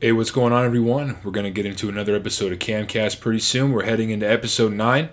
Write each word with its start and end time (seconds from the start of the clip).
Hey, 0.00 0.12
what's 0.12 0.30
going 0.30 0.52
on, 0.52 0.64
everyone? 0.64 1.18
We're 1.24 1.32
going 1.32 1.42
to 1.42 1.50
get 1.50 1.66
into 1.66 1.88
another 1.88 2.14
episode 2.14 2.52
of 2.52 2.60
Camcast 2.60 3.18
pretty 3.18 3.40
soon. 3.40 3.72
We're 3.72 3.82
heading 3.82 4.10
into 4.10 4.30
episode 4.30 4.72
9. 4.72 5.08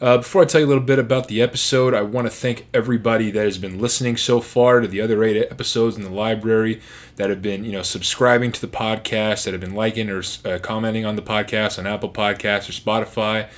Uh, 0.00 0.16
before 0.16 0.42
I 0.42 0.44
tell 0.44 0.60
you 0.60 0.66
a 0.66 0.72
little 0.74 0.82
bit 0.82 0.98
about 0.98 1.28
the 1.28 1.40
episode, 1.40 1.94
I 1.94 2.02
want 2.02 2.26
to 2.26 2.32
thank 2.32 2.66
everybody 2.74 3.30
that 3.30 3.44
has 3.44 3.58
been 3.58 3.80
listening 3.80 4.16
so 4.16 4.40
far 4.40 4.80
to 4.80 4.88
the 4.88 5.00
other 5.00 5.22
eight 5.22 5.36
episodes 5.36 5.96
in 5.96 6.02
the 6.02 6.10
library, 6.10 6.80
that 7.14 7.30
have 7.30 7.42
been, 7.42 7.64
you 7.64 7.70
know, 7.70 7.82
subscribing 7.82 8.50
to 8.50 8.60
the 8.60 8.66
podcast, 8.66 9.44
that 9.44 9.54
have 9.54 9.60
been 9.60 9.76
liking 9.76 10.10
or 10.10 10.24
uh, 10.44 10.58
commenting 10.60 11.06
on 11.06 11.14
the 11.14 11.22
podcast 11.22 11.78
on 11.78 11.86
Apple 11.86 12.10
Podcasts 12.10 12.68
or 12.68 12.72
Spotify, 12.72 13.48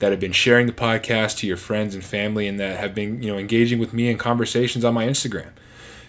that 0.00 0.10
have 0.10 0.20
been 0.20 0.32
sharing 0.32 0.66
the 0.66 0.72
podcast 0.74 1.38
to 1.38 1.46
your 1.46 1.56
friends 1.56 1.94
and 1.94 2.04
family, 2.04 2.46
and 2.46 2.60
that 2.60 2.78
have 2.78 2.94
been, 2.94 3.22
you 3.22 3.32
know, 3.32 3.38
engaging 3.38 3.78
with 3.78 3.94
me 3.94 4.10
in 4.10 4.18
conversations 4.18 4.84
on 4.84 4.92
my 4.92 5.06
Instagram 5.06 5.52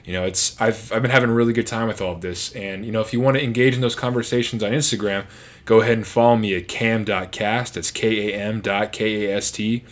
you 0.08 0.14
know 0.14 0.24
it's 0.24 0.60
I've, 0.60 0.92
I've 0.92 1.02
been 1.04 1.12
having 1.12 1.30
a 1.30 1.34
really 1.34 1.54
good 1.54 1.68
time 1.68 1.88
with 1.88 2.02
all 2.02 2.14
of 2.14 2.21
this. 2.21 2.56
And 2.56 2.86
you 2.86 2.92
know 2.92 3.02
if 3.02 3.14
you 3.14 3.20
want 3.20 3.38
to 3.38 3.44
engage 3.44 3.76
in 3.76 3.82
those 3.82 3.96
conversations 3.96 4.64
on 4.64 4.71
instagram 4.71 5.26
go 5.66 5.82
ahead 5.82 5.98
and 5.98 6.07
follow 6.07 6.38
me 6.38 6.56
at 6.56 6.68
kam.kast 6.68 7.74
that's 7.74 7.92
k-a-m 7.92 8.62
dot 8.62 8.93
k-a-s-t 8.93 9.84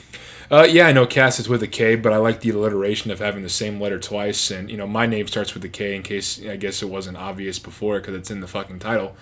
uh, 0.49 0.65
yeah 0.69 0.87
i 0.87 0.93
know 0.93 1.05
cast 1.05 1.39
is 1.39 1.49
with 1.49 1.61
a 1.61 1.67
k 1.67 1.95
but 1.95 2.13
i 2.13 2.17
like 2.17 2.39
the 2.39 2.49
alliteration 2.49 3.11
of 3.11 3.19
having 3.19 3.43
the 3.43 3.49
same 3.49 3.79
letter 3.79 3.99
twice. 3.99 4.49
And 4.49 4.71
you 4.71 4.77
know 4.77 4.87
my 4.87 5.05
name 5.05 5.27
starts 5.27 5.53
with 5.53 5.63
a 5.65 5.69
k 5.69 5.95
in 5.95 6.01
case 6.01 6.41
i 6.47 6.55
guess 6.55 6.81
it 6.81 6.89
wasn't 6.89 7.17
obvious 7.17 7.59
before 7.59 7.99
because 7.99 8.15
it's 8.15 8.31
in 8.31 8.39
the 8.39 8.47
fucking 8.47 8.79
title. 8.79 9.15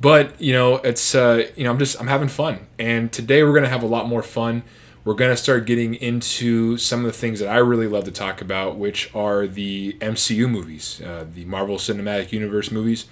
But 0.00 0.40
you 0.40 0.54
know 0.54 0.76
it's 0.76 1.14
uh, 1.14 1.48
you 1.54 1.64
know 1.64 1.70
i'm 1.70 1.78
just 1.78 2.00
i'm 2.00 2.06
having 2.06 2.28
fun. 2.28 2.66
And 2.78 3.12
today 3.12 3.42
we're 3.42 3.52
gonna 3.52 3.68
have 3.68 3.82
a 3.82 3.86
lot 3.86 4.08
more 4.08 4.22
fun 4.22 4.62
we're 5.10 5.16
going 5.16 5.32
to 5.32 5.36
start 5.36 5.66
getting 5.66 5.94
into 5.94 6.78
some 6.78 7.00
of 7.00 7.06
the 7.06 7.12
things 7.12 7.40
that 7.40 7.48
I 7.48 7.56
really 7.56 7.88
love 7.88 8.04
to 8.04 8.12
talk 8.12 8.40
about, 8.40 8.76
which 8.76 9.12
are 9.12 9.44
the 9.44 9.94
MCU 9.94 10.48
movies, 10.48 11.02
uh, 11.04 11.26
the 11.34 11.44
Marvel 11.46 11.78
Cinematic 11.78 12.30
Universe 12.30 12.70
movies. 12.70 13.06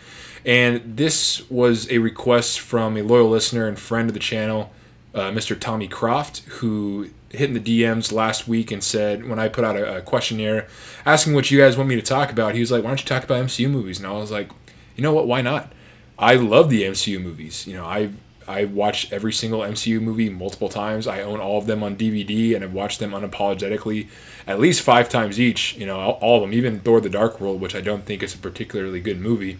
And 0.46 0.96
this 0.96 1.50
was 1.50 1.90
a 1.90 1.98
request 1.98 2.60
from 2.60 2.96
a 2.96 3.02
loyal 3.02 3.28
listener 3.28 3.66
and 3.66 3.76
friend 3.76 4.08
of 4.08 4.14
the 4.14 4.20
channel, 4.20 4.70
uh, 5.12 5.32
Mr. 5.32 5.58
Tommy 5.58 5.88
Croft, 5.88 6.44
who 6.60 7.10
hit 7.30 7.50
in 7.50 7.60
the 7.60 7.82
DMs 7.82 8.12
last 8.12 8.46
week 8.46 8.70
and 8.70 8.84
said, 8.84 9.28
when 9.28 9.40
I 9.40 9.48
put 9.48 9.64
out 9.64 9.74
a, 9.74 9.96
a 9.96 10.00
questionnaire 10.00 10.68
asking 11.04 11.34
what 11.34 11.50
you 11.50 11.58
guys 11.58 11.76
want 11.76 11.88
me 11.88 11.96
to 11.96 12.02
talk 12.02 12.30
about, 12.30 12.54
he 12.54 12.60
was 12.60 12.70
like, 12.70 12.84
why 12.84 12.90
don't 12.90 13.00
you 13.00 13.06
talk 13.06 13.24
about 13.24 13.44
MCU 13.44 13.68
movies? 13.68 13.98
And 13.98 14.06
I 14.06 14.12
was 14.12 14.30
like, 14.30 14.52
you 14.94 15.02
know 15.02 15.12
what, 15.12 15.26
why 15.26 15.42
not? 15.42 15.72
I 16.16 16.36
love 16.36 16.70
the 16.70 16.84
MCU 16.84 17.20
movies. 17.20 17.66
You 17.66 17.74
know, 17.74 17.86
I 17.86 18.10
I 18.48 18.64
watched 18.64 19.12
every 19.12 19.32
single 19.32 19.60
MCU 19.60 20.00
movie 20.00 20.30
multiple 20.30 20.70
times. 20.70 21.06
I 21.06 21.20
own 21.20 21.38
all 21.38 21.58
of 21.58 21.66
them 21.66 21.82
on 21.82 21.96
DVD 21.96 22.54
and 22.56 22.64
I've 22.64 22.72
watched 22.72 22.98
them 22.98 23.10
unapologetically 23.12 24.08
at 24.46 24.58
least 24.58 24.80
five 24.80 25.08
times 25.08 25.38
each. 25.38 25.76
You 25.76 25.86
know, 25.86 25.98
all 25.98 26.36
of 26.36 26.42
them, 26.42 26.54
even 26.54 26.80
Thor: 26.80 27.00
The 27.00 27.10
Dark 27.10 27.40
World, 27.40 27.60
which 27.60 27.74
I 27.74 27.80
don't 27.80 28.04
think 28.04 28.22
is 28.22 28.34
a 28.34 28.38
particularly 28.38 29.00
good 29.00 29.20
movie, 29.20 29.58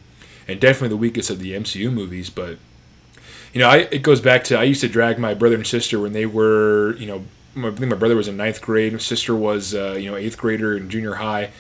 and 0.49 0.59
definitely 0.59 0.89
the 0.89 0.97
weakest 0.97 1.29
of 1.29 1.39
the 1.39 1.53
MCU 1.53 1.93
movies. 1.93 2.31
But 2.31 2.59
you 3.53 3.61
know, 3.61 3.69
I, 3.69 3.77
it 3.91 4.03
goes 4.03 4.21
back 4.21 4.43
to 4.45 4.59
I 4.59 4.65
used 4.65 4.81
to 4.81 4.89
drag 4.89 5.19
my 5.19 5.35
brother 5.35 5.57
and 5.57 5.67
sister 5.67 6.01
when 6.01 6.13
they 6.13 6.27
were, 6.27 6.97
you 6.97 7.07
know, 7.07 7.25
I 7.57 7.71
think 7.71 7.91
my 7.91 7.97
brother 7.97 8.17
was 8.17 8.29
in 8.29 8.37
ninth 8.37 8.63
grade, 8.63 8.93
my 8.93 8.99
sister 8.99 9.35
was, 9.35 9.75
uh, 9.75 9.93
you 9.99 10.11
know, 10.11 10.17
eighth 10.17 10.39
grader 10.39 10.77
in 10.77 10.89
junior 10.89 11.15
high 11.15 11.51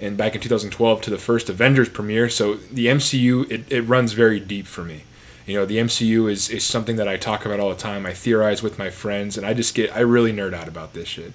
and 0.00 0.16
back 0.16 0.34
in 0.34 0.40
2012 0.40 1.00
to 1.02 1.10
the 1.10 1.18
first 1.18 1.50
Avengers 1.50 1.88
premiere. 1.88 2.28
So 2.28 2.54
the 2.54 2.86
MCU 2.86 3.50
it, 3.50 3.70
it 3.70 3.82
runs 3.82 4.12
very 4.12 4.40
deep 4.40 4.66
for 4.66 4.84
me. 4.84 5.02
You 5.48 5.56
know, 5.56 5.64
the 5.64 5.78
MCU 5.78 6.30
is, 6.30 6.50
is 6.50 6.62
something 6.62 6.96
that 6.96 7.08
I 7.08 7.16
talk 7.16 7.46
about 7.46 7.58
all 7.58 7.70
the 7.70 7.76
time. 7.76 8.04
I 8.04 8.12
theorize 8.12 8.62
with 8.62 8.78
my 8.78 8.90
friends, 8.90 9.36
and 9.38 9.46
I 9.46 9.54
just 9.54 9.74
get 9.74 9.94
I 9.96 10.00
really 10.00 10.32
nerd 10.32 10.52
out 10.52 10.68
about 10.68 10.92
this 10.92 11.08
shit. 11.08 11.32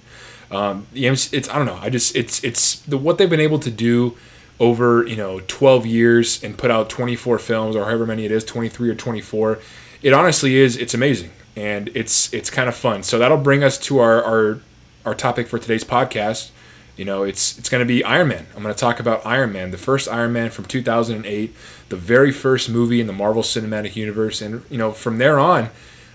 Um, 0.50 0.86
the 0.92 1.06
MC, 1.06 1.36
it's 1.36 1.48
I 1.48 1.56
don't 1.56 1.66
know. 1.66 1.78
I 1.80 1.90
just 1.90 2.14
it's 2.14 2.42
it's 2.44 2.80
the 2.80 2.96
what 2.96 3.18
they've 3.18 3.28
been 3.28 3.40
able 3.40 3.58
to 3.58 3.70
do 3.70 4.16
over 4.60 5.04
you 5.06 5.16
know 5.16 5.40
12 5.40 5.84
years 5.84 6.42
and 6.44 6.56
put 6.56 6.70
out 6.70 6.88
24 6.88 7.38
films 7.38 7.74
or 7.74 7.84
however 7.86 8.06
many 8.06 8.24
it 8.24 8.30
is 8.30 8.44
23 8.44 8.88
or 8.88 8.94
24 8.94 9.58
it 10.00 10.12
honestly 10.12 10.54
is 10.54 10.76
it's 10.76 10.94
amazing 10.94 11.32
and 11.56 11.90
it's 11.94 12.32
it's 12.32 12.50
kind 12.50 12.68
of 12.68 12.74
fun 12.74 13.02
so 13.02 13.18
that'll 13.18 13.36
bring 13.36 13.64
us 13.64 13.76
to 13.76 13.98
our 13.98 14.22
our, 14.22 14.60
our 15.04 15.14
topic 15.14 15.48
for 15.48 15.58
today's 15.58 15.82
podcast 15.82 16.50
you 16.96 17.04
know, 17.04 17.24
it's 17.24 17.58
it's 17.58 17.68
going 17.68 17.80
to 17.80 17.86
be 17.86 18.04
Iron 18.04 18.28
Man. 18.28 18.46
I'm 18.56 18.62
going 18.62 18.74
to 18.74 18.80
talk 18.80 19.00
about 19.00 19.24
Iron 19.26 19.52
Man, 19.52 19.70
the 19.70 19.78
first 19.78 20.08
Iron 20.08 20.32
Man 20.32 20.50
from 20.50 20.64
2008, 20.64 21.54
the 21.88 21.96
very 21.96 22.30
first 22.30 22.70
movie 22.70 23.00
in 23.00 23.06
the 23.06 23.12
Marvel 23.12 23.42
Cinematic 23.42 23.96
Universe, 23.96 24.40
and 24.40 24.62
you 24.70 24.78
know, 24.78 24.92
from 24.92 25.18
there 25.18 25.38
on, 25.38 25.70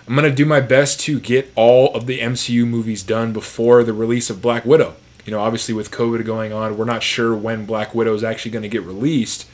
I'm 0.07 0.15
going 0.15 0.29
to 0.29 0.35
do 0.35 0.45
my 0.45 0.61
best 0.61 0.99
to 1.01 1.19
get 1.19 1.51
all 1.55 1.93
of 1.95 2.05
the 2.05 2.19
MCU 2.19 2.65
movies 2.65 3.03
done 3.03 3.33
before 3.33 3.83
the 3.83 3.93
release 3.93 4.29
of 4.29 4.41
Black 4.41 4.65
Widow. 4.65 4.95
You 5.25 5.31
know, 5.31 5.41
obviously 5.41 5.73
with 5.73 5.91
COVID 5.91 6.25
going 6.25 6.53
on, 6.53 6.77
we're 6.77 6.85
not 6.85 7.03
sure 7.03 7.35
when 7.35 7.65
Black 7.65 7.93
Widow 7.93 8.13
is 8.13 8.23
actually 8.23 8.51
going 8.51 8.63
to 8.63 8.69
get 8.69 8.83
released. 8.83 9.47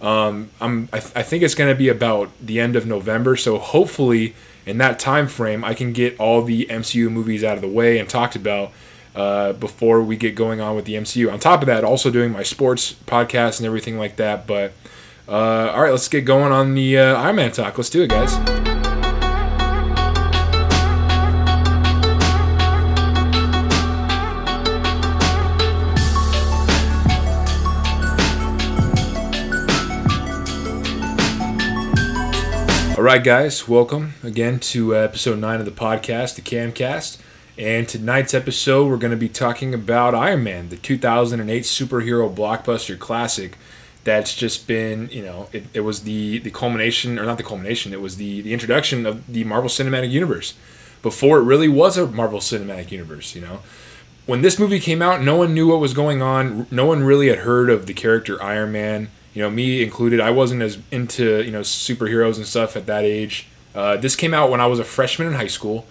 Um, 0.00 0.50
I'm 0.60 0.88
I, 0.92 1.00
th- 1.00 1.12
I 1.16 1.22
think 1.22 1.42
it's 1.42 1.56
going 1.56 1.70
to 1.70 1.76
be 1.76 1.88
about 1.88 2.30
the 2.40 2.60
end 2.60 2.76
of 2.76 2.86
November, 2.86 3.36
so 3.36 3.58
hopefully 3.58 4.34
in 4.64 4.78
that 4.78 4.98
time 4.98 5.26
frame, 5.26 5.64
I 5.64 5.74
can 5.74 5.92
get 5.92 6.18
all 6.20 6.42
the 6.42 6.66
MCU 6.66 7.10
movies 7.10 7.42
out 7.42 7.56
of 7.56 7.62
the 7.62 7.68
way 7.68 7.98
and 7.98 8.08
talked 8.08 8.36
about 8.36 8.70
uh, 9.18 9.52
before 9.54 10.00
we 10.00 10.16
get 10.16 10.36
going 10.36 10.60
on 10.60 10.76
with 10.76 10.84
the 10.84 10.94
MCU. 10.94 11.30
On 11.32 11.40
top 11.40 11.60
of 11.60 11.66
that, 11.66 11.82
also 11.82 12.08
doing 12.08 12.30
my 12.30 12.44
sports 12.44 12.92
podcast 13.06 13.58
and 13.58 13.66
everything 13.66 13.98
like 13.98 14.14
that. 14.14 14.46
But 14.46 14.72
uh, 15.26 15.72
all 15.74 15.82
right, 15.82 15.90
let's 15.90 16.06
get 16.08 16.24
going 16.24 16.52
on 16.52 16.74
the 16.74 16.96
uh, 16.96 17.20
Iron 17.20 17.34
Man 17.34 17.50
talk. 17.50 17.76
Let's 17.76 17.90
do 17.90 18.02
it, 18.02 18.10
guys. 18.10 18.32
All 32.96 33.04
right, 33.04 33.22
guys, 33.22 33.66
welcome 33.66 34.14
again 34.22 34.60
to 34.60 34.94
uh, 34.94 34.98
episode 35.00 35.40
9 35.40 35.58
of 35.58 35.66
the 35.66 35.72
podcast, 35.72 36.36
the 36.36 36.42
Camcast. 36.42 37.18
And 37.58 37.88
tonight's 37.88 38.34
episode, 38.34 38.88
we're 38.88 38.98
going 38.98 39.10
to 39.10 39.16
be 39.16 39.28
talking 39.28 39.74
about 39.74 40.14
Iron 40.14 40.44
Man, 40.44 40.68
the 40.68 40.76
2008 40.76 41.64
superhero 41.64 42.32
blockbuster 42.32 42.96
classic 42.96 43.58
that's 44.04 44.36
just 44.36 44.68
been, 44.68 45.08
you 45.10 45.22
know, 45.22 45.48
it, 45.52 45.64
it 45.74 45.80
was 45.80 46.04
the, 46.04 46.38
the 46.38 46.52
culmination, 46.52 47.18
or 47.18 47.26
not 47.26 47.36
the 47.36 47.42
culmination, 47.42 47.92
it 47.92 48.00
was 48.00 48.16
the, 48.16 48.42
the 48.42 48.52
introduction 48.52 49.04
of 49.04 49.26
the 49.26 49.42
Marvel 49.42 49.68
Cinematic 49.68 50.10
Universe 50.10 50.54
before 51.02 51.38
it 51.38 51.42
really 51.42 51.66
was 51.66 51.98
a 51.98 52.06
Marvel 52.06 52.38
Cinematic 52.38 52.92
Universe, 52.92 53.34
you 53.34 53.40
know. 53.40 53.58
When 54.24 54.42
this 54.42 54.58
movie 54.58 54.78
came 54.78 55.02
out, 55.02 55.22
no 55.22 55.34
one 55.34 55.52
knew 55.52 55.66
what 55.66 55.80
was 55.80 55.94
going 55.94 56.22
on. 56.22 56.68
No 56.70 56.86
one 56.86 57.02
really 57.02 57.28
had 57.28 57.38
heard 57.38 57.70
of 57.70 57.86
the 57.86 57.94
character 57.94 58.40
Iron 58.40 58.70
Man, 58.70 59.10
you 59.34 59.42
know, 59.42 59.50
me 59.50 59.82
included. 59.82 60.20
I 60.20 60.30
wasn't 60.30 60.62
as 60.62 60.78
into, 60.92 61.42
you 61.42 61.50
know, 61.50 61.62
superheroes 61.62 62.36
and 62.36 62.46
stuff 62.46 62.76
at 62.76 62.86
that 62.86 63.02
age. 63.04 63.48
Uh, 63.74 63.96
this 63.96 64.14
came 64.14 64.32
out 64.32 64.48
when 64.48 64.60
I 64.60 64.66
was 64.66 64.78
a 64.78 64.84
freshman 64.84 65.26
in 65.26 65.34
high 65.34 65.48
school 65.48 65.86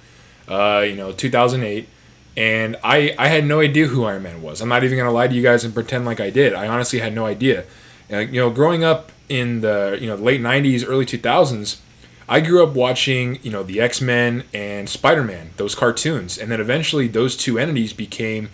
uh, 0.47 0.84
you 0.88 0.96
know, 0.96 1.12
2008. 1.12 1.88
And 2.35 2.78
I, 2.84 3.16
I 3.18 3.30
had 3.30 3.46
no 3.46 3.62
idea 3.62 3.88
who 3.88 4.06
Iron 4.06 4.24
Man 4.24 4.41
was. 4.41 4.62
I'm 4.62 4.69
not 4.69 4.84
even 4.84 4.97
going 4.97 5.08
to 5.08 5.13
lie 5.13 5.28
to 5.28 5.34
you 5.34 5.41
guys 5.41 5.63
and 5.63 5.74
pretend 5.74 6.06
like 6.06 6.19
I 6.19 6.30
did. 6.30 6.53
I 6.53 6.68
honestly 6.68 7.00
had 7.00 7.16
no 7.16 7.25
idea. 7.25 7.66
Uh, 8.12 8.19
you 8.19 8.40
know, 8.40 8.52
growing 8.52 8.84
up 8.84 9.12
in 9.28 9.62
the 9.62 9.97
you 10.00 10.08
know 10.08 10.16
late 10.16 10.40
90s, 10.40 10.85
early 10.88 11.06
2000s, 11.06 11.80
I 12.30 12.41
grew 12.41 12.63
up 12.63 12.75
watching, 12.75 13.40
you 13.41 13.52
know, 13.52 13.63
the 13.63 13.81
X 13.81 14.02
Men 14.02 14.44
and 14.53 14.88
Spider 14.88 15.24
Man, 15.24 15.52
those 15.58 15.75
cartoons, 15.75 16.38
and 16.38 16.52
then 16.52 16.62
eventually 16.62 17.08
those 17.08 17.35
two 17.35 17.58
entities 17.58 17.94
became 17.94 18.50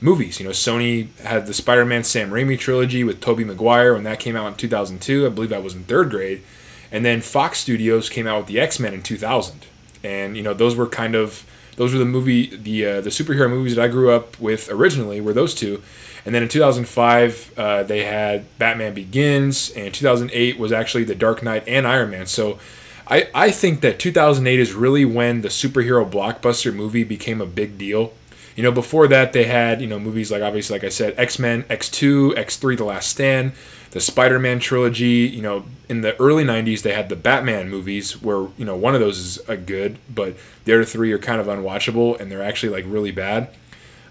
movies. 0.00 0.40
You 0.40 0.46
know, 0.46 0.52
Sony 0.52 1.16
had 1.20 1.46
the 1.46 1.54
Spider 1.54 1.84
Man 1.84 2.04
Sam 2.04 2.30
Raimi 2.30 2.58
trilogy 2.58 3.04
with 3.04 3.20
Tobey 3.20 3.44
Maguire 3.44 3.94
when 3.94 4.04
that 4.04 4.18
came 4.18 4.34
out 4.34 4.48
in 4.48 4.54
2002. 4.54 5.26
I 5.26 5.28
believe 5.28 5.52
I 5.52 5.58
was 5.58 5.74
in 5.74 5.84
third 5.84 6.10
grade. 6.10 6.42
And 6.90 7.04
then 7.04 7.22
Fox 7.22 7.58
Studios 7.58 8.10
came 8.10 8.26
out 8.26 8.38
with 8.38 8.46
the 8.48 8.60
X 8.60 8.80
Men 8.80 8.94
in 8.94 9.02
2000 9.02 9.66
and 10.04 10.36
you 10.36 10.42
know 10.42 10.54
those 10.54 10.76
were 10.76 10.86
kind 10.86 11.14
of 11.14 11.44
those 11.76 11.92
were 11.92 11.98
the 11.98 12.04
movie 12.04 12.54
the 12.54 12.86
uh, 12.86 13.00
the 13.00 13.10
superhero 13.10 13.48
movies 13.48 13.76
that 13.76 13.84
I 13.84 13.88
grew 13.88 14.10
up 14.10 14.38
with 14.40 14.70
originally 14.70 15.20
were 15.20 15.32
those 15.32 15.54
two, 15.54 15.82
and 16.24 16.34
then 16.34 16.42
in 16.42 16.48
2005 16.48 17.54
uh, 17.56 17.82
they 17.82 18.04
had 18.04 18.46
Batman 18.58 18.94
Begins, 18.94 19.70
and 19.70 19.92
2008 19.92 20.58
was 20.58 20.72
actually 20.72 21.04
The 21.04 21.14
Dark 21.14 21.42
Knight 21.42 21.64
and 21.66 21.86
Iron 21.86 22.10
Man. 22.10 22.26
So. 22.26 22.58
I, 23.04 23.28
I 23.34 23.50
think 23.50 23.80
that 23.80 23.98
2008 23.98 24.60
is 24.60 24.72
really 24.74 25.04
when 25.04 25.42
the 25.42 25.48
superhero 25.48 26.08
blockbuster 26.08 26.72
movie 26.72 27.02
became 27.02 27.40
a 27.40 27.46
big 27.46 27.76
deal. 27.76 28.12
You 28.54 28.62
know, 28.62 28.70
before 28.70 29.08
that 29.08 29.32
they 29.32 29.44
had, 29.44 29.80
you 29.80 29.88
know, 29.88 29.98
movies 29.98 30.30
like 30.30 30.40
obviously 30.40 30.76
like 30.76 30.84
I 30.84 30.88
said, 30.88 31.14
X-Men, 31.18 31.64
X2, 31.64 32.34
X3 32.34 32.76
The 32.78 32.84
Last 32.84 33.10
Stand, 33.10 33.52
the 33.92 34.00
Spider-Man 34.00 34.58
trilogy. 34.58 35.30
You 35.32 35.42
know, 35.42 35.64
in 35.88 36.00
the 36.00 36.18
early 36.20 36.44
'90s, 36.44 36.82
they 36.82 36.92
had 36.92 37.08
the 37.08 37.16
Batman 37.16 37.70
movies, 37.70 38.20
where 38.20 38.48
you 38.58 38.64
know 38.64 38.76
one 38.76 38.94
of 38.94 39.00
those 39.00 39.18
is 39.18 39.38
a 39.48 39.56
good, 39.56 39.98
but 40.12 40.34
the 40.64 40.74
other 40.74 40.84
three 40.84 41.12
are 41.12 41.18
kind 41.18 41.40
of 41.40 41.46
unwatchable, 41.46 42.18
and 42.20 42.30
they're 42.30 42.42
actually 42.42 42.70
like 42.70 42.84
really 42.86 43.12
bad. 43.12 43.50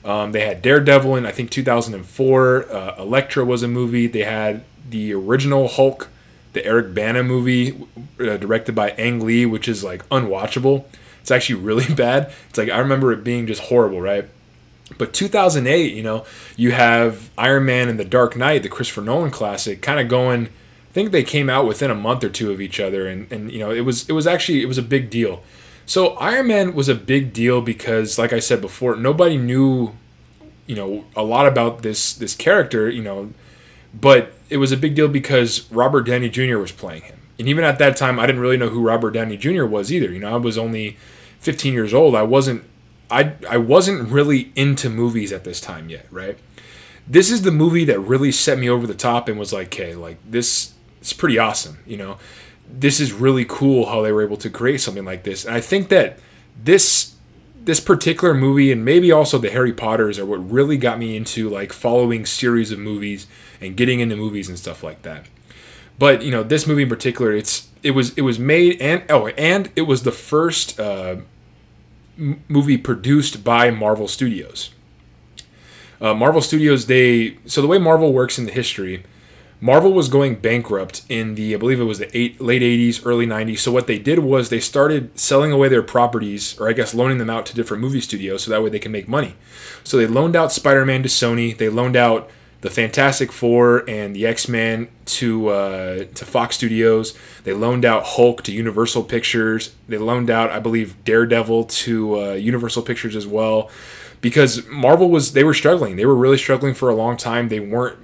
Um, 0.03 0.31
they 0.31 0.45
had 0.45 0.61
Daredevil 0.61 1.15
in 1.15 1.25
I 1.25 1.31
think 1.31 1.51
2004. 1.51 2.71
Uh, 2.71 2.95
Elektra 2.97 3.45
was 3.45 3.61
a 3.63 3.67
movie. 3.67 4.07
They 4.07 4.23
had 4.23 4.63
the 4.89 5.13
original 5.13 5.67
Hulk, 5.67 6.09
the 6.53 6.65
Eric 6.65 6.93
Bana 6.93 7.23
movie, 7.23 7.87
uh, 8.19 8.37
directed 8.37 8.73
by 8.73 8.91
Ang 8.91 9.19
Lee, 9.19 9.45
which 9.45 9.67
is 9.67 9.83
like 9.83 10.07
unwatchable. 10.09 10.85
It's 11.21 11.31
actually 11.31 11.61
really 11.61 11.93
bad. 11.93 12.33
It's 12.49 12.57
like 12.57 12.69
I 12.69 12.79
remember 12.79 13.11
it 13.11 13.23
being 13.23 13.47
just 13.47 13.63
horrible, 13.63 14.01
right? 14.01 14.27
But 14.97 15.13
2008, 15.13 15.93
you 15.93 16.03
know, 16.03 16.25
you 16.55 16.71
have 16.71 17.29
Iron 17.37 17.65
Man 17.65 17.89
and 17.89 17.99
The 17.99 18.05
Dark 18.05 18.35
Knight, 18.35 18.63
the 18.63 18.69
Christopher 18.69 19.01
Nolan 19.01 19.31
classic, 19.31 19.81
kind 19.81 19.99
of 19.99 20.07
going 20.07 20.49
I 20.91 20.93
think 20.93 21.11
they 21.11 21.23
came 21.23 21.49
out 21.49 21.65
within 21.65 21.89
a 21.89 21.95
month 21.95 22.21
or 22.21 22.27
two 22.27 22.51
of 22.51 22.59
each 22.59 22.77
other, 22.77 23.07
and, 23.07 23.31
and 23.31 23.49
you 23.49 23.59
know 23.59 23.71
it 23.71 23.85
was 23.85 24.09
it 24.09 24.11
was 24.11 24.27
actually 24.27 24.61
it 24.61 24.65
was 24.65 24.77
a 24.77 24.83
big 24.83 25.09
deal. 25.09 25.41
So 25.85 26.15
Iron 26.15 26.47
Man 26.47 26.73
was 26.75 26.89
a 26.89 26.95
big 26.95 27.31
deal 27.31 27.61
because, 27.61 28.19
like 28.19 28.33
I 28.33 28.39
said 28.39 28.59
before, 28.59 28.97
nobody 28.97 29.37
knew, 29.37 29.93
you 30.67 30.75
know, 30.75 31.05
a 31.15 31.23
lot 31.23 31.47
about 31.47 31.81
this 31.81 32.13
this 32.13 32.35
character, 32.35 32.89
you 32.89 33.01
know, 33.01 33.31
but 33.93 34.33
it 34.49 34.57
was 34.57 34.73
a 34.73 34.77
big 34.77 34.93
deal 34.93 35.07
because 35.07 35.71
Robert 35.71 36.01
Downey 36.01 36.27
Jr. 36.27 36.57
was 36.57 36.73
playing 36.73 37.03
him, 37.03 37.19
and 37.39 37.47
even 37.47 37.63
at 37.63 37.79
that 37.79 37.95
time, 37.95 38.19
I 38.19 38.25
didn't 38.25 38.41
really 38.41 38.57
know 38.57 38.67
who 38.67 38.81
Robert 38.81 39.11
Downey 39.11 39.37
Jr. 39.37 39.63
was 39.63 39.93
either. 39.93 40.11
You 40.11 40.19
know, 40.19 40.33
I 40.33 40.37
was 40.37 40.57
only 40.57 40.97
15 41.39 41.71
years 41.71 41.93
old. 41.93 42.15
I 42.15 42.23
wasn't 42.23 42.65
I 43.11 43.33
I 43.49 43.57
wasn't 43.57 44.09
really 44.09 44.51
into 44.55 44.89
movies 44.89 45.31
at 45.31 45.43
this 45.43 45.61
time 45.61 45.89
yet, 45.89 46.05
right? 46.11 46.37
This 47.07 47.31
is 47.31 47.41
the 47.41 47.51
movie 47.51 47.83
that 47.85 47.99
really 47.99 48.31
set 48.31 48.57
me 48.57 48.69
over 48.69 48.87
the 48.87 48.93
top 48.93 49.27
and 49.27 49.37
was 49.37 49.51
like, 49.51 49.67
okay, 49.67 49.95
like 49.95 50.17
this 50.29 50.73
it's 50.99 51.13
pretty 51.13 51.37
awesome. 51.37 51.79
You 51.85 51.97
know, 51.97 52.17
this 52.71 52.99
is 52.99 53.11
really 53.11 53.45
cool 53.45 53.87
how 53.87 54.01
they 54.01 54.11
were 54.11 54.23
able 54.23 54.37
to 54.37 54.49
create 54.49 54.81
something 54.81 55.05
like 55.05 55.23
this. 55.23 55.45
And 55.45 55.55
I 55.55 55.61
think 55.61 55.89
that 55.89 56.19
this 56.63 57.15
this 57.63 57.79
particular 57.79 58.33
movie 58.33 58.71
and 58.71 58.83
maybe 58.83 59.11
also 59.11 59.37
the 59.37 59.51
Harry 59.51 59.73
Potters 59.73 60.17
are 60.17 60.25
what 60.25 60.37
really 60.37 60.77
got 60.77 60.97
me 60.97 61.15
into 61.15 61.49
like 61.49 61.71
following 61.71 62.25
series 62.25 62.71
of 62.71 62.79
movies 62.79 63.27
and 63.59 63.77
getting 63.77 63.99
into 63.99 64.15
movies 64.15 64.49
and 64.49 64.57
stuff 64.57 64.83
like 64.83 65.03
that. 65.03 65.27
But 65.99 66.23
you 66.23 66.31
know, 66.31 66.43
this 66.43 66.65
movie 66.65 66.83
in 66.83 66.89
particular, 66.89 67.31
it's 67.31 67.69
it 67.83 67.91
was 67.91 68.17
it 68.17 68.21
was 68.21 68.39
made 68.39 68.81
and 68.81 69.03
oh 69.09 69.27
and 69.27 69.71
it 69.75 69.83
was 69.83 70.03
the 70.03 70.11
first 70.11 70.79
uh, 70.79 71.17
movie 72.17 72.77
produced 72.77 73.43
by 73.43 73.71
Marvel 73.71 74.07
Studios. 74.07 74.71
Uh, 75.99 76.13
Marvel 76.13 76.41
Studios, 76.41 76.87
they 76.87 77.37
so 77.45 77.61
the 77.61 77.67
way 77.67 77.77
Marvel 77.77 78.13
works 78.13 78.39
in 78.39 78.45
the 78.45 78.51
history 78.51 79.03
Marvel 79.63 79.93
was 79.93 80.09
going 80.09 80.35
bankrupt 80.35 81.03
in 81.07 81.35
the, 81.35 81.53
I 81.53 81.57
believe 81.57 81.79
it 81.79 81.83
was 81.83 81.99
the 81.99 82.17
eight, 82.17 82.41
late 82.41 82.63
80s, 82.63 83.05
early 83.05 83.27
90s. 83.27 83.59
So 83.59 83.71
what 83.71 83.85
they 83.85 83.99
did 83.99 84.17
was 84.19 84.49
they 84.49 84.59
started 84.59 85.17
selling 85.17 85.51
away 85.51 85.69
their 85.69 85.83
properties, 85.83 86.59
or 86.59 86.67
I 86.67 86.73
guess 86.73 86.95
loaning 86.95 87.19
them 87.19 87.29
out 87.29 87.45
to 87.45 87.55
different 87.55 87.81
movie 87.81 88.01
studios 88.01 88.43
so 88.43 88.49
that 88.49 88.63
way 88.63 88.71
they 88.71 88.79
can 88.79 88.91
make 88.91 89.07
money. 89.07 89.35
So 89.83 89.97
they 89.97 90.07
loaned 90.07 90.35
out 90.35 90.51
Spider 90.51 90.83
Man 90.83 91.03
to 91.03 91.09
Sony. 91.09 91.55
They 91.55 91.69
loaned 91.69 91.95
out 91.95 92.27
the 92.61 92.69
Fantastic 92.69 93.31
Four 93.31 93.83
and 93.89 94.15
the 94.15 94.25
X 94.25 94.47
Men 94.47 94.87
to 95.05 95.49
uh, 95.49 96.05
to 96.13 96.25
Fox 96.25 96.55
Studios. 96.55 97.17
They 97.43 97.53
loaned 97.53 97.85
out 97.85 98.03
Hulk 98.05 98.43
to 98.43 98.51
Universal 98.51 99.03
Pictures. 99.05 99.73
They 99.87 99.97
loaned 99.97 100.29
out, 100.29 100.51
I 100.51 100.59
believe, 100.59 101.03
Daredevil 101.03 101.65
to 101.65 102.19
uh, 102.19 102.33
Universal 102.33 102.83
Pictures 102.83 103.15
as 103.15 103.25
well, 103.25 103.69
because 104.21 104.65
Marvel 104.67 105.09
was 105.09 105.33
they 105.33 105.43
were 105.43 105.55
struggling. 105.55 105.95
They 105.95 106.05
were 106.05 106.15
really 106.15 106.37
struggling 106.37 106.75
for 106.75 106.89
a 106.89 106.95
long 106.95 107.17
time. 107.17 107.49
They 107.49 107.59
weren't 107.59 107.97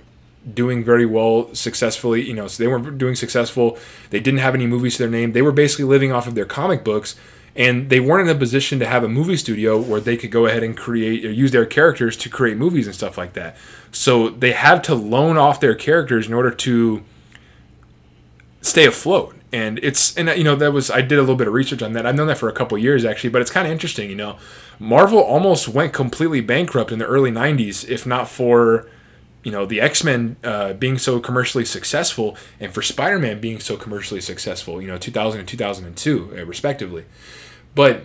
doing 0.52 0.84
very 0.84 1.06
well 1.06 1.54
successfully. 1.54 2.28
You 2.28 2.34
know, 2.34 2.48
so 2.48 2.64
they 2.64 2.68
weren't 2.68 2.98
doing 2.98 3.16
successful. 3.16 3.78
They 4.10 4.20
didn't 4.20 4.40
have 4.40 4.56
any 4.56 4.66
movies 4.66 4.98
to 4.98 5.04
their 5.04 5.12
name. 5.12 5.34
They 5.34 5.44
were 5.44 5.52
basically 5.52 5.86
living 5.86 6.12
off 6.12 6.26
of 6.26 6.34
their 6.34 6.46
comic 6.46 6.84
books, 6.84 7.16
and 7.56 7.92
they 7.92 8.00
weren't 8.00 8.28
in 8.28 8.36
a 8.36 8.40
position 8.40 8.80
to 8.80 8.88
have 8.88 9.04
a 9.04 9.10
movie 9.10 9.38
studio 9.38 9.80
where 9.80 10.02
they 10.02 10.18
could 10.18 10.32
go 10.32 10.48
ahead 10.48 10.64
and 10.64 10.76
create 10.76 11.24
or 11.24 11.32
use 11.32 11.52
their 11.52 11.68
characters 11.68 12.18
to 12.18 12.30
create 12.30 12.58
movies 12.58 12.88
and 12.88 12.96
stuff 12.96 13.20
like 13.20 13.34
that. 13.34 13.56
So 13.92 14.30
they 14.30 14.52
had 14.52 14.84
to 14.86 14.96
loan 14.96 15.38
off 15.38 15.60
their 15.60 15.76
characters 15.76 16.28
in 16.28 16.34
order 16.34 16.52
to 16.52 17.04
stay 18.62 18.86
afloat. 18.86 19.36
And 19.52 19.80
it's 19.82 20.16
and 20.18 20.28
you 20.38 20.44
know 20.44 20.56
that 20.56 20.74
was 20.74 20.92
I 20.92 21.02
did 21.02 21.18
a 21.18 21.22
little 21.22 21.38
bit 21.38 21.48
of 21.48 21.54
research 21.54 21.82
on 21.82 21.94
that. 21.94 22.06
I've 22.06 22.16
known 22.16 22.28
that 22.28 22.38
for 22.38 22.50
a 22.50 22.54
couple 22.54 22.78
years 22.78 23.06
actually, 23.06 23.30
but 23.30 23.42
it's 23.42 23.52
kind 23.52 23.66
of 23.66 23.72
interesting. 23.72 24.10
You 24.10 24.16
know, 24.16 24.38
Marvel 24.78 25.20
almost 25.20 25.70
went 25.70 25.94
completely 25.94 26.42
bankrupt 26.42 26.92
in 26.92 27.00
the 27.00 27.06
early 27.06 27.32
'90s, 27.32 27.88
if 27.88 28.06
not 28.06 28.28
for 28.28 28.90
you 29.44 29.52
know 29.54 29.66
the 29.66 29.80
x-men 29.80 30.36
uh, 30.44 30.74
being 30.74 30.98
so 30.98 31.22
commercially 31.22 31.64
successful 31.64 32.36
and 32.60 32.74
for 32.74 32.82
spider-man 32.82 33.40
being 33.40 33.62
so 33.62 33.78
commercially 33.78 34.20
successful 34.20 34.82
you 34.82 34.88
know 34.90 34.98
2000 34.98 35.40
and 35.40 35.48
2002 35.48 36.36
uh, 36.38 36.44
respectively 36.46 37.06
but 37.74 38.04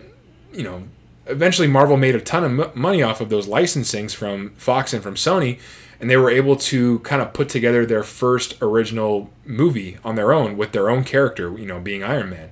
you 0.52 0.62
know 0.62 0.84
eventually 1.26 1.69
marvel 1.69 1.96
made 1.96 2.14
a 2.14 2.20
ton 2.20 2.60
of 2.60 2.76
money 2.76 3.02
off 3.02 3.20
of 3.20 3.28
those 3.30 3.46
licensings 3.46 4.14
from 4.14 4.50
fox 4.56 4.92
and 4.92 5.02
from 5.02 5.14
sony 5.14 5.58
and 6.00 6.10
they 6.10 6.16
were 6.16 6.30
able 6.30 6.56
to 6.56 6.98
kind 7.00 7.22
of 7.22 7.32
put 7.32 7.48
together 7.48 7.86
their 7.86 8.02
first 8.02 8.60
original 8.60 9.30
movie 9.44 9.98
on 10.04 10.16
their 10.16 10.32
own 10.32 10.56
with 10.56 10.72
their 10.72 10.90
own 10.90 11.04
character 11.04 11.56
you 11.58 11.66
know 11.66 11.80
being 11.80 12.02
iron 12.02 12.30
man 12.30 12.50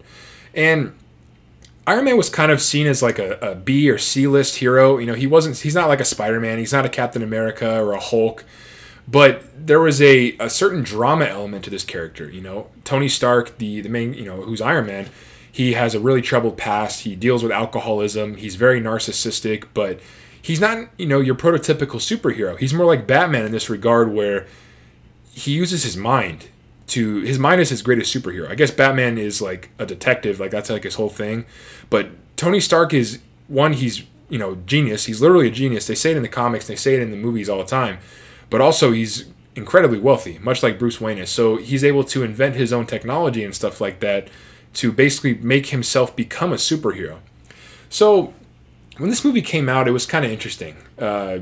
and 0.54 0.92
Iron 1.86 2.04
Man 2.04 2.16
was 2.16 2.28
kind 2.28 2.52
of 2.52 2.60
seen 2.62 2.86
as 2.86 3.02
like 3.02 3.18
a, 3.18 3.32
a 3.40 3.54
B 3.56 3.90
or 3.90 3.98
C 3.98 4.28
list 4.28 4.56
hero. 4.56 4.98
You 4.98 5.06
know, 5.06 5.14
he 5.14 5.26
wasn't. 5.26 5.58
He's 5.58 5.74
not 5.74 5.88
like 5.88 5.98
a 5.98 6.04
Spider 6.04 6.38
Man. 6.38 6.58
He's 6.58 6.72
not 6.72 6.86
a 6.86 6.88
Captain 6.88 7.22
America 7.22 7.80
or 7.80 7.92
a 7.94 8.00
Hulk. 8.00 8.44
But 9.08 9.42
there 9.66 9.80
was 9.80 10.00
a, 10.00 10.36
a 10.38 10.48
certain 10.48 10.84
drama 10.84 11.24
element 11.24 11.64
to 11.64 11.70
this 11.70 11.82
character. 11.82 12.30
You 12.30 12.42
know, 12.42 12.68
Tony 12.84 13.08
Stark, 13.08 13.58
the 13.58 13.80
the 13.80 13.88
main, 13.88 14.14
you 14.14 14.24
know, 14.24 14.42
who's 14.42 14.60
Iron 14.60 14.86
Man, 14.86 15.08
he 15.50 15.72
has 15.72 15.94
a 15.94 16.00
really 16.00 16.22
troubled 16.22 16.56
past. 16.56 17.02
He 17.02 17.16
deals 17.16 17.42
with 17.42 17.52
alcoholism. 17.52 18.36
He's 18.36 18.56
very 18.56 18.80
narcissistic, 18.80 19.66
but 19.74 20.00
he's 20.40 20.60
not, 20.60 20.88
you 20.96 21.06
know, 21.06 21.20
your 21.20 21.34
prototypical 21.34 21.96
superhero. 21.96 22.58
He's 22.58 22.74
more 22.74 22.86
like 22.86 23.06
Batman 23.06 23.44
in 23.44 23.52
this 23.52 23.68
regard, 23.68 24.12
where 24.12 24.46
he 25.32 25.52
uses 25.52 25.84
his 25.84 25.96
mind 25.96 26.48
to 26.88 27.20
his 27.20 27.38
mind 27.38 27.60
is 27.60 27.70
his 27.70 27.82
greatest 27.82 28.14
superhero. 28.14 28.50
I 28.50 28.54
guess 28.54 28.70
Batman 28.70 29.16
is 29.18 29.40
like 29.40 29.70
a 29.78 29.86
detective, 29.86 30.40
like 30.40 30.50
that's 30.50 30.70
like 30.70 30.84
his 30.84 30.96
whole 30.96 31.08
thing. 31.08 31.46
But 31.88 32.10
Tony 32.36 32.60
Stark 32.60 32.92
is 32.92 33.20
one, 33.46 33.74
he's 33.74 34.02
you 34.28 34.38
know 34.38 34.56
genius. 34.66 35.06
He's 35.06 35.20
literally 35.20 35.48
a 35.48 35.52
genius. 35.52 35.86
They 35.86 35.94
say 35.94 36.10
it 36.10 36.16
in 36.16 36.22
the 36.22 36.28
comics, 36.28 36.66
they 36.66 36.76
say 36.76 36.94
it 36.94 37.00
in 37.00 37.10
the 37.10 37.16
movies 37.16 37.48
all 37.48 37.58
the 37.58 37.64
time 37.64 37.98
but 38.50 38.60
also 38.60 38.92
he's 38.92 39.26
incredibly 39.54 39.98
wealthy, 39.98 40.38
much 40.40 40.62
like 40.62 40.78
Bruce 40.78 41.00
Wayne 41.00 41.18
is. 41.18 41.30
So 41.30 41.56
he's 41.56 41.84
able 41.84 42.04
to 42.04 42.22
invent 42.22 42.56
his 42.56 42.72
own 42.72 42.86
technology 42.86 43.44
and 43.44 43.54
stuff 43.54 43.80
like 43.80 44.00
that 44.00 44.28
to 44.74 44.92
basically 44.92 45.34
make 45.34 45.66
himself 45.66 46.14
become 46.14 46.52
a 46.52 46.56
superhero. 46.56 47.18
So 47.88 48.34
when 48.98 49.10
this 49.10 49.24
movie 49.24 49.42
came 49.42 49.68
out, 49.68 49.88
it 49.88 49.92
was 49.92 50.06
kind 50.06 50.24
of 50.24 50.30
interesting. 50.30 50.76
Uh, 50.98 51.40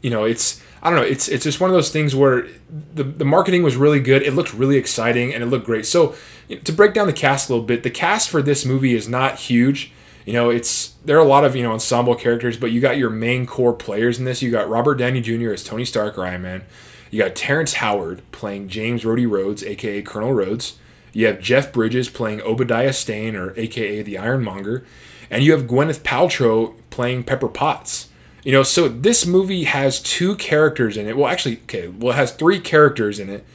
you 0.00 0.10
know, 0.10 0.24
it's 0.24 0.62
I 0.82 0.90
don't 0.90 0.98
know, 0.98 1.04
it's 1.04 1.28
it's 1.28 1.44
just 1.44 1.60
one 1.60 1.70
of 1.70 1.74
those 1.74 1.90
things 1.90 2.14
where 2.14 2.46
the 2.94 3.04
the 3.04 3.24
marketing 3.24 3.62
was 3.62 3.76
really 3.76 4.00
good. 4.00 4.22
It 4.22 4.32
looked 4.32 4.52
really 4.52 4.76
exciting 4.76 5.32
and 5.32 5.42
it 5.42 5.46
looked 5.46 5.66
great. 5.66 5.86
So 5.86 6.14
to 6.62 6.72
break 6.72 6.94
down 6.94 7.06
the 7.06 7.12
cast 7.12 7.48
a 7.48 7.52
little 7.52 7.66
bit, 7.66 7.82
the 7.82 7.90
cast 7.90 8.28
for 8.28 8.42
this 8.42 8.64
movie 8.64 8.94
is 8.94 9.08
not 9.08 9.36
huge. 9.36 9.92
You 10.26 10.32
know, 10.32 10.50
it's 10.50 10.94
there 11.04 11.16
are 11.16 11.24
a 11.24 11.28
lot 11.28 11.44
of 11.44 11.56
you 11.56 11.62
know 11.62 11.72
ensemble 11.72 12.14
characters, 12.14 12.56
but 12.56 12.70
you 12.70 12.80
got 12.80 12.96
your 12.96 13.10
main 13.10 13.46
core 13.46 13.72
players 13.72 14.18
in 14.18 14.24
this. 14.24 14.42
You 14.42 14.50
got 14.50 14.68
Robert 14.68 14.96
Downey 14.96 15.20
Jr. 15.20 15.52
as 15.52 15.64
Tony 15.64 15.84
Stark 15.84 16.16
or 16.16 16.26
Iron 16.26 16.42
Man. 16.42 16.64
You 17.10 17.22
got 17.22 17.34
Terrence 17.34 17.74
Howard 17.74 18.22
playing 18.32 18.68
James 18.68 19.04
Rhodey 19.04 19.28
Rhodes, 19.30 19.62
aka 19.62 20.02
Colonel 20.02 20.32
Rhodes. 20.32 20.78
You 21.14 21.26
have 21.26 21.40
Jeff 21.40 21.72
Bridges 21.72 22.10
playing 22.10 22.42
Obadiah 22.42 22.92
Stane, 22.92 23.36
or 23.36 23.56
aka 23.56 24.02
the 24.02 24.18
Ironmonger, 24.18 24.84
and 25.30 25.42
you 25.42 25.52
have 25.52 25.62
Gwyneth 25.62 26.00
Paltrow 26.00 26.74
playing 26.90 27.22
Pepper 27.22 27.48
Potts. 27.48 28.08
You 28.42 28.52
know, 28.52 28.62
so 28.62 28.88
this 28.88 29.24
movie 29.24 29.64
has 29.64 30.00
two 30.00 30.36
characters 30.36 30.98
in 30.98 31.06
it. 31.06 31.16
Well, 31.16 31.28
actually, 31.28 31.60
okay, 31.62 31.88
well, 31.88 32.12
it 32.12 32.16
has 32.16 32.32
three 32.32 32.60
characters 32.60 33.18
in 33.18 33.30
it 33.30 33.46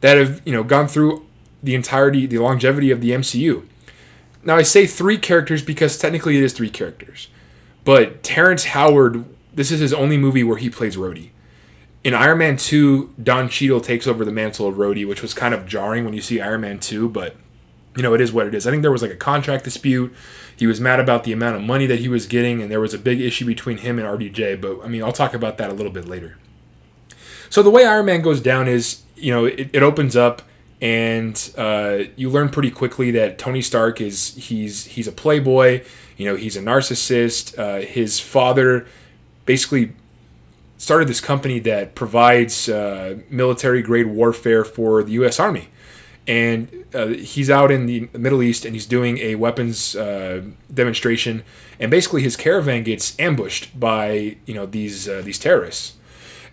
that 0.00 0.18
have 0.18 0.42
you 0.44 0.52
know 0.52 0.64
gone 0.64 0.88
through 0.88 1.24
the 1.62 1.74
entirety, 1.74 2.26
the 2.26 2.38
longevity 2.38 2.90
of 2.90 3.00
the 3.00 3.12
MCU. 3.12 3.64
Now 4.42 4.56
I 4.56 4.62
say 4.62 4.86
three 4.86 5.16
characters 5.16 5.62
because 5.62 5.96
technically 5.96 6.36
it 6.36 6.42
is 6.42 6.52
three 6.52 6.68
characters, 6.68 7.28
but 7.84 8.22
Terrence 8.22 8.64
Howard, 8.66 9.24
this 9.54 9.70
is 9.70 9.80
his 9.80 9.94
only 9.94 10.18
movie 10.18 10.44
where 10.44 10.58
he 10.58 10.68
plays 10.68 10.96
Rhodey. 10.96 11.30
In 12.04 12.12
Iron 12.12 12.38
Man 12.38 12.56
2, 12.58 13.14
Don 13.22 13.48
Cheadle 13.48 13.80
takes 13.80 14.06
over 14.06 14.24
the 14.24 14.30
mantle 14.30 14.68
of 14.68 14.74
Rhodey, 14.74 15.08
which 15.08 15.22
was 15.22 15.32
kind 15.32 15.54
of 15.54 15.66
jarring 15.66 16.04
when 16.04 16.12
you 16.12 16.20
see 16.20 16.40
Iron 16.40 16.60
Man 16.60 16.78
2, 16.78 17.08
but 17.08 17.34
you 17.96 18.02
know, 18.02 18.12
it 18.12 18.20
is 18.20 18.32
what 18.32 18.46
it 18.46 18.54
is. 18.54 18.66
I 18.66 18.70
think 18.70 18.82
there 18.82 18.90
was 18.90 19.02
like 19.02 19.10
a 19.10 19.16
contract 19.16 19.64
dispute. 19.64 20.14
He 20.56 20.66
was 20.66 20.80
mad 20.80 21.00
about 21.00 21.24
the 21.24 21.32
amount 21.32 21.56
of 21.56 21.62
money 21.62 21.86
that 21.86 22.00
he 22.00 22.08
was 22.08 22.26
getting, 22.26 22.60
and 22.60 22.70
there 22.70 22.80
was 22.80 22.92
a 22.92 22.98
big 22.98 23.20
issue 23.20 23.46
between 23.46 23.78
him 23.78 23.98
and 23.98 24.06
RDJ, 24.06 24.60
but 24.60 24.84
I 24.84 24.88
mean, 24.88 25.02
I'll 25.02 25.12
talk 25.12 25.32
about 25.32 25.58
that 25.58 25.70
a 25.70 25.72
little 25.72 25.92
bit 25.92 26.06
later. 26.06 26.36
So 27.48 27.62
the 27.62 27.70
way 27.70 27.86
Iron 27.86 28.06
Man 28.06 28.20
goes 28.20 28.40
down 28.40 28.68
is, 28.68 29.02
you 29.16 29.32
know, 29.32 29.44
it, 29.46 29.70
it 29.72 29.82
opens 29.82 30.16
up 30.16 30.42
and 30.80 31.52
uh, 31.56 32.00
you 32.16 32.28
learn 32.28 32.50
pretty 32.50 32.70
quickly 32.70 33.10
that 33.12 33.38
Tony 33.38 33.62
Stark 33.62 34.00
is 34.00 34.34
he's 34.34 34.86
he's 34.86 35.06
a 35.06 35.12
playboy. 35.12 35.82
You 36.16 36.26
know, 36.26 36.36
he's 36.36 36.56
a 36.56 36.60
narcissist. 36.60 37.58
Uh, 37.58 37.86
his 37.86 38.20
father 38.20 38.86
basically 39.46 39.92
started 40.84 41.08
this 41.08 41.20
company 41.20 41.58
that 41.60 41.94
provides 41.94 42.68
uh, 42.68 43.18
military 43.30 43.82
grade 43.82 44.06
warfare 44.06 44.64
for 44.64 45.02
the 45.02 45.12
U.S. 45.12 45.40
Army, 45.40 45.68
and 46.26 46.84
uh, 46.94 47.06
he's 47.06 47.48
out 47.48 47.70
in 47.70 47.86
the 47.86 48.08
Middle 48.12 48.42
East 48.42 48.64
and 48.64 48.74
he's 48.74 48.86
doing 48.86 49.18
a 49.18 49.34
weapons 49.34 49.96
uh, 49.96 50.42
demonstration, 50.72 51.42
and 51.80 51.90
basically 51.90 52.22
his 52.22 52.36
caravan 52.36 52.82
gets 52.82 53.18
ambushed 53.18 53.80
by 53.80 54.36
you 54.44 54.54
know 54.54 54.66
these 54.66 55.08
uh, 55.08 55.22
these 55.24 55.38
terrorists. 55.38 55.94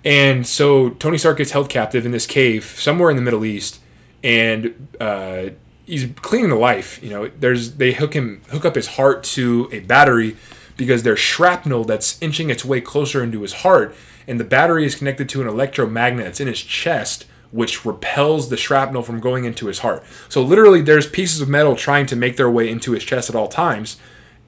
And 0.03 0.47
so 0.47 0.89
Tony 0.91 1.17
Stark 1.17 1.37
gets 1.37 1.51
held 1.51 1.69
captive 1.69 2.05
in 2.05 2.11
this 2.11 2.25
cave 2.25 2.63
somewhere 2.63 3.09
in 3.11 3.17
the 3.17 3.21
Middle 3.21 3.45
East, 3.45 3.79
and 4.23 4.87
uh, 4.99 5.49
he's 5.85 6.07
clinging 6.21 6.49
to 6.49 6.55
life. 6.55 7.03
You 7.03 7.09
know, 7.09 7.31
there's 7.39 7.75
they 7.75 7.91
hook 7.91 8.13
him 8.13 8.41
hook 8.49 8.63
up 8.63 8.75
his 8.75 8.87
heart 8.87 9.23
to 9.35 9.69
a 9.73 9.81
battery 9.81 10.37
because 10.77 11.03
there's 11.03 11.19
shrapnel 11.19 11.83
that's 11.83 12.19
inching 12.21 12.49
its 12.49 12.65
way 12.65 12.81
closer 12.81 13.21
into 13.23 13.41
his 13.41 13.53
heart, 13.53 13.95
and 14.27 14.39
the 14.39 14.43
battery 14.43 14.85
is 14.85 14.95
connected 14.95 15.27
to 15.29 15.41
an 15.41 15.47
electromagnet 15.47 16.25
that's 16.25 16.39
in 16.39 16.47
his 16.47 16.61
chest 16.61 17.25
which 17.51 17.85
repels 17.85 18.49
the 18.49 18.57
shrapnel 18.57 19.03
from 19.03 19.19
going 19.19 19.45
into 19.45 19.67
his 19.67 19.79
heart. 19.79 20.03
So 20.29 20.41
literally, 20.41 20.81
there's 20.81 21.07
pieces 21.07 21.41
of 21.41 21.49
metal 21.49 21.75
trying 21.75 22.05
to 22.07 22.15
make 22.15 22.37
their 22.37 22.49
way 22.49 22.69
into 22.69 22.93
his 22.93 23.03
chest 23.03 23.29
at 23.29 23.35
all 23.35 23.47
times, 23.47 23.97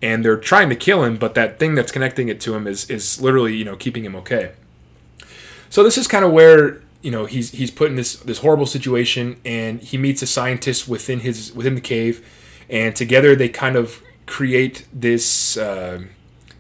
and 0.02 0.24
they're 0.24 0.38
trying 0.38 0.70
to 0.70 0.76
kill 0.76 1.04
him, 1.04 1.18
but 1.18 1.36
that 1.36 1.60
thing 1.60 1.76
that's 1.76 1.92
connecting 1.92 2.30
it 2.30 2.40
to 2.42 2.56
him 2.56 2.68
is 2.68 2.90
is 2.90 3.22
literally 3.22 3.56
you 3.56 3.66
know 3.66 3.76
keeping 3.76 4.06
him 4.06 4.16
okay. 4.16 4.52
So 5.70 5.84
this 5.84 5.98
is 5.98 6.08
kind 6.08 6.24
of 6.26 6.32
where 6.32 6.82
you 7.02 7.12
know 7.12 7.26
he's 7.26 7.52
he's 7.52 7.72
put 7.72 7.90
in 7.90 7.96
this 7.96 8.16
this 8.18 8.40
horrible 8.40 8.66
situation, 8.66 9.38
and 9.44 9.82
he 9.82 9.98
meets 9.98 10.22
a 10.22 10.28
scientist 10.28 10.88
within 10.88 11.22
his 11.22 11.54
within 11.54 11.76
the 11.76 11.82
cave, 11.82 12.26
and 12.70 12.96
together 12.96 13.36
they 13.36 13.50
kind 13.50 13.76
of 13.76 14.02
create 14.26 14.88
this 14.94 15.58
uh, 15.58 16.04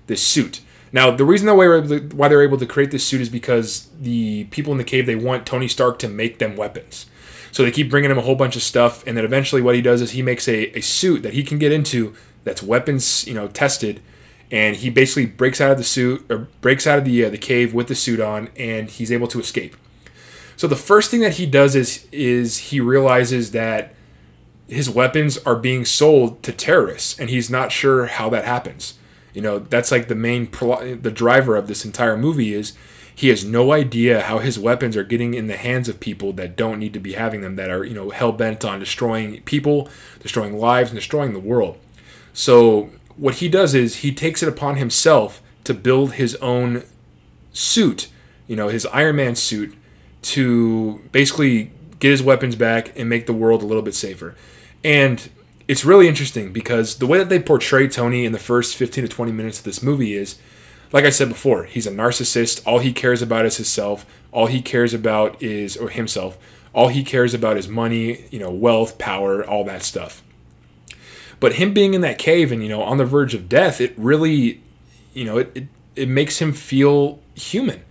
this 0.08 0.22
suit. 0.22 0.62
Now, 0.94 1.10
the 1.10 1.26
reason 1.26 1.48
that 1.48 2.14
why 2.14 2.28
they're 2.28 2.44
able 2.44 2.60
to 2.60 2.68
create 2.68 2.92
this 2.92 3.06
suit 3.06 3.20
is 3.20 3.28
because 3.28 3.90
the 4.00 4.46
people 4.46 4.72
in 4.72 4.78
the 4.78 4.84
cave 4.84 5.08
they 5.08 5.16
want 5.16 5.46
Tony 5.46 5.68
Stark 5.68 5.98
to 6.00 6.08
make 6.08 6.38
them 6.38 6.56
weapons. 6.56 7.08
So 7.52 7.64
they 7.64 7.72
keep 7.72 7.90
bringing 7.90 8.12
him 8.12 8.18
a 8.18 8.22
whole 8.22 8.36
bunch 8.36 8.56
of 8.56 8.62
stuff, 8.62 9.06
and 9.06 9.18
then 9.18 9.26
eventually 9.26 9.62
what 9.62 9.76
he 9.76 9.82
does 9.82 10.02
is 10.02 10.12
he 10.12 10.22
makes 10.22 10.48
a, 10.48 10.76
a 10.78 10.82
suit 10.82 11.24
that 11.24 11.34
he 11.34 11.44
can 11.44 11.58
get 11.58 11.72
into 11.72 12.16
that's 12.44 12.62
weapons, 12.62 13.26
you 13.28 13.34
know, 13.34 13.48
tested, 13.48 14.02
and 14.52 14.76
he 14.76 14.90
basically 14.90 15.26
breaks 15.26 15.60
out 15.60 15.72
of 15.72 15.78
the 15.78 15.84
suit 15.84 16.26
or 16.30 16.48
breaks 16.62 16.86
out 16.86 17.00
of 17.00 17.06
the 17.06 17.26
uh, 17.26 17.30
the 17.30 17.38
cave 17.38 17.74
with 17.74 17.88
the 17.88 17.96
suit 17.96 18.20
on, 18.20 18.50
and 18.56 18.90
he's 18.90 19.12
able 19.12 19.28
to 19.28 19.40
escape. 19.40 19.76
So 20.56 20.68
the 20.68 20.76
first 20.76 21.10
thing 21.10 21.22
that 21.22 21.34
he 21.34 21.48
does 21.48 21.76
is 21.76 22.08
is 22.12 22.58
he 22.70 22.80
realizes 22.80 23.52
that 23.52 23.96
his 24.68 24.90
weapons 24.90 25.38
are 25.40 25.56
being 25.56 25.86
sold 25.86 26.44
to 26.44 26.52
terrorists, 26.52 27.20
and 27.20 27.32
he's 27.32 27.50
not 27.50 27.72
sure 27.72 28.06
how 28.06 28.30
that 28.30 28.46
happens. 28.46 28.94
You 29.34 29.42
know, 29.42 29.60
that's 29.60 29.92
like 29.92 30.08
the 30.08 30.16
main 30.16 30.48
pro- 30.48 30.96
the 30.96 31.12
driver 31.12 31.56
of 31.56 31.68
this 31.68 31.86
entire 31.86 32.18
movie 32.18 32.54
is 32.54 32.74
he 33.16 33.30
has 33.30 33.46
no 33.46 33.72
idea 33.72 34.22
how 34.22 34.40
his 34.40 34.58
weapons 34.58 34.98
are 34.98 35.04
getting 35.04 35.34
in 35.34 35.48
the 35.48 35.58
hands 35.58 35.88
of 35.88 36.00
people 36.00 36.34
that 36.34 36.56
don't 36.56 36.80
need 36.80 36.94
to 36.94 37.00
be 37.00 37.14
having 37.14 37.42
them 37.42 37.56
that 37.56 37.70
are, 37.70 37.84
you 37.84 37.94
know, 37.94 38.10
hell 38.10 38.32
bent 38.32 38.66
on 38.66 38.80
destroying 38.80 39.42
people, 39.42 39.88
destroying 40.20 40.58
lives 40.58 40.90
and 40.90 40.98
destroying 40.98 41.34
the 41.34 41.40
world. 41.40 41.78
So, 42.34 42.90
what 43.16 43.36
he 43.36 43.48
does 43.48 43.76
is 43.76 43.98
he 43.98 44.12
takes 44.12 44.42
it 44.42 44.50
upon 44.50 44.78
himself 44.78 45.42
to 45.66 45.74
build 45.74 46.14
his 46.14 46.36
own 46.38 46.84
suit, 47.52 48.08
you 48.48 48.56
know, 48.56 48.70
his 48.70 48.88
Iron 48.88 49.18
Man 49.18 49.36
suit 49.36 49.76
to 50.24 51.02
basically 51.12 51.72
get 52.00 52.10
his 52.12 52.24
weapons 52.24 52.56
back 52.56 52.98
and 52.98 53.08
make 53.08 53.28
the 53.28 53.34
world 53.34 53.62
a 53.62 53.66
little 53.66 53.84
bit 53.84 53.94
safer. 53.94 54.36
And 54.84 55.30
it's 55.68 55.86
really 55.86 56.08
interesting 56.08 56.52
because 56.52 56.98
the 56.98 57.08
way 57.08 57.18
that 57.18 57.30
they 57.30 57.40
portray 57.40 57.88
Tony 57.88 58.26
in 58.26 58.32
the 58.32 58.40
first 58.40 58.76
15 58.76 59.06
to 59.06 59.08
20 59.08 59.32
minutes 59.32 59.60
of 59.60 59.66
this 59.66 59.82
movie 59.82 60.14
is, 60.14 60.38
like 60.92 61.06
I 61.06 61.10
said 61.10 61.30
before, 61.30 61.64
he's 61.64 61.88
a 61.88 61.92
narcissist. 61.92 62.62
All 62.66 62.80
he 62.80 62.92
cares 62.92 63.22
about 63.22 63.46
is 63.46 63.58
himself. 63.58 64.06
All 64.32 64.48
he 64.48 64.62
cares 64.62 64.94
about 64.94 65.42
is, 65.42 65.78
or 65.78 65.90
himself, 65.90 66.38
all 66.74 66.90
he 66.90 67.04
cares 67.04 67.34
about 67.34 67.58
is 67.58 67.68
money, 67.68 68.26
you 68.30 68.40
know, 68.40 68.52
wealth, 68.52 68.98
power, 68.98 69.44
all 69.46 69.64
that 69.64 69.84
stuff. 69.84 70.24
But 71.40 71.54
him 71.54 71.74
being 71.74 71.94
in 71.94 72.02
that 72.02 72.18
cave 72.18 72.52
and, 72.52 72.64
you 72.64 72.70
know, 72.70 72.82
on 72.82 72.98
the 72.98 73.06
verge 73.06 73.34
of 73.34 73.48
death, 73.48 73.80
it 73.80 73.94
really, 73.98 74.62
you 75.14 75.26
know, 75.26 75.38
it, 75.38 75.52
it, 75.56 75.68
it 75.96 76.10
makes 76.10 76.40
him 76.40 76.52
feel 76.52 77.20
human. 77.36 77.82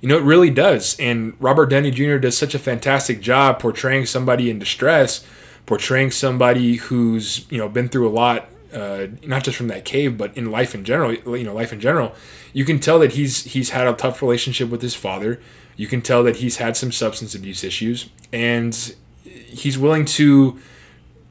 You 0.00 0.08
know, 0.08 0.16
it 0.16 0.22
really 0.22 0.50
does. 0.50 0.98
And 0.98 1.34
Robert 1.38 1.66
Downey 1.66 1.90
Jr. 1.90 2.16
does 2.16 2.36
such 2.36 2.54
a 2.54 2.58
fantastic 2.58 3.20
job 3.20 3.60
portraying 3.60 4.06
somebody 4.06 4.50
in 4.50 4.58
distress 4.58 5.24
portraying 5.66 6.10
somebody 6.10 6.76
who's 6.76 7.50
you 7.50 7.58
know 7.58 7.68
been 7.68 7.88
through 7.88 8.08
a 8.08 8.10
lot 8.10 8.48
uh, 8.72 9.08
not 9.22 9.44
just 9.44 9.56
from 9.56 9.68
that 9.68 9.84
cave, 9.84 10.16
but 10.16 10.36
in 10.36 10.50
life 10.50 10.74
in 10.74 10.84
general, 10.84 11.12
you 11.12 11.44
know, 11.44 11.54
life 11.54 11.72
in 11.72 11.80
general, 11.80 12.14
you 12.52 12.64
can 12.64 12.78
tell 12.78 12.98
that 12.98 13.12
he's 13.12 13.44
he's 13.44 13.70
had 13.70 13.86
a 13.86 13.92
tough 13.92 14.22
relationship 14.22 14.70
with 14.70 14.82
his 14.82 14.94
father. 14.94 15.40
You 15.76 15.86
can 15.86 16.00
tell 16.00 16.22
that 16.24 16.36
he's 16.36 16.56
had 16.56 16.76
some 16.76 16.92
substance 16.92 17.34
abuse 17.34 17.64
issues, 17.64 18.08
and 18.32 18.94
he's 19.24 19.78
willing 19.78 20.04
to 20.06 20.58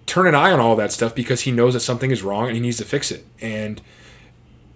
turn 0.05 0.27
an 0.27 0.35
eye 0.35 0.51
on 0.51 0.59
all 0.59 0.75
that 0.75 0.91
stuff 0.91 1.15
because 1.15 1.41
he 1.41 1.51
knows 1.51 1.73
that 1.73 1.79
something 1.79 2.11
is 2.11 2.21
wrong 2.21 2.47
and 2.47 2.55
he 2.55 2.61
needs 2.61 2.77
to 2.77 2.85
fix 2.85 3.11
it. 3.11 3.25
And 3.39 3.81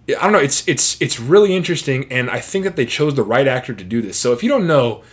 I 0.09 0.23
don't 0.23 0.31
know, 0.31 0.39
it's 0.39 0.67
it's 0.67 0.99
it's 1.01 1.19
really 1.19 1.55
interesting, 1.55 2.11
and 2.11 2.29
I 2.29 2.39
think 2.39 2.63
that 2.63 2.75
they 2.75 2.85
chose 2.85 3.15
the 3.15 3.23
right 3.23 3.47
actor 3.47 3.73
to 3.73 3.83
do 3.83 4.01
this. 4.01 4.17
So 4.17 4.33
if 4.33 4.41
you 4.41 4.49
don't 4.49 4.67
know, 4.67 5.03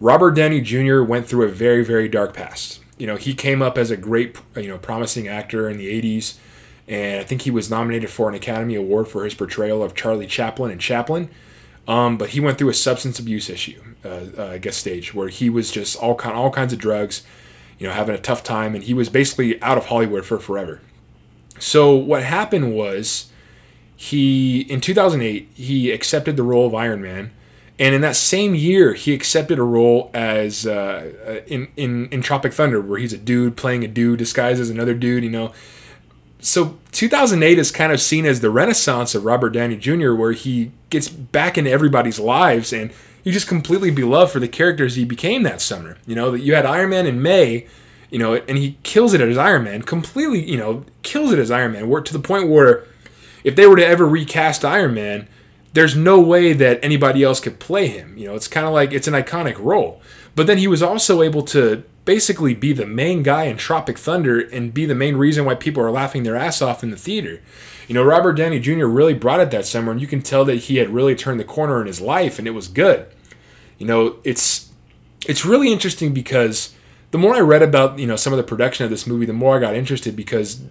Robert 0.00 0.32
Downey 0.32 0.60
Jr. 0.60 1.02
went 1.02 1.26
through 1.26 1.44
a 1.44 1.50
very 1.50 1.84
very 1.84 2.08
dark 2.08 2.34
past 2.34 2.80
you 3.00 3.06
know, 3.06 3.16
he 3.16 3.34
came 3.34 3.62
up 3.62 3.78
as 3.78 3.90
a 3.90 3.96
great, 3.96 4.36
you 4.54 4.68
know, 4.68 4.78
promising 4.78 5.26
actor 5.26 5.68
in 5.70 5.78
the 5.78 5.88
80s. 6.00 6.36
And 6.86 7.20
I 7.20 7.24
think 7.24 7.42
he 7.42 7.50
was 7.50 7.70
nominated 7.70 8.10
for 8.10 8.28
an 8.28 8.34
Academy 8.34 8.74
Award 8.74 9.08
for 9.08 9.24
his 9.24 9.34
portrayal 9.34 9.82
of 9.82 9.94
Charlie 9.94 10.26
Chaplin 10.26 10.70
in 10.70 10.78
Chaplin. 10.78 11.30
Um, 11.88 12.18
but 12.18 12.30
he 12.30 12.40
went 12.40 12.58
through 12.58 12.68
a 12.68 12.74
substance 12.74 13.18
abuse 13.18 13.48
issue, 13.48 13.82
uh, 14.04 14.26
uh, 14.36 14.46
I 14.52 14.58
guess, 14.58 14.76
stage 14.76 15.14
where 15.14 15.28
he 15.28 15.48
was 15.48 15.70
just 15.70 15.96
all 15.96 16.14
kind, 16.14 16.36
all 16.36 16.50
kinds 16.50 16.72
of 16.72 16.78
drugs, 16.78 17.22
you 17.78 17.86
know, 17.86 17.92
having 17.94 18.14
a 18.14 18.18
tough 18.18 18.42
time, 18.42 18.74
and 18.74 18.84
he 18.84 18.92
was 18.92 19.08
basically 19.08 19.60
out 19.62 19.78
of 19.78 19.86
Hollywood 19.86 20.24
for 20.24 20.38
forever. 20.38 20.80
So 21.58 21.94
what 21.94 22.22
happened 22.22 22.74
was, 22.74 23.30
he 23.96 24.62
in 24.62 24.80
2008 24.80 25.50
he 25.54 25.90
accepted 25.90 26.36
the 26.36 26.42
role 26.42 26.66
of 26.66 26.74
Iron 26.74 27.02
Man, 27.02 27.32
and 27.80 27.94
in 27.94 28.02
that 28.02 28.14
same 28.14 28.54
year, 28.54 28.92
he 28.92 29.14
accepted 29.14 29.58
a 29.58 29.62
role 29.62 30.10
as 30.12 30.66
uh, 30.66 31.12
uh, 31.26 31.30
in, 31.46 31.68
in 31.78 32.08
in 32.10 32.20
Tropic 32.20 32.52
Thunder, 32.52 32.78
where 32.78 32.98
he's 32.98 33.14
a 33.14 33.18
dude 33.18 33.56
playing 33.56 33.82
a 33.82 33.88
dude 33.88 34.18
disguised 34.18 34.60
as 34.60 34.68
another 34.68 34.92
dude. 34.92 35.24
You 35.24 35.30
know, 35.30 35.52
so 36.40 36.78
2008 36.92 37.58
is 37.58 37.70
kind 37.70 37.90
of 37.90 37.98
seen 37.98 38.26
as 38.26 38.40
the 38.40 38.50
renaissance 38.50 39.14
of 39.14 39.24
Robert 39.24 39.50
Downey 39.50 39.78
Jr., 39.78 40.12
where 40.12 40.32
he 40.32 40.72
gets 40.90 41.08
back 41.08 41.56
into 41.56 41.70
everybody's 41.70 42.20
lives 42.20 42.70
and 42.70 42.92
he's 43.24 43.32
just 43.32 43.48
completely 43.48 43.90
beloved 43.90 44.30
for 44.30 44.40
the 44.40 44.48
characters 44.48 44.96
he 44.96 45.06
became 45.06 45.42
that 45.44 45.62
summer. 45.62 45.96
You 46.06 46.14
know, 46.14 46.30
that 46.32 46.40
you 46.40 46.54
had 46.54 46.66
Iron 46.66 46.90
Man 46.90 47.06
in 47.06 47.22
May, 47.22 47.66
you 48.10 48.18
know, 48.18 48.34
and 48.34 48.58
he 48.58 48.76
kills 48.82 49.14
it 49.14 49.22
as 49.22 49.38
Iron 49.38 49.64
Man, 49.64 49.82
completely, 49.82 50.42
you 50.44 50.58
know, 50.58 50.84
kills 51.02 51.32
it 51.32 51.38
as 51.38 51.50
Iron 51.50 51.72
Man. 51.72 51.88
Where 51.88 52.02
to 52.02 52.12
the 52.12 52.18
point 52.18 52.50
where 52.50 52.84
if 53.42 53.56
they 53.56 53.66
were 53.66 53.76
to 53.76 53.86
ever 53.86 54.06
recast 54.06 54.66
Iron 54.66 54.92
Man 54.92 55.28
there's 55.72 55.96
no 55.96 56.20
way 56.20 56.52
that 56.52 56.80
anybody 56.82 57.22
else 57.22 57.40
could 57.40 57.60
play 57.60 57.86
him. 57.86 58.16
You 58.16 58.26
know, 58.26 58.34
it's 58.34 58.48
kind 58.48 58.66
of 58.66 58.72
like 58.72 58.92
it's 58.92 59.08
an 59.08 59.14
iconic 59.14 59.58
role. 59.58 60.00
But 60.34 60.46
then 60.46 60.58
he 60.58 60.68
was 60.68 60.82
also 60.82 61.22
able 61.22 61.42
to 61.44 61.84
basically 62.04 62.54
be 62.54 62.72
the 62.72 62.86
main 62.86 63.22
guy 63.22 63.44
in 63.44 63.56
Tropic 63.56 63.98
Thunder 63.98 64.40
and 64.40 64.74
be 64.74 64.86
the 64.86 64.94
main 64.94 65.16
reason 65.16 65.44
why 65.44 65.54
people 65.54 65.82
are 65.82 65.90
laughing 65.90 66.22
their 66.22 66.36
ass 66.36 66.62
off 66.62 66.82
in 66.82 66.90
the 66.90 66.96
theater. 66.96 67.40
You 67.86 67.94
know, 67.94 68.04
Robert 68.04 68.34
Downey 68.34 68.60
Jr. 68.60 68.86
really 68.86 69.14
brought 69.14 69.40
it 69.40 69.50
that 69.50 69.66
summer, 69.66 69.90
and 69.92 70.00
you 70.00 70.06
can 70.06 70.22
tell 70.22 70.44
that 70.44 70.56
he 70.56 70.76
had 70.76 70.90
really 70.90 71.14
turned 71.14 71.40
the 71.40 71.44
corner 71.44 71.80
in 71.80 71.86
his 71.86 72.00
life, 72.00 72.38
and 72.38 72.46
it 72.46 72.52
was 72.52 72.68
good. 72.68 73.06
You 73.78 73.86
know, 73.86 74.16
it's 74.24 74.70
it's 75.26 75.44
really 75.44 75.72
interesting 75.72 76.12
because 76.12 76.74
the 77.10 77.18
more 77.18 77.34
I 77.34 77.40
read 77.40 77.62
about 77.62 77.98
you 77.98 78.06
know 78.06 78.16
some 78.16 78.32
of 78.32 78.36
the 78.36 78.44
production 78.44 78.84
of 78.84 78.90
this 78.90 79.06
movie, 79.06 79.26
the 79.26 79.32
more 79.32 79.56
I 79.56 79.60
got 79.60 79.74
interested 79.74 80.14
because 80.14 80.62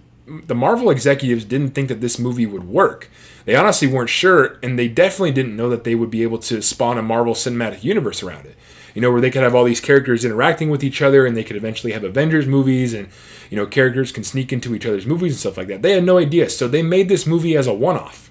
the 0.46 0.54
Marvel 0.54 0.90
executives 0.90 1.44
didn't 1.44 1.70
think 1.70 1.88
that 1.88 2.00
this 2.00 2.18
movie 2.18 2.46
would 2.46 2.64
work. 2.64 3.10
They 3.44 3.56
honestly 3.56 3.88
weren't 3.88 4.10
sure, 4.10 4.58
and 4.62 4.78
they 4.78 4.88
definitely 4.88 5.32
didn't 5.32 5.56
know 5.56 5.68
that 5.70 5.84
they 5.84 5.94
would 5.94 6.10
be 6.10 6.22
able 6.22 6.38
to 6.38 6.62
spawn 6.62 6.98
a 6.98 7.02
Marvel 7.02 7.34
Cinematic 7.34 7.82
Universe 7.82 8.22
around 8.22 8.46
it. 8.46 8.56
You 8.94 9.00
know, 9.00 9.10
where 9.10 9.20
they 9.20 9.30
could 9.30 9.42
have 9.42 9.54
all 9.54 9.64
these 9.64 9.80
characters 9.80 10.24
interacting 10.24 10.70
with 10.70 10.84
each 10.84 11.00
other, 11.00 11.26
and 11.26 11.36
they 11.36 11.44
could 11.44 11.56
eventually 11.56 11.92
have 11.92 12.04
Avengers 12.04 12.46
movies, 12.46 12.92
and 12.92 13.08
you 13.48 13.56
know, 13.56 13.66
characters 13.66 14.12
can 14.12 14.24
sneak 14.24 14.52
into 14.52 14.74
each 14.74 14.86
other's 14.86 15.06
movies 15.06 15.32
and 15.32 15.40
stuff 15.40 15.56
like 15.56 15.68
that. 15.68 15.82
They 15.82 15.92
had 15.92 16.04
no 16.04 16.18
idea, 16.18 16.48
so 16.50 16.68
they 16.68 16.82
made 16.82 17.08
this 17.08 17.26
movie 17.26 17.56
as 17.56 17.66
a 17.66 17.74
one-off. 17.74 18.30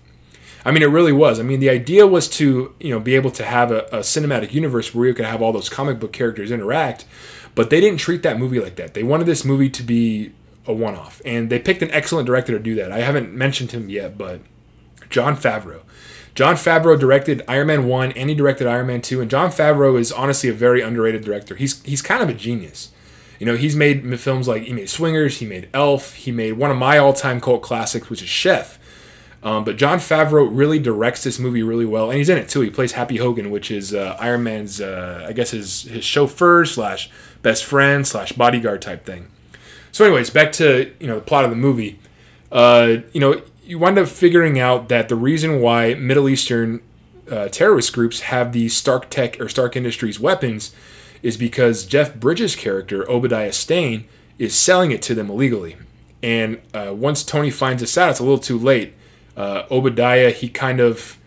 I 0.65 0.71
mean, 0.71 0.83
it 0.83 0.87
really 0.87 1.13
was. 1.13 1.39
I 1.39 1.43
mean, 1.43 1.61
the 1.61 1.69
idea 1.69 2.05
was 2.05 2.27
to 2.31 2.75
you 2.79 2.89
know 2.89 2.99
be 2.99 3.15
able 3.15 3.31
to 3.31 3.45
have 3.45 3.71
a, 3.71 3.85
a 3.87 3.99
cinematic 3.99 4.53
universe 4.53 4.93
where 4.93 5.07
you 5.07 5.13
could 5.13 5.25
have 5.25 5.41
all 5.41 5.53
those 5.53 5.69
comic 5.69 5.99
book 5.99 6.13
characters 6.13 6.51
interact, 6.51 7.05
but 7.55 7.69
they 7.69 7.79
didn't 7.79 7.99
treat 7.99 8.23
that 8.23 8.37
movie 8.37 8.59
like 8.59 8.75
that. 8.75 8.93
They 8.93 9.03
wanted 9.03 9.27
this 9.27 9.45
movie 9.45 9.69
to 9.69 9.83
be 9.83 10.33
a 10.69 10.73
one-off, 10.73 11.21
and 11.25 11.49
they 11.49 11.59
picked 11.59 11.81
an 11.81 11.91
excellent 11.91 12.27
director 12.27 12.53
to 12.53 12.59
do 12.59 12.75
that. 12.75 12.91
I 12.91 12.99
haven't 12.99 13.33
mentioned 13.33 13.71
him 13.71 13.89
yet, 13.89 14.17
but 14.17 14.39
Jon 15.09 15.35
Favreau. 15.35 15.81
Jon 16.35 16.55
Favreau 16.55 16.97
directed 16.97 17.41
Iron 17.47 17.67
Man 17.67 17.87
1 17.87 18.13
and 18.13 18.29
he 18.29 18.35
directed 18.35 18.67
Iron 18.67 18.87
Man 18.87 19.01
2 19.01 19.19
and 19.19 19.29
Jon 19.29 19.49
Favreau 19.49 19.99
is 19.99 20.11
honestly 20.11 20.47
a 20.47 20.53
very 20.53 20.81
underrated 20.81 21.23
director. 21.23 21.55
He's 21.55 21.83
he's 21.83 22.01
kind 22.01 22.21
of 22.21 22.29
a 22.29 22.33
genius. 22.33 22.91
You 23.39 23.45
know, 23.45 23.57
he's 23.57 23.75
made 23.75 24.19
films 24.19 24.47
like 24.47 24.63
he 24.63 24.71
made 24.71 24.89
Swingers, 24.89 25.39
he 25.39 25.45
made 25.45 25.69
Elf, 25.73 26.13
he 26.13 26.31
made 26.31 26.53
one 26.53 26.71
of 26.71 26.77
my 26.77 26.97
all-time 26.97 27.41
cult 27.41 27.61
classics 27.61 28.09
which 28.09 28.21
is 28.21 28.29
Chef. 28.29 28.77
Um, 29.41 29.63
but 29.63 29.77
Jon 29.77 29.97
Favreau 29.97 30.47
really 30.49 30.79
directs 30.79 31.23
this 31.23 31.39
movie 31.39 31.63
really 31.63 31.85
well, 31.85 32.09
and 32.09 32.17
he's 32.17 32.29
in 32.29 32.37
it 32.37 32.49
too. 32.49 32.59
He 32.59 32.69
plays 32.69 32.91
Happy 32.91 33.17
Hogan, 33.17 33.49
which 33.49 33.71
is 33.71 33.93
uh, 33.93 34.17
Iron 34.19 34.43
Man's, 34.43 34.81
uh, 34.81 35.25
I 35.27 35.31
guess, 35.31 35.51
his 35.51 35.83
his 35.83 36.03
chauffeur 36.03 36.65
slash 36.65 37.09
best 37.41 37.63
friend 37.63 38.05
slash 38.05 38.33
bodyguard 38.33 38.81
type 38.81 39.05
thing. 39.05 39.27
So, 39.99 40.05
anyways, 40.05 40.29
back 40.29 40.53
to 40.53 40.93
you 41.01 41.07
know 41.07 41.15
the 41.15 41.21
plot 41.21 41.43
of 41.43 41.49
the 41.49 41.57
movie. 41.57 41.99
Uh, 42.53 42.99
you 43.11 43.19
know, 43.19 43.41
you 43.65 43.77
wind 43.77 43.99
up 43.99 44.07
figuring 44.07 44.57
out 44.57 44.87
that 44.87 45.09
the 45.09 45.15
reason 45.17 45.59
why 45.59 45.93
Middle 45.93 46.29
Eastern 46.29 46.81
uh, 47.29 47.49
terrorist 47.49 47.91
groups 47.91 48.21
have 48.21 48.53
these 48.53 48.73
Stark 48.73 49.09
Tech 49.09 49.37
or 49.41 49.49
Stark 49.49 49.75
Industries 49.75 50.17
weapons 50.17 50.73
is 51.21 51.35
because 51.35 51.85
Jeff 51.85 52.15
Bridges' 52.15 52.55
character 52.55 53.05
Obadiah 53.11 53.51
Stane 53.51 54.07
is 54.37 54.55
selling 54.55 54.91
it 54.91 55.01
to 55.01 55.13
them 55.13 55.29
illegally. 55.29 55.75
And 56.23 56.61
uh, 56.73 56.93
once 56.95 57.21
Tony 57.21 57.51
finds 57.51 57.81
this 57.81 57.97
out, 57.97 58.11
it's 58.11 58.21
a 58.21 58.23
little 58.23 58.39
too 58.39 58.57
late. 58.57 58.93
Uh, 59.35 59.63
Obadiah, 59.69 60.31
he 60.31 60.47
kind 60.47 60.79
of 60.79 61.17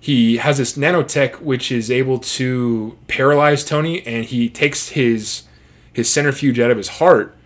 he 0.00 0.38
has 0.38 0.58
this 0.58 0.76
nanotech 0.76 1.40
which 1.40 1.70
is 1.70 1.88
able 1.88 2.18
to 2.18 2.98
paralyze 3.06 3.64
Tony, 3.64 4.04
and 4.04 4.24
he 4.24 4.48
takes 4.48 4.88
his 4.88 5.44
his 5.92 6.10
centrifuge 6.10 6.58
out 6.58 6.72
of 6.72 6.78
his 6.78 6.88
heart 6.88 7.36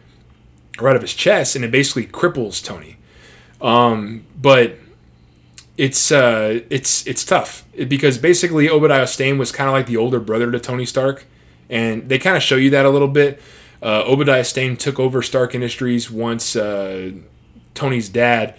out 0.81 0.97
of 0.97 1.03
his 1.03 1.15
chest, 1.15 1.57
and 1.57 1.65
it 1.65 1.71
basically 1.71 2.07
cripples 2.07 2.65
Tony. 2.65 2.97
Um, 3.61 4.25
but 4.41 4.79
it's 5.77 6.13
uh, 6.13 6.61
it's 6.71 7.07
it's 7.07 7.25
tough 7.25 7.65
because 7.89 8.19
basically 8.19 8.69
Obadiah 8.69 9.07
Stane 9.07 9.39
was 9.39 9.53
kind 9.53 9.69
of 9.69 9.75
like 9.75 9.87
the 9.87 9.97
older 9.97 10.21
brother 10.21 10.51
to 10.51 10.59
Tony 10.59 10.87
Stark, 10.87 11.27
and 11.71 12.09
they 12.09 12.19
kind 12.19 12.37
of 12.37 12.43
show 12.43 12.57
you 12.57 12.71
that 12.71 12.85
a 12.85 12.91
little 12.91 13.09
bit. 13.09 13.41
Uh, 13.83 14.05
Obadiah 14.07 14.45
Stane 14.45 14.77
took 14.77 15.01
over 15.01 15.23
Stark 15.23 15.55
Industries 15.55 16.11
once 16.11 16.55
uh, 16.55 17.11
Tony's 17.75 18.09
dad 18.09 18.55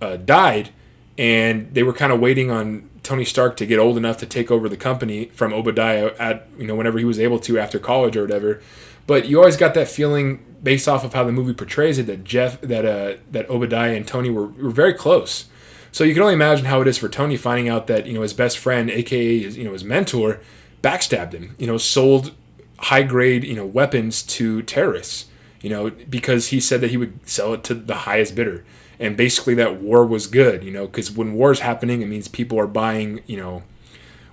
uh, 0.00 0.16
died, 0.16 0.70
and 1.16 1.72
they 1.72 1.82
were 1.82 1.92
kind 1.92 2.12
of 2.12 2.20
waiting 2.20 2.50
on 2.50 2.90
Tony 3.02 3.24
Stark 3.24 3.56
to 3.56 3.66
get 3.66 3.78
old 3.78 3.96
enough 3.96 4.18
to 4.18 4.26
take 4.26 4.50
over 4.50 4.68
the 4.68 4.76
company 4.76 5.26
from 5.26 5.52
Obadiah 5.52 6.12
at 6.18 6.48
you 6.58 6.66
know 6.66 6.74
whenever 6.74 6.98
he 6.98 7.04
was 7.04 7.18
able 7.18 7.38
to 7.40 7.58
after 7.58 7.78
college 7.78 8.16
or 8.16 8.22
whatever. 8.22 8.60
But 9.06 9.26
you 9.26 9.38
always 9.38 9.56
got 9.56 9.74
that 9.74 9.88
feeling 9.88 10.44
based 10.62 10.88
off 10.88 11.04
of 11.04 11.12
how 11.14 11.24
the 11.24 11.32
movie 11.32 11.54
portrays 11.54 11.98
it 11.98 12.06
that 12.06 12.24
Jeff 12.24 12.60
that 12.60 12.84
uh 12.84 13.20
that 13.30 13.48
Obadiah 13.50 13.94
and 13.94 14.06
Tony 14.06 14.30
were, 14.30 14.46
were 14.46 14.70
very 14.70 14.94
close. 14.94 15.46
So 15.90 16.04
you 16.04 16.14
can 16.14 16.22
only 16.22 16.34
imagine 16.34 16.64
how 16.64 16.80
it 16.80 16.88
is 16.88 16.96
for 16.96 17.08
Tony 17.08 17.36
finding 17.36 17.68
out 17.68 17.86
that 17.86 18.06
you 18.06 18.14
know 18.14 18.22
his 18.22 18.32
best 18.32 18.58
friend, 18.58 18.90
aka 18.90 19.38
his, 19.42 19.56
you 19.56 19.64
know 19.64 19.72
his 19.72 19.84
mentor, 19.84 20.40
backstabbed 20.82 21.32
him. 21.32 21.54
You 21.58 21.66
know, 21.66 21.76
sold 21.76 22.32
high 22.78 23.02
grade 23.02 23.44
you 23.44 23.54
know 23.54 23.66
weapons 23.66 24.22
to 24.22 24.62
terrorists. 24.62 25.26
You 25.60 25.70
know, 25.70 25.90
because 25.90 26.48
he 26.48 26.58
said 26.58 26.80
that 26.80 26.90
he 26.90 26.96
would 26.96 27.28
sell 27.28 27.54
it 27.54 27.62
to 27.64 27.74
the 27.74 27.94
highest 27.94 28.34
bidder, 28.34 28.64
and 28.98 29.16
basically 29.16 29.54
that 29.54 29.80
war 29.80 30.04
was 30.04 30.26
good. 30.26 30.64
You 30.64 30.72
know, 30.72 30.86
because 30.86 31.12
when 31.12 31.34
war 31.34 31.52
is 31.52 31.60
happening, 31.60 32.02
it 32.02 32.06
means 32.06 32.26
people 32.26 32.58
are 32.58 32.66
buying 32.66 33.20
you 33.26 33.36
know 33.36 33.62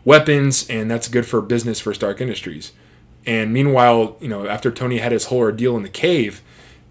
weapons, 0.06 0.68
and 0.70 0.90
that's 0.90 1.08
good 1.08 1.26
for 1.26 1.42
business 1.42 1.80
for 1.80 1.94
Stark 1.94 2.22
Industries. 2.22 2.72
And 3.26 3.54
meanwhile, 3.54 4.18
you 4.20 4.28
know, 4.28 4.48
after 4.48 4.72
Tony 4.72 4.98
had 4.98 5.12
his 5.12 5.26
whole 5.26 5.40
ordeal 5.40 5.78
in 5.78 5.84
the 5.84 5.90
cave, 5.90 6.42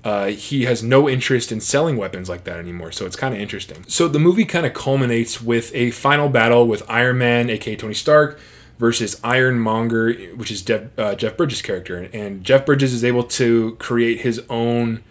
uh, 0.05 0.27
he 0.27 0.65
has 0.65 0.83
no 0.83 1.09
interest 1.09 1.51
in 1.51 1.61
selling 1.61 1.97
weapons 1.97 2.29
like 2.29 2.45
that 2.45 2.59
anymore. 2.59 2.93
So 2.93 3.05
it's 3.07 3.17
kind 3.17 3.35
of 3.35 3.41
interesting. 3.41 3.85
So 3.89 4.09
the 4.09 4.19
movie 4.19 4.45
kind 4.45 4.65
of 4.65 4.73
culminates 4.73 5.43
with 5.43 5.75
a 5.75 5.91
final 5.91 6.29
battle 6.29 6.67
with 6.67 6.83
Iron 6.89 7.19
Man, 7.19 7.51
aka 7.51 7.77
Tony 7.77 7.95
Stark, 7.95 8.39
versus 8.79 9.21
Ironmonger, 9.25 10.13
which 10.37 10.51
is 10.51 10.63
Jeff, 10.63 10.97
uh, 10.99 11.15
Jeff 11.15 11.37
Bridges' 11.37 11.63
character. 11.63 12.09
And 12.13 12.45
Jeff 12.45 12.65
Bridges 12.65 12.95
is 12.95 13.05
able 13.05 13.25
to 13.25 13.75
create 13.77 14.21
his 14.21 14.41
own 14.49 15.03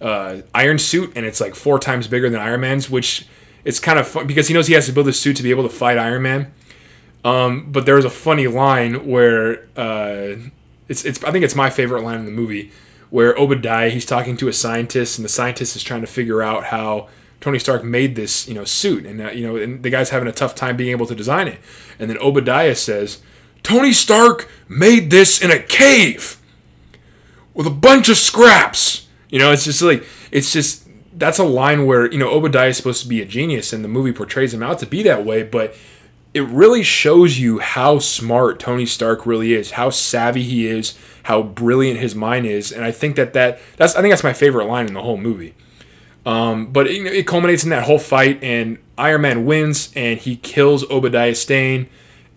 uh, 0.00 0.38
iron 0.54 0.78
suit, 0.78 1.12
and 1.14 1.24
it's 1.24 1.40
like 1.40 1.54
four 1.54 1.78
times 1.78 2.08
bigger 2.08 2.28
than 2.28 2.40
Iron 2.40 2.60
Man's, 2.60 2.90
which 2.90 3.26
it's 3.64 3.78
kind 3.78 3.98
of 3.98 4.08
fun 4.08 4.26
because 4.26 4.48
he 4.48 4.54
knows 4.54 4.66
he 4.66 4.74
has 4.74 4.86
to 4.86 4.92
build 4.92 5.06
a 5.06 5.12
suit 5.12 5.36
to 5.36 5.42
be 5.42 5.50
able 5.50 5.62
to 5.62 5.68
fight 5.68 5.96
Iron 5.96 6.22
Man. 6.22 6.52
Um, 7.24 7.70
but 7.70 7.86
there 7.86 7.94
was 7.94 8.04
a 8.04 8.10
funny 8.10 8.48
line 8.48 9.06
where 9.06 9.68
uh, 9.76 10.34
it's, 10.88 11.04
it's 11.04 11.22
I 11.24 11.30
think 11.30 11.44
it's 11.44 11.54
my 11.54 11.70
favorite 11.70 12.02
line 12.02 12.18
in 12.18 12.24
the 12.24 12.32
movie 12.32 12.70
where 13.10 13.36
Obadiah 13.36 13.90
he's 13.90 14.06
talking 14.06 14.36
to 14.38 14.48
a 14.48 14.52
scientist 14.52 15.18
and 15.18 15.24
the 15.24 15.28
scientist 15.28 15.76
is 15.76 15.82
trying 15.82 16.00
to 16.00 16.06
figure 16.06 16.42
out 16.42 16.64
how 16.64 17.08
Tony 17.40 17.58
Stark 17.58 17.84
made 17.84 18.16
this 18.16 18.48
you 18.48 18.54
know 18.54 18.64
suit. 18.64 19.06
And 19.06 19.20
uh, 19.20 19.30
you 19.30 19.46
know 19.46 19.56
and 19.56 19.82
the 19.82 19.90
guy's 19.90 20.10
having 20.10 20.28
a 20.28 20.32
tough 20.32 20.54
time 20.54 20.76
being 20.76 20.90
able 20.90 21.06
to 21.06 21.14
design 21.14 21.48
it. 21.48 21.60
And 21.98 22.08
then 22.08 22.18
Obadiah 22.18 22.74
says 22.74 23.20
Tony 23.62 23.92
Stark 23.92 24.50
made 24.68 25.10
this 25.10 25.42
in 25.42 25.50
a 25.50 25.58
cave 25.58 26.38
with 27.54 27.66
a 27.66 27.70
bunch 27.70 28.08
of 28.08 28.16
scraps. 28.16 29.06
You 29.28 29.38
know 29.38 29.52
it's 29.52 29.64
just 29.64 29.82
like 29.82 30.04
it's 30.30 30.52
just 30.52 30.88
that's 31.14 31.38
a 31.38 31.44
line 31.44 31.86
where 31.86 32.10
you 32.10 32.18
know 32.18 32.30
Obadiah 32.30 32.68
is 32.68 32.76
supposed 32.76 33.02
to 33.02 33.08
be 33.08 33.20
a 33.20 33.26
genius 33.26 33.72
and 33.72 33.84
the 33.84 33.88
movie 33.88 34.12
portrays 34.12 34.54
him 34.54 34.62
out 34.62 34.78
to 34.78 34.86
be 34.86 35.02
that 35.02 35.24
way 35.24 35.42
but 35.42 35.74
it 36.34 36.44
really 36.44 36.82
shows 36.82 37.38
you 37.38 37.58
how 37.58 37.98
smart 37.98 38.58
Tony 38.58 38.86
Stark 38.86 39.26
really 39.26 39.52
is, 39.52 39.72
how 39.72 39.90
savvy 39.90 40.42
he 40.42 40.66
is, 40.66 40.98
how 41.24 41.42
brilliant 41.42 42.00
his 42.00 42.14
mind 42.14 42.46
is, 42.46 42.72
and 42.72 42.84
I 42.84 42.90
think 42.90 43.16
that, 43.16 43.32
that 43.34 43.60
that's 43.76 43.94
I 43.94 44.00
think 44.00 44.12
that's 44.12 44.24
my 44.24 44.32
favorite 44.32 44.66
line 44.66 44.86
in 44.86 44.94
the 44.94 45.02
whole 45.02 45.18
movie. 45.18 45.54
Um, 46.24 46.72
but 46.72 46.86
it, 46.86 47.04
it, 47.06 47.26
culminates 47.26 47.64
in 47.64 47.70
that 47.70 47.84
whole 47.84 47.98
fight, 47.98 48.42
and 48.42 48.78
Iron 48.96 49.22
Man 49.22 49.44
wins, 49.44 49.92
and 49.96 50.18
he 50.18 50.36
kills 50.36 50.88
Obadiah 50.88 51.34
Stane, 51.34 51.88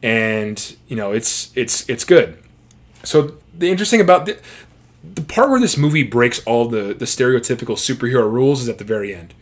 and 0.01 0.75
you 0.87 0.95
know 0.95 1.11
it's 1.11 1.51
it's 1.55 1.87
it's 1.89 2.03
good. 2.03 2.37
So 3.03 3.37
the 3.53 3.69
interesting 3.69 4.01
about 4.01 4.25
the, 4.25 4.39
the 5.03 5.21
part 5.21 5.49
where 5.49 5.59
this 5.59 5.77
movie 5.77 6.03
breaks 6.03 6.43
all 6.45 6.67
the 6.67 6.93
the 6.93 7.05
stereotypical 7.05 7.75
superhero 7.77 8.29
rules 8.29 8.63
is 8.63 8.69
at 8.69 8.77
the 8.79 8.83
very 8.83 9.13
end. 9.13 9.33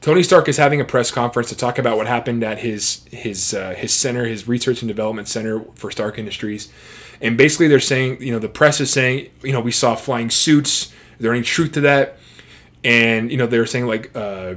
Tony 0.00 0.22
Stark 0.22 0.48
is 0.48 0.56
having 0.56 0.80
a 0.80 0.84
press 0.84 1.10
conference 1.10 1.48
to 1.48 1.56
talk 1.56 1.78
about 1.78 1.96
what 1.96 2.06
happened 2.06 2.44
at 2.44 2.58
his 2.58 3.04
his 3.10 3.54
uh, 3.54 3.74
his 3.76 3.92
center, 3.92 4.26
his 4.26 4.46
research 4.46 4.82
and 4.82 4.88
development 4.88 5.28
center 5.28 5.60
for 5.74 5.90
Stark 5.90 6.18
Industries, 6.18 6.70
and 7.20 7.36
basically 7.36 7.68
they're 7.68 7.80
saying, 7.80 8.20
you 8.22 8.32
know, 8.32 8.38
the 8.38 8.48
press 8.48 8.80
is 8.80 8.90
saying, 8.90 9.30
you 9.42 9.52
know, 9.52 9.60
we 9.60 9.72
saw 9.72 9.94
flying 9.94 10.30
suits. 10.30 10.92
Is 11.14 11.20
there 11.20 11.32
any 11.32 11.42
truth 11.42 11.72
to 11.72 11.80
that? 11.80 12.18
And 12.84 13.30
you 13.30 13.36
know, 13.36 13.46
they're 13.46 13.66
saying 13.66 13.86
like 13.86 14.14
uh, 14.14 14.54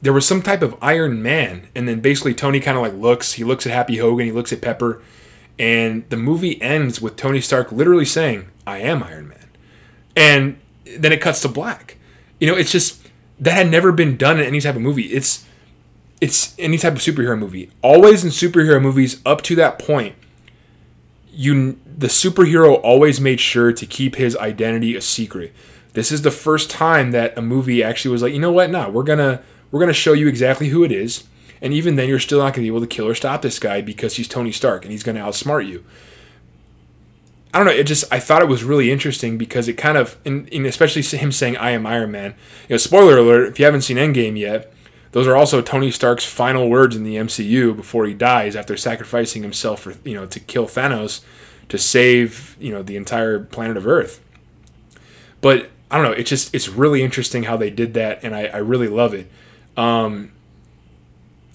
there 0.00 0.12
was 0.12 0.26
some 0.26 0.42
type 0.42 0.62
of 0.62 0.76
Iron 0.80 1.22
Man, 1.22 1.68
and 1.74 1.88
then 1.88 2.00
basically 2.00 2.34
Tony 2.34 2.60
kind 2.60 2.76
of 2.76 2.82
like 2.82 2.94
looks, 2.94 3.32
he 3.32 3.44
looks 3.44 3.66
at 3.66 3.72
Happy 3.72 3.96
Hogan, 3.96 4.26
he 4.26 4.32
looks 4.32 4.52
at 4.52 4.60
Pepper, 4.60 5.02
and 5.58 6.08
the 6.08 6.16
movie 6.16 6.60
ends 6.62 7.00
with 7.00 7.16
Tony 7.16 7.40
Stark 7.40 7.72
literally 7.72 8.04
saying, 8.04 8.48
"I 8.66 8.78
am 8.78 9.02
Iron 9.02 9.28
Man," 9.28 9.48
and 10.14 10.58
then 10.96 11.12
it 11.12 11.20
cuts 11.20 11.40
to 11.42 11.48
black. 11.48 11.96
You 12.38 12.46
know, 12.46 12.56
it's 12.56 12.70
just 12.70 13.07
that 13.40 13.52
had 13.52 13.70
never 13.70 13.92
been 13.92 14.16
done 14.16 14.38
in 14.38 14.44
any 14.44 14.60
type 14.60 14.76
of 14.76 14.82
movie. 14.82 15.06
It's 15.06 15.44
it's 16.20 16.54
any 16.58 16.78
type 16.78 16.94
of 16.94 16.98
superhero 16.98 17.38
movie. 17.38 17.70
Always 17.82 18.24
in 18.24 18.30
superhero 18.30 18.82
movies 18.82 19.20
up 19.24 19.42
to 19.42 19.54
that 19.56 19.78
point, 19.78 20.16
you 21.30 21.78
the 21.86 22.08
superhero 22.08 22.80
always 22.82 23.20
made 23.20 23.40
sure 23.40 23.72
to 23.72 23.86
keep 23.86 24.16
his 24.16 24.36
identity 24.36 24.96
a 24.96 25.00
secret. 25.00 25.52
This 25.94 26.12
is 26.12 26.22
the 26.22 26.30
first 26.30 26.70
time 26.70 27.10
that 27.12 27.36
a 27.36 27.42
movie 27.42 27.82
actually 27.82 28.12
was 28.12 28.22
like, 28.22 28.32
you 28.32 28.38
know 28.38 28.52
what? 28.52 28.70
No, 28.70 28.88
we're 28.88 29.04
gonna 29.04 29.42
we're 29.70 29.80
gonna 29.80 29.92
show 29.92 30.12
you 30.12 30.28
exactly 30.28 30.68
who 30.68 30.84
it 30.84 30.92
is, 30.92 31.24
and 31.60 31.72
even 31.72 31.96
then, 31.96 32.08
you're 32.08 32.18
still 32.18 32.38
not 32.38 32.54
gonna 32.54 32.64
be 32.64 32.68
able 32.68 32.80
to 32.80 32.86
kill 32.86 33.08
or 33.08 33.14
stop 33.14 33.42
this 33.42 33.58
guy 33.58 33.80
because 33.80 34.16
he's 34.16 34.28
Tony 34.28 34.52
Stark 34.52 34.84
and 34.84 34.92
he's 34.92 35.02
gonna 35.02 35.20
outsmart 35.20 35.66
you. 35.66 35.84
I 37.52 37.58
don't 37.58 37.66
know. 37.66 37.72
It 37.72 37.84
just 37.84 38.04
I 38.12 38.20
thought 38.20 38.42
it 38.42 38.48
was 38.48 38.62
really 38.62 38.90
interesting 38.90 39.38
because 39.38 39.68
it 39.68 39.74
kind 39.74 39.96
of, 39.96 40.18
in, 40.24 40.46
in 40.48 40.66
especially 40.66 41.02
him 41.02 41.32
saying 41.32 41.56
"I 41.56 41.70
am 41.70 41.86
Iron 41.86 42.10
Man." 42.10 42.34
You 42.68 42.74
know, 42.74 42.76
spoiler 42.76 43.18
alert: 43.18 43.48
if 43.48 43.58
you 43.58 43.64
haven't 43.64 43.82
seen 43.82 43.96
Endgame 43.96 44.38
yet, 44.38 44.72
those 45.12 45.26
are 45.26 45.36
also 45.36 45.62
Tony 45.62 45.90
Stark's 45.90 46.26
final 46.26 46.68
words 46.68 46.94
in 46.94 47.04
the 47.04 47.16
MCU 47.16 47.74
before 47.74 48.06
he 48.06 48.14
dies 48.14 48.54
after 48.54 48.76
sacrificing 48.76 49.42
himself 49.42 49.80
for 49.80 49.94
you 50.04 50.14
know 50.14 50.26
to 50.26 50.40
kill 50.40 50.66
Thanos 50.66 51.22
to 51.68 51.78
save 51.78 52.56
you 52.60 52.72
know 52.72 52.82
the 52.82 52.96
entire 52.96 53.40
planet 53.40 53.76
of 53.76 53.86
Earth. 53.86 54.22
But 55.40 55.70
I 55.90 55.96
don't 55.96 56.04
know. 56.04 56.12
It's 56.12 56.28
just 56.28 56.54
it's 56.54 56.68
really 56.68 57.02
interesting 57.02 57.44
how 57.44 57.56
they 57.56 57.70
did 57.70 57.94
that, 57.94 58.22
and 58.22 58.34
I, 58.34 58.44
I 58.46 58.58
really 58.58 58.88
love 58.88 59.14
it. 59.14 59.30
Um, 59.76 60.32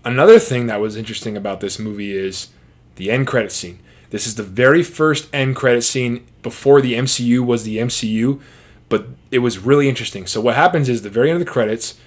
another 0.03 0.39
thing 0.39 0.67
that 0.67 0.79
was 0.79 0.95
interesting 0.95 1.37
about 1.37 1.59
this 1.59 1.77
movie 1.77 2.17
is 2.17 2.49
the 2.95 3.11
end 3.11 3.27
credit 3.27 3.51
scene. 3.51 3.79
This 4.13 4.27
is 4.27 4.35
the 4.35 4.43
very 4.43 4.83
first 4.83 5.27
end 5.33 5.55
credit 5.55 5.81
scene 5.81 6.23
before 6.43 6.81
the 6.81 6.93
MCU 6.93 7.43
was 7.43 7.63
the 7.63 7.77
MCU, 7.77 8.39
but 8.87 9.07
it 9.31 9.39
was 9.39 9.57
really 9.57 9.89
interesting. 9.89 10.27
So 10.27 10.39
what 10.39 10.53
happens 10.53 10.87
is 10.87 11.01
the 11.01 11.09
very 11.09 11.31
end 11.31 11.41
of 11.41 11.45
the 11.47 11.51
credits, 11.51 11.99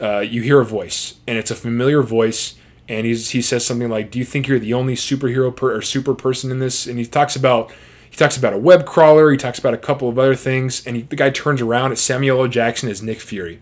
uh, 0.00 0.20
you 0.20 0.42
hear 0.42 0.60
a 0.60 0.64
voice, 0.64 1.14
and 1.26 1.36
it's 1.36 1.50
a 1.50 1.56
familiar 1.56 2.02
voice, 2.02 2.54
and 2.88 3.04
he's, 3.04 3.30
he 3.30 3.42
says 3.42 3.66
something 3.66 3.88
like, 3.88 4.12
"Do 4.12 4.20
you 4.20 4.24
think 4.24 4.46
you're 4.46 4.60
the 4.60 4.72
only 4.72 4.94
superhero 4.94 5.54
per, 5.54 5.74
or 5.76 5.82
super 5.82 6.14
person 6.14 6.52
in 6.52 6.60
this?" 6.60 6.86
And 6.86 7.00
he 7.00 7.04
talks 7.04 7.34
about 7.34 7.72
he 8.08 8.16
talks 8.16 8.36
about 8.36 8.52
a 8.52 8.58
web 8.58 8.86
crawler. 8.86 9.32
He 9.32 9.36
talks 9.36 9.58
about 9.58 9.74
a 9.74 9.78
couple 9.78 10.08
of 10.08 10.20
other 10.20 10.36
things, 10.36 10.86
and 10.86 10.94
he, 10.94 11.02
the 11.02 11.16
guy 11.16 11.30
turns 11.30 11.60
around. 11.60 11.90
It's 11.90 12.00
Samuel 12.00 12.42
L. 12.42 12.46
Jackson 12.46 12.88
as 12.88 13.02
Nick 13.02 13.18
Fury, 13.18 13.58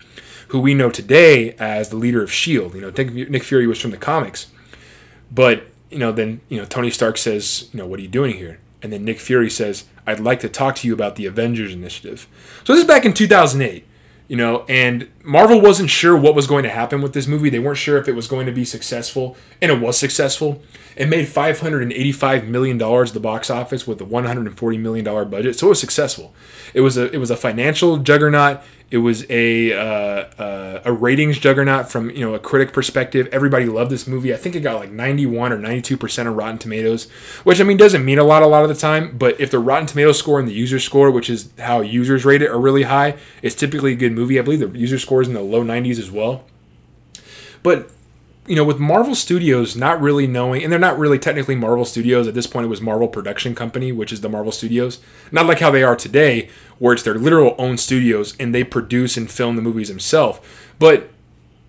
who 0.49 0.61
we 0.61 0.75
know 0.75 0.91
today 0.91 1.55
as 1.55 1.89
the 1.89 1.97
leader 1.97 2.23
of 2.23 2.31
Shield. 2.31 2.75
You 2.75 2.83
know, 2.83 2.91
Nick 2.91 3.45
Fury 3.45 3.67
was 3.67 3.81
from 3.81 3.93
the 3.93 3.97
comics, 3.97 4.49
but 5.33 5.63
you 5.91 5.99
know, 5.99 6.13
then 6.13 6.41
you 6.49 6.59
know 6.59 6.65
Tony 6.65 6.91
Stark 6.91 7.19
says, 7.19 7.69
you 7.73 7.79
know, 7.79 7.87
what 7.87 7.99
are 7.99 8.03
you 8.03 8.09
doing 8.09 8.37
here? 8.37 8.61
And 8.83 8.93
then 8.93 9.05
Nick 9.05 9.19
Fury 9.19 9.51
says, 9.51 9.85
I'd 10.07 10.21
like 10.21 10.41
to 10.41 10.49
talk 10.49 10.77
to 10.77 10.87
you 10.87 10.95
about 10.95 11.17
the 11.17 11.27
Avengers 11.27 11.73
Initiative. 11.73 12.29
So 12.65 12.73
this 12.73 12.83
is 12.83 12.89
back 12.89 13.05
in 13.05 13.13
2008, 13.13 13.85
you 14.29 14.37
know, 14.37 14.65
and 14.69 15.09
Marvel 15.29 15.61
wasn't 15.61 15.91
sure 15.91 16.17
what 16.17 16.35
was 16.35 16.47
going 16.47 16.63
to 16.63 16.71
happen 16.71 17.03
with 17.03 17.13
this 17.13 17.27
movie. 17.27 17.51
They 17.51 17.59
weren't 17.59 17.77
sure 17.77 17.99
if 17.99 18.09
it 18.09 18.15
was 18.15 18.27
going 18.27 18.47
to 18.47 18.53
be 18.53 18.65
successful, 18.65 19.37
and 19.61 19.71
it 19.71 19.79
was 19.79 19.99
successful. 19.99 20.63
It 20.97 21.07
made 21.07 21.29
585 21.29 22.49
million 22.49 22.79
dollars 22.79 23.11
at 23.11 23.15
the 23.15 23.21
box 23.21 23.51
office 23.51 23.87
with 23.87 24.01
a 24.01 24.07
140 24.07 24.79
million 24.79 25.05
dollar 25.05 25.27
budget, 25.27 25.59
so 25.59 25.67
it 25.67 25.69
was 25.69 25.81
successful. 25.81 26.35
It 26.73 26.81
was 26.81 26.97
a 26.97 27.13
it 27.13 27.19
was 27.19 27.31
a 27.31 27.37
financial 27.37 27.99
juggernaut. 27.99 28.63
It 28.91 28.99
was 28.99 29.27
a 29.29 29.75
uh, 29.75 30.25
uh, 30.43 30.83
a 30.87 30.93
ratings 30.93 31.39
juggernaut 31.39 31.91
from 31.91 32.09
you 32.11 32.21
know 32.21 32.35
a 32.35 32.39
critic 32.39 32.73
perspective. 32.73 33.29
Everybody 33.31 33.67
loved 33.67 33.91
this 33.91 34.07
movie. 34.07 34.33
I 34.33 34.39
think 34.39 34.57
it 34.57 34.61
got 34.61 34.81
like 34.81 34.91
91 34.91 35.53
or 35.53 35.59
92 35.59 35.97
percent 35.99 36.27
of 36.27 36.37
Rotten 36.37 36.57
Tomatoes, 36.57 37.09
which 37.45 37.61
I 37.61 37.65
mean 37.65 37.77
doesn't 37.77 38.03
mean 38.03 38.19
a 38.19 38.25
lot 38.25 38.43
a 38.43 38.47
lot 38.47 38.63
of 38.63 38.71
the 38.71 38.75
time. 38.75 39.19
But 39.19 39.39
if 39.39 39.51
the 39.51 39.59
Rotten 39.59 39.87
Tomatoes 39.87 40.19
score 40.19 40.41
and 40.41 40.49
the 40.49 40.55
user 40.55 40.81
score, 40.81 41.11
which 41.11 41.29
is 41.29 41.51
how 41.59 41.83
users 41.83 42.25
rate 42.25 42.41
it, 42.41 42.51
are 42.51 42.59
really 42.59 42.85
high, 42.85 43.17
it's 43.43 43.55
typically 43.55 43.93
a 43.93 43.97
good 43.97 44.13
movie. 44.13 44.39
I 44.39 44.43
believe 44.43 44.61
the 44.61 44.79
user 44.79 44.99
score 44.99 45.18
is 45.23 45.29
in 45.29 45.35
the 45.35 45.41
low 45.41 45.63
90s 45.63 45.99
as 45.99 46.11
well. 46.11 46.45
But 47.63 47.91
you 48.49 48.57
know, 48.57 48.65
with 48.65 48.79
Marvel 48.79 49.15
Studios 49.15 49.77
not 49.77 50.01
really 50.01 50.27
knowing, 50.27 50.63
and 50.63 50.73
they're 50.73 50.79
not 50.79 50.99
really 50.99 51.19
technically 51.19 51.55
Marvel 51.55 51.85
Studios 51.85 52.27
at 52.27 52.33
this 52.33 52.47
point. 52.47 52.65
It 52.65 52.71
was 52.71 52.81
Marvel 52.81 53.07
Production 53.07 53.55
Company, 53.55 53.93
which 53.93 54.11
is 54.11 54.23
the 54.23 54.29
Marvel 54.31 54.53
Studios, 54.53 55.01
not 55.31 55.45
like 55.45 55.61
how 55.61 55.71
they 55.71 55.83
are 55.83 55.95
today, 55.95 56.49
where 56.79 56.95
it's 56.95 57.03
their 57.03 57.17
literal 57.17 57.55
own 57.59 57.77
studios 57.77 58.35
and 58.41 58.55
they 58.55 58.65
produce 58.65 59.19
and 59.19 59.31
film 59.31 59.57
the 59.57 59.63
movies 59.63 59.89
themselves. 59.89 60.41
But 60.79 61.11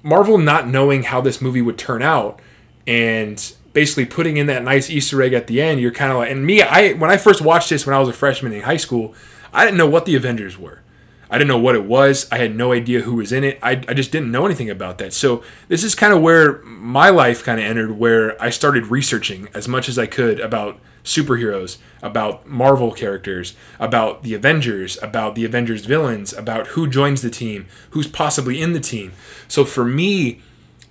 Marvel 0.04 0.38
not 0.38 0.70
knowing 0.70 1.04
how 1.04 1.20
this 1.20 1.42
movie 1.42 1.62
would 1.62 1.78
turn 1.78 2.02
out, 2.02 2.40
and 2.88 3.54
basically 3.74 4.06
putting 4.06 4.38
in 4.38 4.48
that 4.48 4.64
nice 4.64 4.90
Easter 4.90 5.22
egg 5.22 5.34
at 5.34 5.48
the 5.48 5.62
end, 5.62 5.82
you're 5.82 5.92
kind 5.92 6.14
of 6.14 6.20
like, 6.20 6.32
and 6.32 6.46
me, 6.46 6.62
I 6.62 6.94
when 6.94 7.12
I 7.12 7.18
first 7.18 7.42
watched 7.42 7.70
this 7.70 7.86
when 7.86 7.96
I 7.96 8.00
was 8.00 8.08
a 8.10 8.14
freshman 8.14 8.54
in 8.54 8.62
high 8.62 8.78
school, 8.78 9.14
I 9.52 9.66
didn't 9.66 9.78
know 9.78 9.90
what 9.90 10.06
the 10.06 10.16
Avengers 10.16 10.58
were. 10.58 10.82
I 11.30 11.38
didn't 11.38 11.50
know 11.50 11.60
what 11.60 11.76
it 11.76 11.86
was. 11.86 12.28
I 12.32 12.38
had 12.40 12.56
no 12.56 12.72
idea 12.72 13.02
who 13.02 13.16
was 13.16 13.32
in 13.32 13.44
it. 13.44 13.60
I, 13.62 13.72
I 13.72 13.94
just 13.94 14.12
didn't 14.12 14.32
know 14.32 14.46
anything 14.46 14.70
about 14.70 14.98
that. 14.98 15.14
So 15.14 15.44
this 15.68 15.84
is 15.84 15.94
kind 15.94 16.12
of 16.12 16.22
where 16.22 16.62
my 16.64 17.10
life 17.10 17.44
kind 17.44 17.60
of 17.60 17.66
entered, 17.66 17.92
where 17.92 18.42
I 18.42 18.50
started 18.50 18.88
researching 18.88 19.48
as 19.54 19.68
much 19.68 19.88
as 19.88 20.00
I 20.00 20.08
could 20.08 20.40
about 20.40 20.80
superheroes, 21.04 21.78
about 22.02 22.48
Marvel 22.48 22.92
characters, 22.92 23.56
about 23.80 24.24
the 24.24 24.34
Avengers, 24.34 24.98
about 25.02 25.36
the 25.36 25.46
Avengers 25.46 25.86
villains, 25.86 26.34
about 26.34 26.68
who 26.68 26.88
joins 26.88 27.22
the 27.22 27.30
team, 27.30 27.68
who's 27.92 28.08
possibly 28.08 28.62
in 28.62 28.74
the 28.74 28.80
team. 28.80 29.14
So 29.48 29.66
for 29.66 29.86
me, 29.86 30.42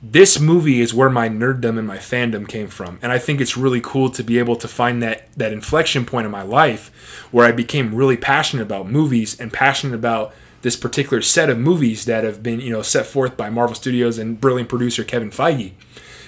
this 0.03 0.39
movie 0.39 0.81
is 0.81 0.95
where 0.95 1.11
my 1.11 1.29
nerddom 1.29 1.77
and 1.77 1.87
my 1.87 1.99
fandom 1.99 2.47
came 2.49 2.69
from. 2.69 2.99
And 3.03 3.11
i 3.11 3.19
think 3.19 3.41
it's 3.41 3.57
really 3.57 3.81
cool 3.81 4.11
to 4.11 4.23
be 4.23 4.39
able 4.39 4.57
to 4.57 4.69
find 4.69 5.03
that 5.03 5.33
that 5.37 5.53
inflection 5.53 6.05
point 6.05 6.25
in 6.25 6.31
my 6.31 6.43
life 6.43 6.91
where 7.31 7.47
i 7.47 7.53
became 7.53 7.95
really 7.95 8.17
passionate 8.17 8.63
about 8.63 8.89
movies 8.89 9.39
and 9.41 9.53
passionate 9.53 9.95
about 9.95 10.35
this 10.63 10.77
particular 10.77 11.23
set 11.23 11.49
of 11.51 11.59
movies 11.59 12.05
that 12.05 12.25
have 12.25 12.43
been 12.43 12.61
you 12.61 12.71
know 12.71 12.83
set 12.83 13.07
forth 13.07 13.37
by 13.37 13.51
marvel 13.51 13.75
studios 13.75 14.19
and 14.19 14.41
brilliant 14.41 14.69
producer 14.69 15.05
kevin 15.05 15.31
feige. 15.31 15.73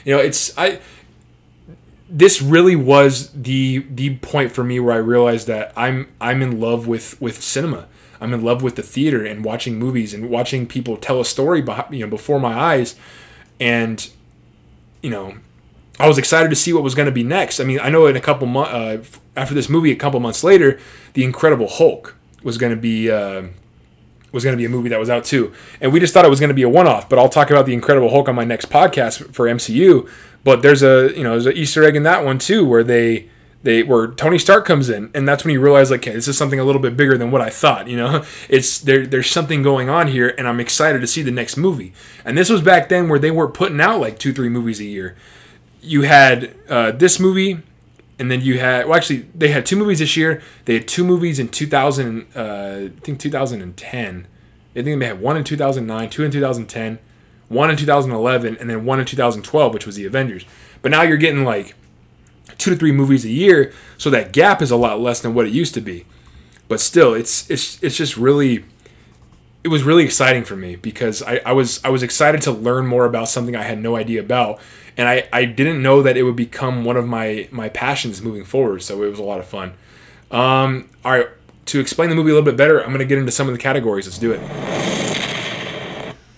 You 0.04 0.16
know 0.16 0.20
it's 0.20 0.56
i 0.59 0.80
this 2.09 2.42
really 2.42 2.74
was 2.74 3.30
the 3.30 3.87
the 3.88 4.16
point 4.16 4.50
for 4.50 4.64
me 4.64 4.80
where 4.80 4.94
i 4.94 4.98
realized 4.98 5.46
that 5.46 5.72
i'm 5.76 6.09
i'm 6.20 6.42
in 6.42 6.61
love 6.61 6.87
with 6.87 7.20
with 7.20 7.40
cinema. 7.42 7.87
I'm 8.22 8.35
in 8.35 8.42
love 8.44 8.62
with 8.62 8.76
the 8.76 8.83
theater 8.83 9.24
and 9.24 9.42
watching 9.42 9.78
movies 9.78 10.12
and 10.12 10.28
watching 10.28 10.66
people 10.66 10.98
tell 10.98 11.22
a 11.22 11.24
story 11.24 11.62
behind, 11.62 11.94
you 11.94 12.00
know 12.00 12.11
before 12.11 12.38
my 12.38 12.52
eyes 12.52 12.94
and 13.61 14.11
you 15.03 15.11
know 15.11 15.35
I 16.01 16.09
was 16.09 16.16
excited 16.16 16.49
to 16.49 16.57
see 16.57 16.73
what 16.73 16.83
was 16.83 16.94
going 16.94 17.07
to 17.07 17.12
be 17.12 17.23
next. 17.23 17.61
I 17.61 17.64
mean, 17.64 17.79
I 17.79 17.90
know 17.90 18.07
in 18.07 18.16
a 18.16 18.20
couple 18.20 18.46
months 18.46 18.73
uh, 18.73 19.03
after 19.37 19.55
this 19.55 19.68
movie, 19.68 19.92
a 19.92 19.96
couple 19.96 20.18
months 20.18 20.42
later, 20.42 20.81
the 21.12 21.25
Incredible 21.25 21.68
Hulk 21.68 22.16
was 22.42 22.57
going 22.57 22.75
to 22.75 22.81
be 22.81 23.11
uh, 23.11 23.42
was 24.33 24.44
going 24.44 24.55
to 24.55 24.57
be 24.57 24.64
a 24.64 24.68
movie 24.70 24.88
that 24.88 24.99
was 24.99 25.11
out 25.11 25.25
too, 25.25 25.53
and 25.81 25.92
we 25.92 26.01
just 26.01 26.14
thought 26.14 26.25
it 26.25 26.31
was 26.31 26.40
going 26.40 26.49
to 26.49 26.55
be 26.55 26.62
a 26.62 26.68
one 26.68 26.87
off. 26.87 27.09
But 27.09 27.18
I'll 27.18 27.29
talk 27.29 27.51
about 27.51 27.66
the 27.66 27.75
Incredible 27.75 28.09
Hulk 28.09 28.29
on 28.29 28.35
my 28.35 28.44
next 28.44 28.70
podcast 28.70 29.35
for 29.35 29.46
MCU. 29.46 30.09
But 30.42 30.62
there's 30.62 30.83
a 30.83 31.12
you 31.14 31.23
know 31.23 31.33
there's 31.33 31.46
an 31.46 31.57
Easter 31.57 31.85
egg 31.85 31.96
in 31.96 32.03
that 32.05 32.25
one 32.25 32.38
too, 32.38 32.66
where 32.66 32.83
they 32.83 33.29
they 33.62 33.83
where 33.83 34.09
Tony 34.09 34.38
Stark 34.38 34.64
comes 34.64 34.88
in, 34.88 35.11
and 35.14 35.29
that's 35.29 35.44
when 35.44 35.53
you 35.53 35.61
realize 35.61 35.90
like, 35.90 36.01
okay, 36.01 36.12
this 36.12 36.29
is 36.29 36.38
something 36.38 36.59
a 36.59 36.64
little 36.64 36.81
bit 36.81 36.96
bigger 36.96 37.18
than 37.18 37.31
what 37.31 37.42
I 37.42 37.51
thought. 37.51 37.88
You 37.88 37.96
know, 37.96 38.25
it's 38.49 38.79
there. 38.79 39.07
There's 39.07 39.31
something 39.31 39.62
going 39.62 39.88
on 39.88 40.09
here, 40.09 40.35
and 40.38 40.49
I'm 40.49 40.61
excited 40.61 41.01
to 41.01 41.07
see 41.07 41.23
the 41.23 41.31
next 41.31 41.57
movie. 41.57 41.92
And 42.25 42.38
this 42.38 42.49
was 42.49 42.62
back 42.62 42.88
then 42.88 43.09
where 43.09 43.18
they 43.18 43.31
weren't 43.31 43.55
putting 43.55 43.81
out 43.81 44.01
like 44.01 44.18
two, 44.18 44.33
three 44.33 44.49
movies 44.49 44.81
a 44.81 44.85
year. 44.85 45.16
You 45.83 46.03
had 46.03 46.55
uh, 46.68 46.92
this 46.92 47.20
movie, 47.20 47.62
and 48.18 48.31
then 48.31 48.40
you 48.40 48.59
had 48.61 48.87
well, 48.87 48.96
actually, 48.96 49.27
they 49.35 49.49
had 49.49 49.66
two 49.66 49.77
movies 49.77 49.99
this 49.99 50.16
year. 50.16 50.42
They 50.64 50.75
had 50.75 50.88
two 50.88 51.05
movies 51.05 51.38
in 51.38 51.49
2000, 51.49 52.27
uh, 52.35 52.40
I 52.40 53.01
think 53.01 53.18
2010. 53.18 54.27
I 54.73 54.83
think 54.83 55.01
they 55.01 55.07
had 55.07 55.20
one 55.20 55.37
in 55.37 55.44
2009, 55.44 56.11
two 56.11 56.25
in 56.25 56.31
2010, 56.31 56.99
one 57.49 57.70
in 57.70 57.77
2011, 57.77 58.57
and 58.59 58.70
then 58.70 58.85
one 58.85 59.01
in 59.01 59.07
2012, 59.07 59.75
which 59.75 59.85
was 59.85 59.96
the 59.96 60.07
Avengers. 60.07 60.44
But 60.81 60.92
now 60.92 61.03
you're 61.03 61.16
getting 61.16 61.44
like 61.44 61.75
two 62.61 62.70
to 62.70 62.77
three 62.77 62.92
movies 62.92 63.25
a 63.25 63.31
year, 63.31 63.73
so 63.99 64.11
that 64.11 64.33
gap 64.33 64.62
is 64.62 64.70
a 64.70 64.77
lot 64.77 65.01
less 65.01 65.20
than 65.20 65.35
what 65.35 65.46
it 65.46 65.53
used 65.53 65.75
to 65.75 65.81
be. 65.81 66.05
But 66.68 66.81
still, 66.81 67.14
it's 67.14 67.51
it's 67.51 67.83
it's 67.83 67.96
just 67.96 68.16
really 68.16 68.64
it 69.62 69.68
was 69.68 69.83
really 69.83 70.05
exciting 70.05 70.44
for 70.44 70.57
me 70.57 70.77
because 70.77 71.23
I, 71.23 71.40
I 71.44 71.53
was 71.53 71.85
I 71.85 71.88
was 71.88 72.03
excited 72.03 72.42
to 72.42 72.53
learn 72.53 72.87
more 72.87 73.05
about 73.05 73.29
something 73.29 73.57
I 73.57 73.62
had 73.62 73.83
no 73.83 73.96
idea 73.96 74.20
about. 74.20 74.61
And 74.96 75.09
I, 75.09 75.29
I 75.33 75.44
didn't 75.46 75.83
know 75.83 76.03
that 76.03 76.16
it 76.16 76.25
would 76.25 76.37
become 76.37 76.85
one 76.85 76.96
of 76.96 77.07
my, 77.07 77.49
my 77.51 77.70
passions 77.70 78.20
moving 78.20 78.44
forward, 78.44 78.83
so 78.83 79.03
it 79.03 79.09
was 79.09 79.18
a 79.18 79.23
lot 79.23 79.38
of 79.40 79.46
fun. 79.46 79.73
Um, 80.31 80.90
all 81.05 81.12
right, 81.12 81.29
to 81.66 81.81
explain 81.81 82.11
the 82.11 82.16
movie 82.16 82.31
a 82.31 82.35
little 82.35 82.44
bit 82.44 82.57
better, 82.57 82.85
I'm 82.85 82.92
to 82.99 83.05
get 83.05 83.16
into 83.16 83.33
some 83.33 83.49
of 83.49 83.55
the 83.55 83.59
categories. 83.59 84.07
Let's 84.07 84.18
do 84.18 84.33
it. 84.33 84.40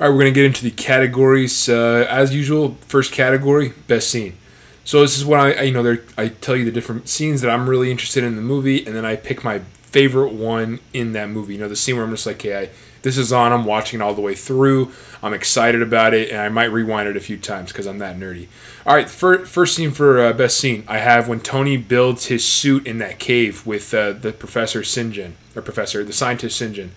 All 0.00 0.08
right, 0.08 0.16
we're 0.16 0.24
to 0.24 0.30
get 0.30 0.44
into 0.44 0.62
the 0.62 0.70
categories. 0.70 1.68
Uh, 1.68 2.06
as 2.08 2.34
usual, 2.34 2.76
first 2.86 3.12
category, 3.12 3.72
best 3.88 4.10
scene. 4.10 4.36
So 4.84 5.00
this 5.00 5.16
is 5.16 5.24
what 5.24 5.40
I, 5.40 5.62
you 5.62 5.72
know, 5.72 5.98
I 6.18 6.28
tell 6.28 6.56
you 6.56 6.64
the 6.64 6.72
different 6.72 7.08
scenes 7.08 7.40
that 7.40 7.50
I'm 7.50 7.68
really 7.68 7.90
interested 7.90 8.24
in 8.24 8.36
the 8.36 8.42
movie, 8.42 8.84
and 8.84 8.96
then 8.96 9.04
I 9.04 9.16
pick 9.16 9.44
my 9.44 9.60
favorite 9.82 10.32
one 10.32 10.80
in 10.92 11.12
that 11.12 11.28
movie. 11.28 11.54
You 11.54 11.60
know, 11.60 11.68
the 11.68 11.76
scene 11.76 11.96
where 11.96 12.04
I'm 12.04 12.10
just 12.10 12.26
like, 12.26 12.36
okay, 12.36 12.58
I, 12.58 12.70
this 13.02 13.18
is 13.18 13.32
on, 13.32 13.52
I'm 13.52 13.64
watching 13.64 14.00
it 14.00 14.02
all 14.02 14.14
the 14.14 14.20
way 14.20 14.34
through, 14.34 14.92
I'm 15.22 15.34
excited 15.34 15.82
about 15.82 16.14
it, 16.14 16.30
and 16.30 16.40
I 16.40 16.48
might 16.48 16.72
rewind 16.72 17.08
it 17.08 17.16
a 17.16 17.20
few 17.20 17.36
times 17.36 17.70
because 17.70 17.86
I'm 17.86 17.98
that 17.98 18.16
nerdy. 18.16 18.48
All 18.86 18.94
right, 18.94 19.08
first, 19.08 19.50
first 19.50 19.76
scene 19.76 19.90
for 19.90 20.20
uh, 20.20 20.32
best 20.32 20.58
scene, 20.58 20.84
I 20.88 20.98
have 20.98 21.28
when 21.28 21.40
Tony 21.40 21.76
builds 21.76 22.26
his 22.26 22.44
suit 22.44 22.86
in 22.86 22.98
that 22.98 23.18
cave 23.18 23.66
with 23.66 23.92
uh, 23.92 24.12
the 24.12 24.32
Professor 24.32 24.80
Sinjin, 24.80 25.32
or 25.54 25.62
Professor, 25.62 26.02
the 26.04 26.12
scientist 26.12 26.60
Sinjin. 26.60 26.90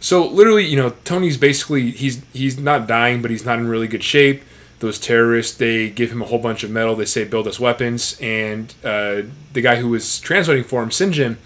So 0.00 0.26
literally, 0.26 0.64
you 0.64 0.76
know, 0.76 0.90
Tony's 1.04 1.36
basically 1.36 1.90
he's 1.90 2.22
he's 2.32 2.56
not 2.56 2.86
dying, 2.86 3.20
but 3.20 3.32
he's 3.32 3.44
not 3.44 3.58
in 3.58 3.66
really 3.66 3.88
good 3.88 4.04
shape 4.04 4.44
those 4.80 4.98
terrorists 4.98 5.56
they 5.56 5.90
give 5.90 6.12
him 6.12 6.22
a 6.22 6.26
whole 6.26 6.38
bunch 6.38 6.62
of 6.62 6.70
metal. 6.70 6.94
They 6.94 7.04
say 7.04 7.24
build 7.24 7.46
us 7.46 7.58
weapons. 7.58 8.18
And 8.20 8.74
uh, 8.84 9.22
the 9.52 9.60
guy 9.60 9.76
who 9.76 9.88
was 9.88 10.20
translating 10.20 10.64
for 10.64 10.82
him 10.82 10.90
sinjin 10.90 11.36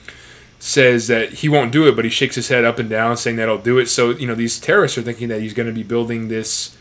says 0.59 1.09
that 1.09 1.33
he 1.35 1.49
won't 1.49 1.73
do 1.73 1.89
it 1.89 1.97
but 1.97 2.05
he 2.05 2.11
shakes 2.11 2.37
his 2.37 2.47
head 2.49 2.65
up 2.65 2.79
and 2.79 2.89
down 2.89 3.17
saying 3.17 3.37
that 3.37 3.49
he'll 3.49 3.59
do 3.59 3.79
it. 3.79 3.87
So 3.89 4.11
you 4.11 4.27
know 4.27 4.35
these 4.35 4.61
terrorists 4.61 4.99
are 4.99 5.03
thinking 5.03 5.29
that 5.29 5.41
he's 5.41 5.55
going 5.55 5.67
to 5.67 5.73
be 5.73 5.83
building 5.83 6.29
this 6.29 6.77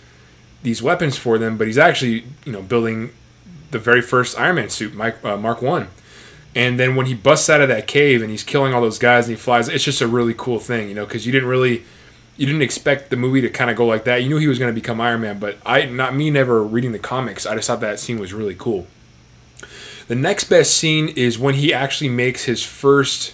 these 0.63 0.83
weapons 0.83 1.17
for 1.17 1.39
them 1.39 1.57
but 1.57 1.65
he's 1.65 1.77
actually 1.77 2.25
you 2.45 2.51
know 2.51 2.61
building 2.61 3.11
the 3.71 3.79
very 3.79 4.01
first 4.01 4.37
iron 4.37 4.55
man 4.55 4.69
suit 4.69 4.93
Mike, 4.93 5.23
uh, 5.23 5.37
mark 5.37 5.61
one. 5.61 5.87
And 6.53 6.77
then 6.77 6.95
when 6.95 7.05
he 7.05 7.13
busts 7.13 7.49
out 7.49 7.61
of 7.61 7.69
that 7.69 7.87
cave 7.87 8.21
and 8.21 8.29
he's 8.29 8.43
killing 8.43 8.73
all 8.73 8.81
those 8.81 8.99
guys 8.99 9.27
and 9.27 9.37
he 9.37 9.41
flies 9.41 9.69
it's 9.69 9.85
just 9.85 10.01
a 10.01 10.07
really 10.07 10.33
cool 10.33 10.59
thing 10.59 10.89
you 10.89 10.93
know 10.93 11.05
because 11.05 11.25
you 11.25 11.31
didn't 11.31 11.47
really 11.47 11.83
you 12.37 12.45
didn't 12.45 12.61
expect 12.61 13.09
the 13.09 13.17
movie 13.17 13.41
to 13.41 13.49
kind 13.49 13.69
of 13.69 13.77
go 13.77 13.85
like 13.85 14.05
that. 14.05 14.23
You 14.23 14.29
knew 14.29 14.37
he 14.37 14.47
was 14.47 14.57
going 14.57 14.73
to 14.73 14.79
become 14.79 14.99
Iron 15.01 15.21
Man, 15.21 15.39
but 15.39 15.57
I, 15.65 15.85
not 15.85 16.15
me, 16.15 16.29
never 16.29 16.63
reading 16.63 16.91
the 16.91 16.99
comics. 16.99 17.45
I 17.45 17.55
just 17.55 17.67
thought 17.67 17.81
that 17.81 17.99
scene 17.99 18.19
was 18.19 18.33
really 18.33 18.55
cool. 18.55 18.87
The 20.07 20.15
next 20.15 20.45
best 20.45 20.75
scene 20.75 21.09
is 21.09 21.37
when 21.37 21.55
he 21.55 21.73
actually 21.73 22.09
makes 22.09 22.45
his 22.45 22.63
first 22.63 23.33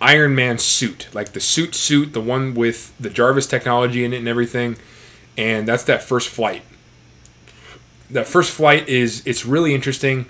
Iron 0.00 0.34
Man 0.34 0.58
suit, 0.58 1.08
like 1.12 1.32
the 1.32 1.40
suit 1.40 1.74
suit, 1.74 2.12
the 2.12 2.20
one 2.20 2.54
with 2.54 2.96
the 2.98 3.10
Jarvis 3.10 3.46
technology 3.46 4.04
in 4.04 4.12
it 4.12 4.18
and 4.18 4.28
everything, 4.28 4.76
and 5.36 5.66
that's 5.66 5.84
that 5.84 6.02
first 6.02 6.28
flight. 6.28 6.62
That 8.10 8.26
first 8.26 8.50
flight 8.50 8.88
is 8.88 9.22
it's 9.26 9.44
really 9.44 9.74
interesting 9.74 10.26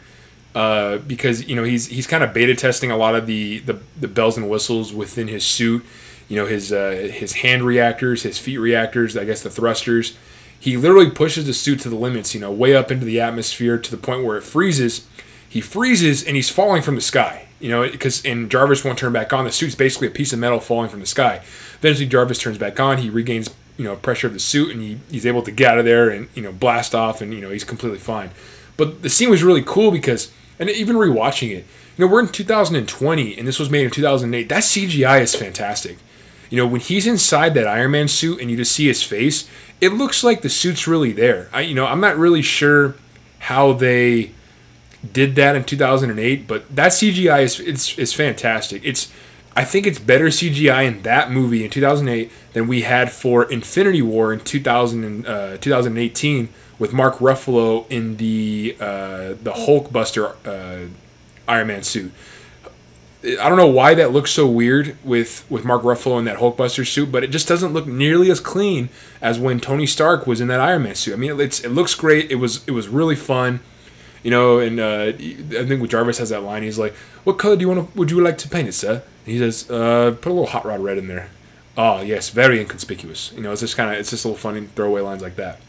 uh, 0.54 0.98
because 0.98 1.48
you 1.48 1.54
know 1.54 1.64
he's 1.64 1.86
he's 1.86 2.06
kind 2.06 2.24
of 2.24 2.32
beta 2.34 2.54
testing 2.54 2.90
a 2.90 2.96
lot 2.96 3.14
of 3.14 3.26
the, 3.26 3.60
the 3.60 3.78
the 3.98 4.08
bells 4.08 4.36
and 4.36 4.50
whistles 4.50 4.92
within 4.92 5.28
his 5.28 5.44
suit 5.44 5.84
you 6.30 6.36
know 6.36 6.46
his 6.46 6.72
uh, 6.72 7.10
his 7.12 7.32
hand 7.34 7.64
reactors, 7.64 8.22
his 8.22 8.38
feet 8.38 8.58
reactors, 8.58 9.16
I 9.16 9.24
guess 9.24 9.42
the 9.42 9.50
thrusters. 9.50 10.16
He 10.58 10.76
literally 10.76 11.10
pushes 11.10 11.46
the 11.46 11.52
suit 11.52 11.80
to 11.80 11.88
the 11.88 11.96
limits, 11.96 12.34
you 12.34 12.40
know, 12.40 12.52
way 12.52 12.76
up 12.76 12.92
into 12.92 13.04
the 13.04 13.20
atmosphere 13.20 13.78
to 13.78 13.90
the 13.90 13.96
point 13.96 14.24
where 14.24 14.36
it 14.36 14.42
freezes. 14.42 15.06
He 15.48 15.60
freezes 15.60 16.22
and 16.22 16.36
he's 16.36 16.48
falling 16.48 16.82
from 16.82 16.94
the 16.94 17.00
sky, 17.00 17.48
you 17.58 17.68
know, 17.68 17.90
because 17.90 18.24
and 18.24 18.48
Jarvis 18.48 18.84
won't 18.84 18.96
turn 18.96 19.12
back 19.12 19.32
on. 19.32 19.44
The 19.44 19.50
suit's 19.50 19.74
basically 19.74 20.06
a 20.06 20.12
piece 20.12 20.32
of 20.32 20.38
metal 20.38 20.60
falling 20.60 20.88
from 20.88 21.00
the 21.00 21.06
sky. 21.06 21.42
Eventually, 21.78 22.06
Jarvis 22.06 22.38
turns 22.38 22.58
back 22.58 22.78
on. 22.78 22.98
He 22.98 23.10
regains, 23.10 23.50
you 23.76 23.84
know, 23.84 23.96
pressure 23.96 24.28
of 24.28 24.32
the 24.32 24.38
suit 24.38 24.70
and 24.70 24.80
he, 24.80 25.00
he's 25.10 25.26
able 25.26 25.42
to 25.42 25.50
get 25.50 25.72
out 25.72 25.78
of 25.80 25.84
there 25.84 26.10
and 26.10 26.28
you 26.34 26.42
know 26.42 26.52
blast 26.52 26.94
off 26.94 27.20
and 27.20 27.34
you 27.34 27.40
know 27.40 27.50
he's 27.50 27.64
completely 27.64 27.98
fine. 27.98 28.30
But 28.76 29.02
the 29.02 29.10
scene 29.10 29.30
was 29.30 29.42
really 29.42 29.62
cool 29.62 29.90
because, 29.90 30.30
and 30.60 30.70
even 30.70 30.94
rewatching 30.94 31.50
it, 31.50 31.66
you 31.96 32.06
know, 32.06 32.12
we're 32.12 32.20
in 32.20 32.28
2020 32.28 33.36
and 33.36 33.48
this 33.48 33.58
was 33.58 33.68
made 33.68 33.84
in 33.84 33.90
2008. 33.90 34.48
That 34.48 34.62
CGI 34.62 35.20
is 35.20 35.34
fantastic. 35.34 35.98
You 36.50 36.56
know, 36.56 36.66
when 36.66 36.80
he's 36.80 37.06
inside 37.06 37.54
that 37.54 37.66
Iron 37.66 37.92
Man 37.92 38.08
suit 38.08 38.40
and 38.40 38.50
you 38.50 38.56
just 38.56 38.72
see 38.72 38.88
his 38.88 39.02
face, 39.02 39.48
it 39.80 39.90
looks 39.90 40.22
like 40.22 40.42
the 40.42 40.48
suit's 40.48 40.86
really 40.86 41.12
there. 41.12 41.48
I, 41.52 41.62
you 41.62 41.74
know, 41.74 41.86
I'm 41.86 42.00
not 42.00 42.18
really 42.18 42.42
sure 42.42 42.96
how 43.38 43.72
they 43.72 44.32
did 45.12 45.36
that 45.36 45.56
in 45.56 45.64
2008, 45.64 46.46
but 46.46 46.74
that 46.74 46.92
CGI 46.92 47.42
is 47.42 47.60
it's, 47.60 47.96
it's 47.98 48.12
fantastic. 48.12 48.82
It's 48.84 49.10
I 49.56 49.64
think 49.64 49.86
it's 49.86 49.98
better 49.98 50.26
CGI 50.26 50.86
in 50.86 51.02
that 51.02 51.30
movie 51.30 51.64
in 51.64 51.70
2008 51.70 52.30
than 52.52 52.66
we 52.68 52.82
had 52.82 53.10
for 53.10 53.50
Infinity 53.50 54.02
War 54.02 54.32
in 54.32 54.40
2000 54.40 55.26
uh, 55.26 55.56
2018 55.56 56.48
with 56.78 56.92
Mark 56.92 57.18
Ruffalo 57.18 57.88
in 57.90 58.16
the 58.16 58.76
uh, 58.80 59.34
the 59.42 59.52
Hulkbuster 59.52 60.34
uh, 60.44 60.88
Iron 61.48 61.66
Man 61.66 61.82
suit 61.82 62.12
I 63.22 63.48
don't 63.50 63.59
know 63.59 63.66
why 63.66 63.94
that 63.94 64.12
looks 64.12 64.30
so 64.30 64.46
weird 64.46 64.96
with 65.04 65.44
with 65.50 65.64
Mark 65.64 65.83
Ruffalo 65.83 66.18
in 66.18 66.24
that 66.24 66.38
Hulkbuster 66.38 66.87
suit, 66.87 67.12
but 67.12 67.22
it 67.22 67.28
just 67.28 67.46
doesn't 67.46 67.72
look 67.74 67.87
nearly 67.87 68.30
as 68.30 68.40
clean 68.40 68.88
as 69.20 69.38
when 69.38 69.61
Tony 69.61 69.87
Stark 69.87 70.26
was 70.26 70.40
in 70.40 70.48
that 70.48 70.61
Iron 70.61 70.85
Man 70.85 70.94
suit. 70.94 71.12
I 71.12 71.16
mean, 71.16 71.38
it's 71.38 71.61
it 71.61 71.68
looks 71.68 71.94
great. 71.94 72.30
It 72.30 72.37
was 72.37 72.66
it 72.66 72.70
was 72.70 72.88
really 72.88 73.16
fun, 73.16 73.61
you 74.22 74.30
know. 74.30 74.59
And 74.59 74.80
uh, 74.80 75.12
I 75.18 75.66
think 75.66 75.87
Jarvis 75.90 76.16
has 76.16 76.30
that 76.30 76.42
line. 76.42 76.62
He's 76.62 76.78
like, 76.78 76.94
"What 77.24 77.38
color 77.38 77.56
do 77.56 77.61
you 77.61 77.68
want? 77.68 77.94
Would 77.94 78.11
you 78.11 78.22
like 78.22 78.38
to 78.38 78.48
paint 78.48 78.68
it, 78.68 78.72
sir?" 78.72 79.02
And 79.26 79.35
he 79.35 79.38
says, 79.38 79.70
uh, 79.70 80.16
"Put 80.20 80.30
a 80.30 80.35
little 80.35 80.46
hot 80.46 80.64
rod 80.64 80.80
red 80.80 80.96
in 80.96 81.09
there." 81.09 81.28
Oh 81.76 82.00
yes, 82.00 82.30
very 82.30 82.59
inconspicuous. 82.59 83.33
You 83.37 83.42
know, 83.42 83.52
it's 83.52 83.61
just 83.61 83.76
kind 83.76 83.92
of 83.92 83.98
it's 83.98 84.11
just 84.11 84.24
little 84.24 84.38
funny 84.38 84.66
throwaway 84.74 85.02
lines 85.02 85.20
like 85.22 85.37
that. 85.37 85.61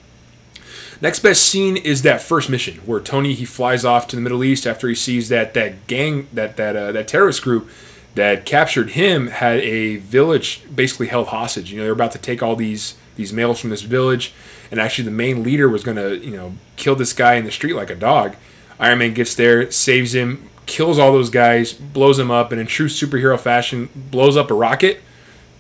Next 1.02 1.20
best 1.22 1.42
scene 1.44 1.78
is 1.78 2.04
that 2.04 2.22
first 2.22 2.48
mission 2.48 2.76
where 2.86 3.00
Tony 3.00 3.34
he 3.34 3.44
flies 3.44 3.84
off 3.84 4.08
to 4.10 4.16
the 4.16 4.22
Middle 4.22 4.44
East 4.44 4.68
after 4.68 4.88
he 4.88 4.94
sees 4.94 5.30
that 5.30 5.56
that 5.56 5.88
gang 5.88 6.28
that 6.32 6.58
that 6.58 6.76
uh, 6.76 6.92
that 6.92 7.08
terrorist 7.08 7.42
group 7.42 7.70
that 8.14 8.46
captured 8.46 8.92
him 8.92 9.28
had 9.28 9.60
a 9.62 9.96
village 9.98 10.62
basically 10.74 11.08
held 11.08 11.28
hostage. 11.30 11.72
You 11.72 11.78
know, 11.78 11.84
they're 11.86 11.94
about 11.94 12.12
to 12.12 12.20
take 12.20 12.44
all 12.44 12.56
these 12.56 12.96
these 13.16 13.34
males 13.34 13.60
from 13.60 13.72
this 13.72 13.82
village, 13.82 14.32
and 14.70 14.80
actually 14.80 15.06
the 15.06 15.12
main 15.12 15.42
leader 15.42 15.68
was 15.68 15.84
to 15.84 16.18
you 16.18 16.38
know 16.38 16.54
kill 16.76 16.96
this 16.96 17.14
guy 17.14 17.34
in 17.34 17.46
the 17.46 17.52
street 17.52 17.74
like 17.74 17.90
a 17.90 17.96
dog. 17.96 18.36
Iron 18.80 19.00
Man 19.00 19.16
gets 19.16 19.34
there, 19.34 19.72
saves 19.72 20.14
him, 20.14 20.50
kills 20.68 21.00
all 21.00 21.12
those 21.12 21.32
guys, 21.32 21.74
blows 21.74 22.18
them 22.18 22.30
up, 22.30 22.52
and 22.52 22.62
in 22.62 22.68
true 22.68 22.88
superhero 22.88 23.40
fashion, 23.40 23.90
blows 23.96 24.38
up 24.38 24.52
a 24.52 24.54
rocket, 24.54 25.02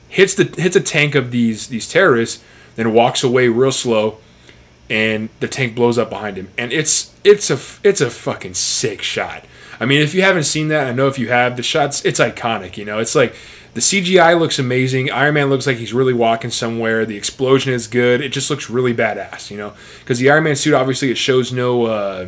hits 0.08 0.36
the 0.36 0.44
hits 0.62 0.76
a 0.76 0.82
tank 0.82 1.16
of 1.16 1.32
these 1.32 1.68
these 1.70 1.90
terrorists, 1.90 2.44
then 2.76 2.94
walks 2.94 3.24
away 3.24 3.48
real 3.48 3.72
slow 3.72 4.20
and 4.92 5.30
the 5.40 5.48
tank 5.48 5.74
blows 5.74 5.98
up 5.98 6.10
behind 6.10 6.36
him, 6.36 6.50
and 6.58 6.74
it's 6.74 7.16
it's 7.24 7.50
a 7.50 7.58
it's 7.82 8.02
a 8.02 8.10
fucking 8.10 8.54
sick 8.54 9.02
shot. 9.02 9.46
I 9.80 9.86
mean, 9.86 10.02
if 10.02 10.14
you 10.14 10.22
haven't 10.22 10.44
seen 10.44 10.68
that, 10.68 10.86
I 10.86 10.92
know 10.92 11.08
if 11.08 11.18
you 11.18 11.30
have, 11.30 11.56
the 11.56 11.64
shots 11.64 12.04
it's 12.04 12.20
iconic. 12.20 12.76
You 12.76 12.84
know, 12.84 13.00
it's 13.00 13.16
like 13.16 13.34
the 13.74 13.80
CGI 13.80 14.38
looks 14.38 14.60
amazing. 14.60 15.10
Iron 15.10 15.36
Man 15.36 15.50
looks 15.50 15.66
like 15.66 15.78
he's 15.78 15.94
really 15.94 16.14
walking 16.14 16.52
somewhere. 16.52 17.06
The 17.06 17.16
explosion 17.16 17.74
is 17.74 17.88
good. 17.88 18.20
It 18.20 18.34
just 18.34 18.50
looks 18.50 18.70
really 18.70 18.94
badass. 18.94 19.50
You 19.50 19.58
know, 19.58 19.74
because 20.00 20.20
the 20.20 20.30
Iron 20.30 20.44
Man 20.44 20.58
suit 20.58 20.74
obviously 20.74 21.10
it 21.10 21.18
shows 21.18 21.54
no. 21.54 21.86
Uh, 21.86 22.28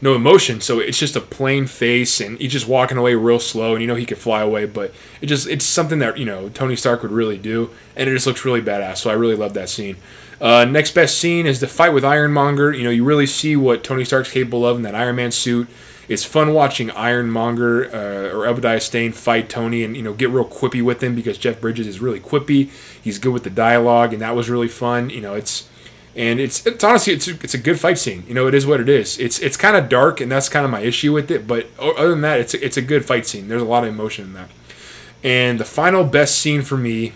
no 0.00 0.14
emotion, 0.14 0.60
so 0.60 0.80
it's 0.80 0.98
just 0.98 1.16
a 1.16 1.20
plain 1.20 1.66
face, 1.66 2.20
and 2.20 2.38
he's 2.38 2.52
just 2.52 2.68
walking 2.68 2.98
away 2.98 3.14
real 3.14 3.40
slow, 3.40 3.72
and 3.72 3.80
you 3.80 3.86
know 3.86 3.94
he 3.94 4.04
could 4.04 4.18
fly 4.18 4.42
away, 4.42 4.66
but 4.66 4.92
it 5.22 5.26
just 5.26 5.48
it's 5.48 5.64
something 5.64 5.98
that 6.00 6.18
you 6.18 6.26
know 6.26 6.50
Tony 6.50 6.76
Stark 6.76 7.00
would 7.00 7.12
really 7.12 7.38
do, 7.38 7.70
and 7.96 8.10
it 8.10 8.12
just 8.12 8.26
looks 8.26 8.44
really 8.44 8.60
badass. 8.60 8.98
So 8.98 9.08
I 9.08 9.14
really 9.14 9.36
love 9.36 9.54
that 9.54 9.70
scene. 9.70 9.96
Uh, 10.40 10.64
next 10.64 10.92
best 10.92 11.18
scene 11.18 11.46
is 11.46 11.60
the 11.60 11.68
fight 11.68 11.90
with 11.92 12.04
Ironmonger. 12.04 12.72
You 12.72 12.84
know, 12.84 12.90
you 12.90 13.04
really 13.04 13.26
see 13.26 13.56
what 13.56 13.84
Tony 13.84 14.04
Stark's 14.04 14.32
capable 14.32 14.66
of 14.66 14.76
in 14.76 14.82
that 14.82 14.94
Iron 14.94 15.16
Man 15.16 15.30
suit. 15.30 15.68
It's 16.08 16.24
fun 16.24 16.52
watching 16.52 16.90
Ironmonger 16.90 17.86
uh, 17.86 18.36
or 18.36 18.46
Obadiah 18.46 18.80
Stane 18.80 19.12
fight 19.12 19.48
Tony 19.48 19.82
and 19.82 19.96
you 19.96 20.02
know 20.02 20.12
get 20.12 20.30
real 20.30 20.44
quippy 20.44 20.82
with 20.82 21.02
him 21.02 21.14
because 21.14 21.38
Jeff 21.38 21.60
Bridges 21.60 21.86
is 21.86 22.00
really 22.00 22.20
quippy. 22.20 22.70
He's 23.02 23.18
good 23.18 23.32
with 23.32 23.44
the 23.44 23.50
dialogue, 23.50 24.12
and 24.12 24.20
that 24.20 24.36
was 24.36 24.50
really 24.50 24.68
fun. 24.68 25.08
You 25.10 25.22
know, 25.22 25.34
it's 25.34 25.68
and 26.14 26.40
it's 26.40 26.66
it's 26.66 26.84
honestly 26.84 27.14
it's 27.14 27.28
a, 27.28 27.32
it's 27.42 27.54
a 27.54 27.58
good 27.58 27.80
fight 27.80 27.98
scene. 27.98 28.24
You 28.28 28.34
know, 28.34 28.46
it 28.46 28.54
is 28.54 28.66
what 28.66 28.80
it 28.80 28.88
is. 28.88 29.18
It's 29.18 29.38
it's 29.38 29.56
kind 29.56 29.76
of 29.76 29.88
dark, 29.88 30.20
and 30.20 30.30
that's 30.30 30.48
kind 30.48 30.64
of 30.64 30.70
my 30.70 30.80
issue 30.80 31.12
with 31.12 31.30
it. 31.30 31.46
But 31.46 31.68
other 31.78 32.10
than 32.10 32.20
that, 32.20 32.40
it's 32.40 32.52
a, 32.52 32.64
it's 32.64 32.76
a 32.76 32.82
good 32.82 33.04
fight 33.04 33.26
scene. 33.26 33.48
There's 33.48 33.62
a 33.62 33.66
lot 33.66 33.84
of 33.84 33.88
emotion 33.88 34.26
in 34.26 34.32
that. 34.34 34.50
And 35.22 35.58
the 35.58 35.64
final 35.64 36.04
best 36.04 36.38
scene 36.38 36.60
for 36.60 36.76
me 36.76 37.14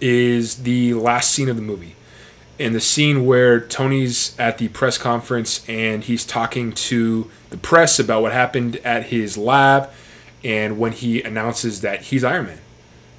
is 0.00 0.64
the 0.64 0.94
last 0.94 1.30
scene 1.30 1.48
of 1.48 1.54
the 1.54 1.62
movie 1.62 1.94
in 2.58 2.72
the 2.72 2.80
scene 2.80 3.26
where 3.26 3.60
Tony's 3.60 4.38
at 4.38 4.58
the 4.58 4.68
press 4.68 4.98
conference 4.98 5.64
and 5.68 6.04
he's 6.04 6.24
talking 6.24 6.72
to 6.72 7.30
the 7.50 7.56
press 7.56 7.98
about 7.98 8.22
what 8.22 8.32
happened 8.32 8.76
at 8.84 9.06
his 9.06 9.36
lab, 9.36 9.90
and 10.42 10.78
when 10.78 10.92
he 10.92 11.22
announces 11.22 11.80
that 11.80 12.02
he's 12.02 12.22
Iron 12.22 12.46
Man, 12.46 12.60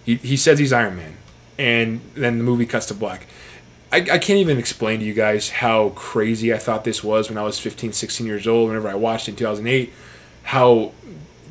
he, 0.03 0.15
he 0.15 0.37
says 0.37 0.59
he's 0.59 0.71
Iron 0.71 0.95
Man, 0.95 1.17
and 1.57 2.01
then 2.13 2.37
the 2.37 2.43
movie 2.43 2.65
cuts 2.65 2.85
to 2.87 2.93
black. 2.93 3.27
I, 3.91 3.97
I 3.97 4.17
can't 4.17 4.39
even 4.39 4.57
explain 4.57 4.99
to 4.99 5.05
you 5.05 5.13
guys 5.13 5.49
how 5.49 5.89
crazy 5.89 6.53
I 6.53 6.57
thought 6.57 6.83
this 6.83 7.03
was 7.03 7.29
when 7.29 7.37
I 7.37 7.43
was 7.43 7.59
15, 7.59 7.93
16 7.93 8.25
years 8.27 8.47
old, 8.47 8.69
whenever 8.69 8.89
I 8.89 8.95
watched 8.95 9.27
it 9.27 9.31
in 9.31 9.37
2008. 9.37 9.93
How 10.43 10.91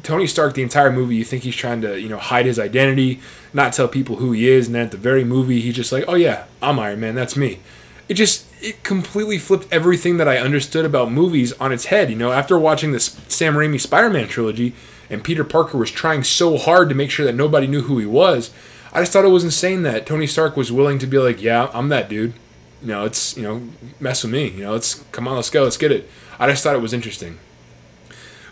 Tony 0.04 0.26
Stark, 0.26 0.54
the 0.54 0.62
entire 0.62 0.92
movie, 0.92 1.16
you 1.16 1.24
think 1.24 1.42
he's 1.42 1.56
trying 1.56 1.80
to, 1.80 1.98
you 1.98 2.08
know, 2.08 2.18
hide 2.18 2.46
his 2.46 2.58
identity, 2.58 3.20
not 3.52 3.72
tell 3.72 3.88
people 3.88 4.16
who 4.16 4.32
he 4.32 4.48
is, 4.48 4.66
and 4.66 4.74
then 4.74 4.84
at 4.84 4.90
the 4.90 4.96
very 4.96 5.24
movie, 5.24 5.60
he's 5.60 5.74
just 5.74 5.90
like, 5.90 6.04
oh 6.06 6.14
yeah, 6.14 6.44
I'm 6.62 6.78
Iron 6.78 7.00
Man, 7.00 7.14
that's 7.14 7.36
me. 7.36 7.60
It 8.08 8.14
just, 8.14 8.46
it 8.60 8.82
completely 8.82 9.38
flipped 9.38 9.72
everything 9.72 10.18
that 10.18 10.28
I 10.28 10.36
understood 10.36 10.84
about 10.84 11.10
movies 11.10 11.54
on 11.54 11.72
its 11.72 11.86
head. 11.86 12.10
You 12.10 12.16
know, 12.16 12.32
after 12.32 12.58
watching 12.58 12.92
this 12.92 13.18
Sam 13.28 13.54
Raimi 13.54 13.80
Spider 13.80 14.10
Man 14.10 14.28
trilogy, 14.28 14.74
and 15.10 15.24
Peter 15.24 15.44
Parker 15.44 15.78
was 15.78 15.90
trying 15.90 16.22
so 16.22 16.58
hard 16.58 16.88
to 16.88 16.94
make 16.94 17.10
sure 17.10 17.24
that 17.26 17.34
nobody 17.34 17.66
knew 17.66 17.82
who 17.82 17.98
he 17.98 18.06
was, 18.06 18.50
I 18.92 19.00
just 19.00 19.12
thought 19.12 19.24
it 19.24 19.28
was 19.28 19.44
insane 19.44 19.82
that 19.82 20.06
Tony 20.06 20.26
Stark 20.26 20.56
was 20.56 20.70
willing 20.70 20.98
to 20.98 21.06
be 21.06 21.18
like, 21.18 21.42
yeah, 21.42 21.70
I'm 21.72 21.88
that 21.88 22.08
dude. 22.08 22.34
You 22.80 22.88
know, 22.88 23.04
it's, 23.04 23.36
you 23.36 23.42
know, 23.42 23.68
mess 23.98 24.22
with 24.22 24.32
me. 24.32 24.48
You 24.48 24.64
know, 24.64 24.72
let's, 24.72 25.02
come 25.12 25.26
on, 25.26 25.36
let's 25.36 25.50
go, 25.50 25.62
let's 25.64 25.78
get 25.78 25.90
it. 25.90 26.08
I 26.38 26.48
just 26.48 26.62
thought 26.62 26.74
it 26.74 26.82
was 26.82 26.92
interesting. 26.92 27.38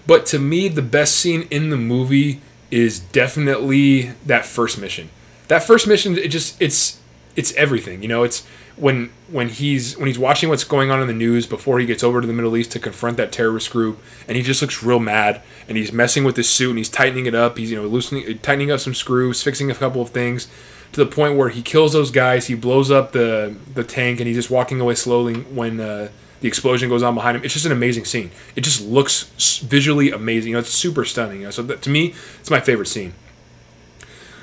But 0.07 0.27
to 0.27 0.39
me, 0.39 0.69
the 0.69 0.83
best 0.83 1.17
scene 1.17 1.47
in 1.51 1.71
the 1.71 1.77
movie 1.77 2.41
is 2.71 2.99
definitely 2.99 4.13
that 4.27 4.45
first 4.45 4.79
mission. 4.79 5.11
That 5.49 5.63
first 5.63 5.87
mission, 5.87 6.17
it 6.17 6.29
just 6.29 6.61
it's 6.61 7.01
it's 7.37 7.53
everything. 7.55 8.03
You 8.03 8.09
know, 8.09 8.23
it's 8.23 8.47
when 8.77 9.11
when 9.31 9.49
he's 9.49 9.97
when 9.97 10.07
he's 10.07 10.19
watching 10.19 10.49
what's 10.49 10.65
going 10.65 10.91
on 10.91 11.01
in 11.01 11.07
the 11.07 11.13
news 11.13 11.47
before 11.47 11.79
he 11.79 11.87
gets 11.87 12.03
over 12.03 12.21
to 12.21 12.27
the 12.27 12.33
Middle 12.33 12.57
East 12.57 12.73
to 12.73 12.79
confront 12.79 13.17
that 13.19 13.31
terrorist 13.31 13.71
group, 13.71 14.01
and 14.27 14.37
he 14.37 14.43
just 14.43 14.63
looks 14.63 14.83
real 14.83 14.99
mad, 14.99 15.43
and 15.69 15.77
he's 15.77 15.93
messing 15.93 16.25
with 16.25 16.37
his 16.37 16.49
suit 16.49 16.71
and 16.71 16.79
he's 16.79 16.89
tightening 16.89 17.27
it 17.27 17.35
up. 17.35 17.59
He's 17.59 17.71
you 17.71 17.77
know 17.77 17.87
loosening, 17.87 18.39
tightening 18.39 18.71
up 18.71 18.81
some 18.81 18.95
screws, 18.95 19.43
fixing 19.43 19.71
a 19.71 19.75
couple 19.75 20.01
of 20.03 20.11
things, 20.11 20.49
to 20.93 21.05
the 21.05 21.11
point 21.11 21.37
where 21.37 21.51
he 21.51 21.63
kills 21.63 21.93
those 21.93 22.11
guys. 22.11 22.47
He 22.47 22.55
blows 22.55 22.91
up 22.91 23.13
the 23.13 23.55
the 23.75 23.85
tank, 23.85 24.21
and 24.21 24.27
he's 24.27 24.37
just 24.37 24.51
walking 24.51 24.81
away 24.81 24.95
slowly 24.95 25.35
when. 25.35 25.81
Uh, 25.81 26.09
the 26.43 26.49
explosion 26.49 26.89
goes 26.89 27.03
on 27.03 27.15
behind 27.15 27.37
him. 27.37 27.45
It's 27.45 27.55
just 27.55 27.67
an 27.67 27.73
amazing 27.73 28.05
scene. 28.05 28.33
It 28.57 28.63
just 28.63 28.85
looks 28.85 29.59
visually 29.61 30.11
amazing. 30.11 30.51
You 30.51 30.57
know, 30.57 30.61
it's 30.61 30.71
super 30.71 31.05
stunning. 31.05 31.39
You 31.39 31.45
know, 31.45 31.51
so 31.51 31.63
that, 31.63 31.83
to 31.83 31.91
me, 31.91 32.15
it's 32.41 32.51
my 32.51 32.61
favorite 32.61 32.87
scene. 32.87 33.15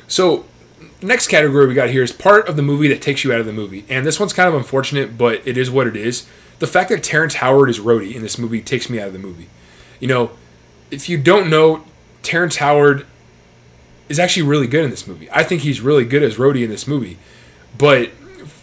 So, 0.08 0.46
next 1.02 1.28
category 1.28 1.68
we 1.68 1.74
got 1.74 1.90
here 1.90 2.02
is 2.02 2.14
part 2.14 2.48
of 2.48 2.56
the 2.56 2.62
movie 2.62 2.88
that 2.88 3.02
takes 3.02 3.24
you 3.24 3.34
out 3.34 3.42
of 3.42 3.46
the 3.46 3.54
movie, 3.54 3.86
and 3.90 4.06
this 4.06 4.20
one's 4.20 4.34
kind 4.34 4.48
of 4.48 4.56
unfortunate, 4.56 5.18
but 5.18 5.46
it 5.46 5.58
is 5.58 5.70
what 5.70 5.88
it 5.88 5.96
is. 5.96 6.26
The 6.60 6.68
fact 6.68 6.90
that 6.90 7.04
Terrence 7.04 7.36
Howard 7.36 7.70
is 7.70 7.80
Rhodey 7.80 8.16
in 8.16 8.22
this 8.22 8.38
movie 8.38 8.62
takes 8.62 8.90
me 8.90 9.00
out 9.00 9.08
of 9.08 9.14
the 9.14 9.20
movie. 9.20 9.50
You 10.00 10.08
know, 10.08 10.32
if 10.90 11.10
you 11.10 11.18
don't 11.18 11.50
know, 11.50 11.84
Terrence 12.24 12.58
Howard 12.58 13.06
is 14.08 14.20
actually 14.20 14.44
really 14.44 14.68
good 14.68 14.86
in 14.86 14.90
this 14.90 15.06
movie. 15.06 15.30
I 15.32 15.44
think 15.44 15.62
he's 15.62 15.82
really 15.82 16.06
good 16.06 16.24
as 16.24 16.38
Rhodey 16.38 16.64
in 16.64 16.70
this 16.70 16.88
movie, 16.88 17.18
but 17.78 18.12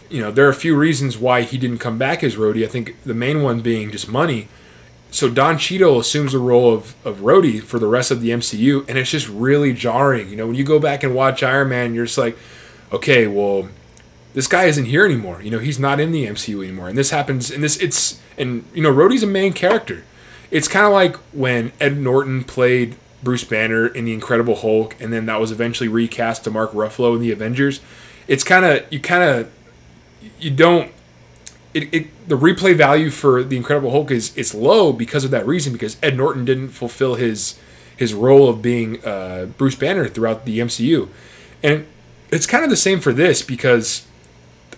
you 0.09 0.21
know, 0.21 0.31
there 0.31 0.45
are 0.45 0.49
a 0.49 0.55
few 0.55 0.75
reasons 0.75 1.17
why 1.17 1.41
he 1.41 1.57
didn't 1.57 1.79
come 1.79 1.97
back 1.97 2.23
as 2.23 2.35
Rhodey. 2.35 2.63
I 2.63 2.67
think 2.67 3.01
the 3.03 3.13
main 3.13 3.43
one 3.43 3.61
being 3.61 3.91
just 3.91 4.07
money. 4.07 4.47
So 5.09 5.29
Don 5.29 5.57
Cheadle 5.57 5.99
assumes 5.99 6.33
the 6.33 6.39
role 6.39 6.73
of, 6.73 6.95
of 7.05 7.17
Rhodey 7.17 7.61
for 7.61 7.79
the 7.79 7.87
rest 7.87 8.11
of 8.11 8.21
the 8.21 8.29
MCU, 8.29 8.87
and 8.89 8.97
it's 8.97 9.09
just 9.09 9.27
really 9.29 9.73
jarring. 9.73 10.29
You 10.29 10.35
know, 10.35 10.47
when 10.47 10.55
you 10.55 10.63
go 10.63 10.79
back 10.79 11.03
and 11.03 11.15
watch 11.15 11.43
Iron 11.43 11.69
Man, 11.69 11.93
you're 11.93 12.05
just 12.05 12.17
like, 12.17 12.37
okay, 12.91 13.27
well, 13.27 13.69
this 14.33 14.47
guy 14.47 14.65
isn't 14.65 14.85
here 14.85 15.05
anymore. 15.05 15.41
You 15.41 15.51
know, 15.51 15.59
he's 15.59 15.79
not 15.79 15.99
in 15.99 16.11
the 16.11 16.25
MCU 16.25 16.63
anymore. 16.63 16.89
And 16.89 16.97
this 16.97 17.11
happens, 17.11 17.49
and 17.49 17.63
this, 17.63 17.77
it's, 17.77 18.21
and, 18.37 18.65
you 18.73 18.83
know, 18.83 18.93
Rhodey's 18.93 19.23
a 19.23 19.27
main 19.27 19.53
character. 19.53 20.03
It's 20.51 20.67
kind 20.67 20.85
of 20.85 20.93
like 20.93 21.15
when 21.33 21.71
Ed 21.79 21.97
Norton 21.97 22.43
played 22.43 22.95
Bruce 23.23 23.43
Banner 23.43 23.87
in 23.87 24.05
The 24.05 24.13
Incredible 24.13 24.55
Hulk, 24.57 24.95
and 24.99 25.11
then 25.11 25.25
that 25.25 25.39
was 25.39 25.51
eventually 25.51 25.89
recast 25.89 26.43
to 26.43 26.51
Mark 26.51 26.71
Ruffalo 26.71 27.15
in 27.15 27.21
The 27.21 27.31
Avengers. 27.31 27.79
It's 28.27 28.43
kind 28.43 28.65
of, 28.65 28.85
you 28.91 28.99
kind 28.99 29.23
of, 29.23 29.51
you 30.39 30.51
don't 30.51 30.91
it, 31.73 31.93
it, 31.93 32.27
the 32.27 32.37
replay 32.37 32.75
value 32.75 33.09
for 33.09 33.43
the 33.43 33.55
Incredible 33.55 33.91
Hulk 33.91 34.09
is 34.09 34.35
it's 34.35 34.55
low 34.55 34.91
because 34.91 35.23
of 35.23 35.31
that 35.31 35.45
reason 35.45 35.73
because 35.73 35.97
Ed 36.01 36.17
Norton 36.17 36.45
didn't 36.45 36.69
fulfill 36.69 37.15
his 37.15 37.59
his 37.95 38.13
role 38.13 38.49
of 38.49 38.61
being 38.61 39.03
uh, 39.05 39.47
Bruce 39.57 39.75
Banner 39.75 40.07
throughout 40.07 40.45
the 40.45 40.59
MCU, 40.59 41.09
and 41.61 41.85
it's 42.31 42.45
kind 42.45 42.63
of 42.63 42.69
the 42.69 42.77
same 42.77 42.99
for 42.99 43.13
this 43.13 43.41
because 43.41 44.07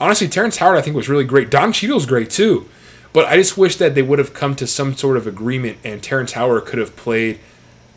honestly 0.02 0.28
Terrence 0.28 0.58
Howard 0.58 0.78
I 0.78 0.82
think 0.82 0.96
was 0.96 1.10
really 1.10 1.24
great. 1.24 1.50
Don 1.50 1.72
Cheadle's 1.72 2.06
great 2.06 2.30
too, 2.30 2.68
but 3.14 3.26
I 3.26 3.38
just 3.38 3.58
wish 3.58 3.78
that 3.78 3.96
they 3.96 4.02
would 4.02 4.20
have 4.20 4.34
come 4.34 4.56
to 4.56 4.68
some 4.68 4.96
sort 4.96 5.16
of 5.16 5.26
agreement 5.28 5.78
and 5.84 6.04
Terrence 6.04 6.34
Howard 6.34 6.66
could 6.66 6.80
have 6.80 6.96
played 6.96 7.40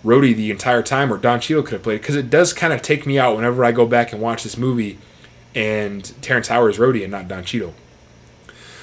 Rhodey 0.05 0.35
the 0.35 0.51
entire 0.51 0.83
time 0.83 1.12
or 1.12 1.19
Don 1.19 1.41
Cheadle 1.41 1.62
could 1.62 1.75
have 1.75 1.83
played 1.83 2.01
because 2.01 2.17
it 2.17 2.31
does 2.31 2.53
kind 2.53 2.73
of 2.73 2.83
take 2.83 3.07
me 3.07 3.19
out 3.19 3.35
whenever 3.35 3.65
I 3.65 3.73
go 3.73 3.87
back 3.87 4.12
and 4.12 4.21
watch 4.21 4.43
this 4.43 4.57
movie 4.57 4.99
and 5.55 6.05
Terrence 6.23 6.49
Howard 6.49 6.73
is 6.73 6.79
Rhodey 6.79 7.03
and 7.03 7.12
not 7.12 7.29
Don 7.29 7.45
Cheadle. 7.45 7.75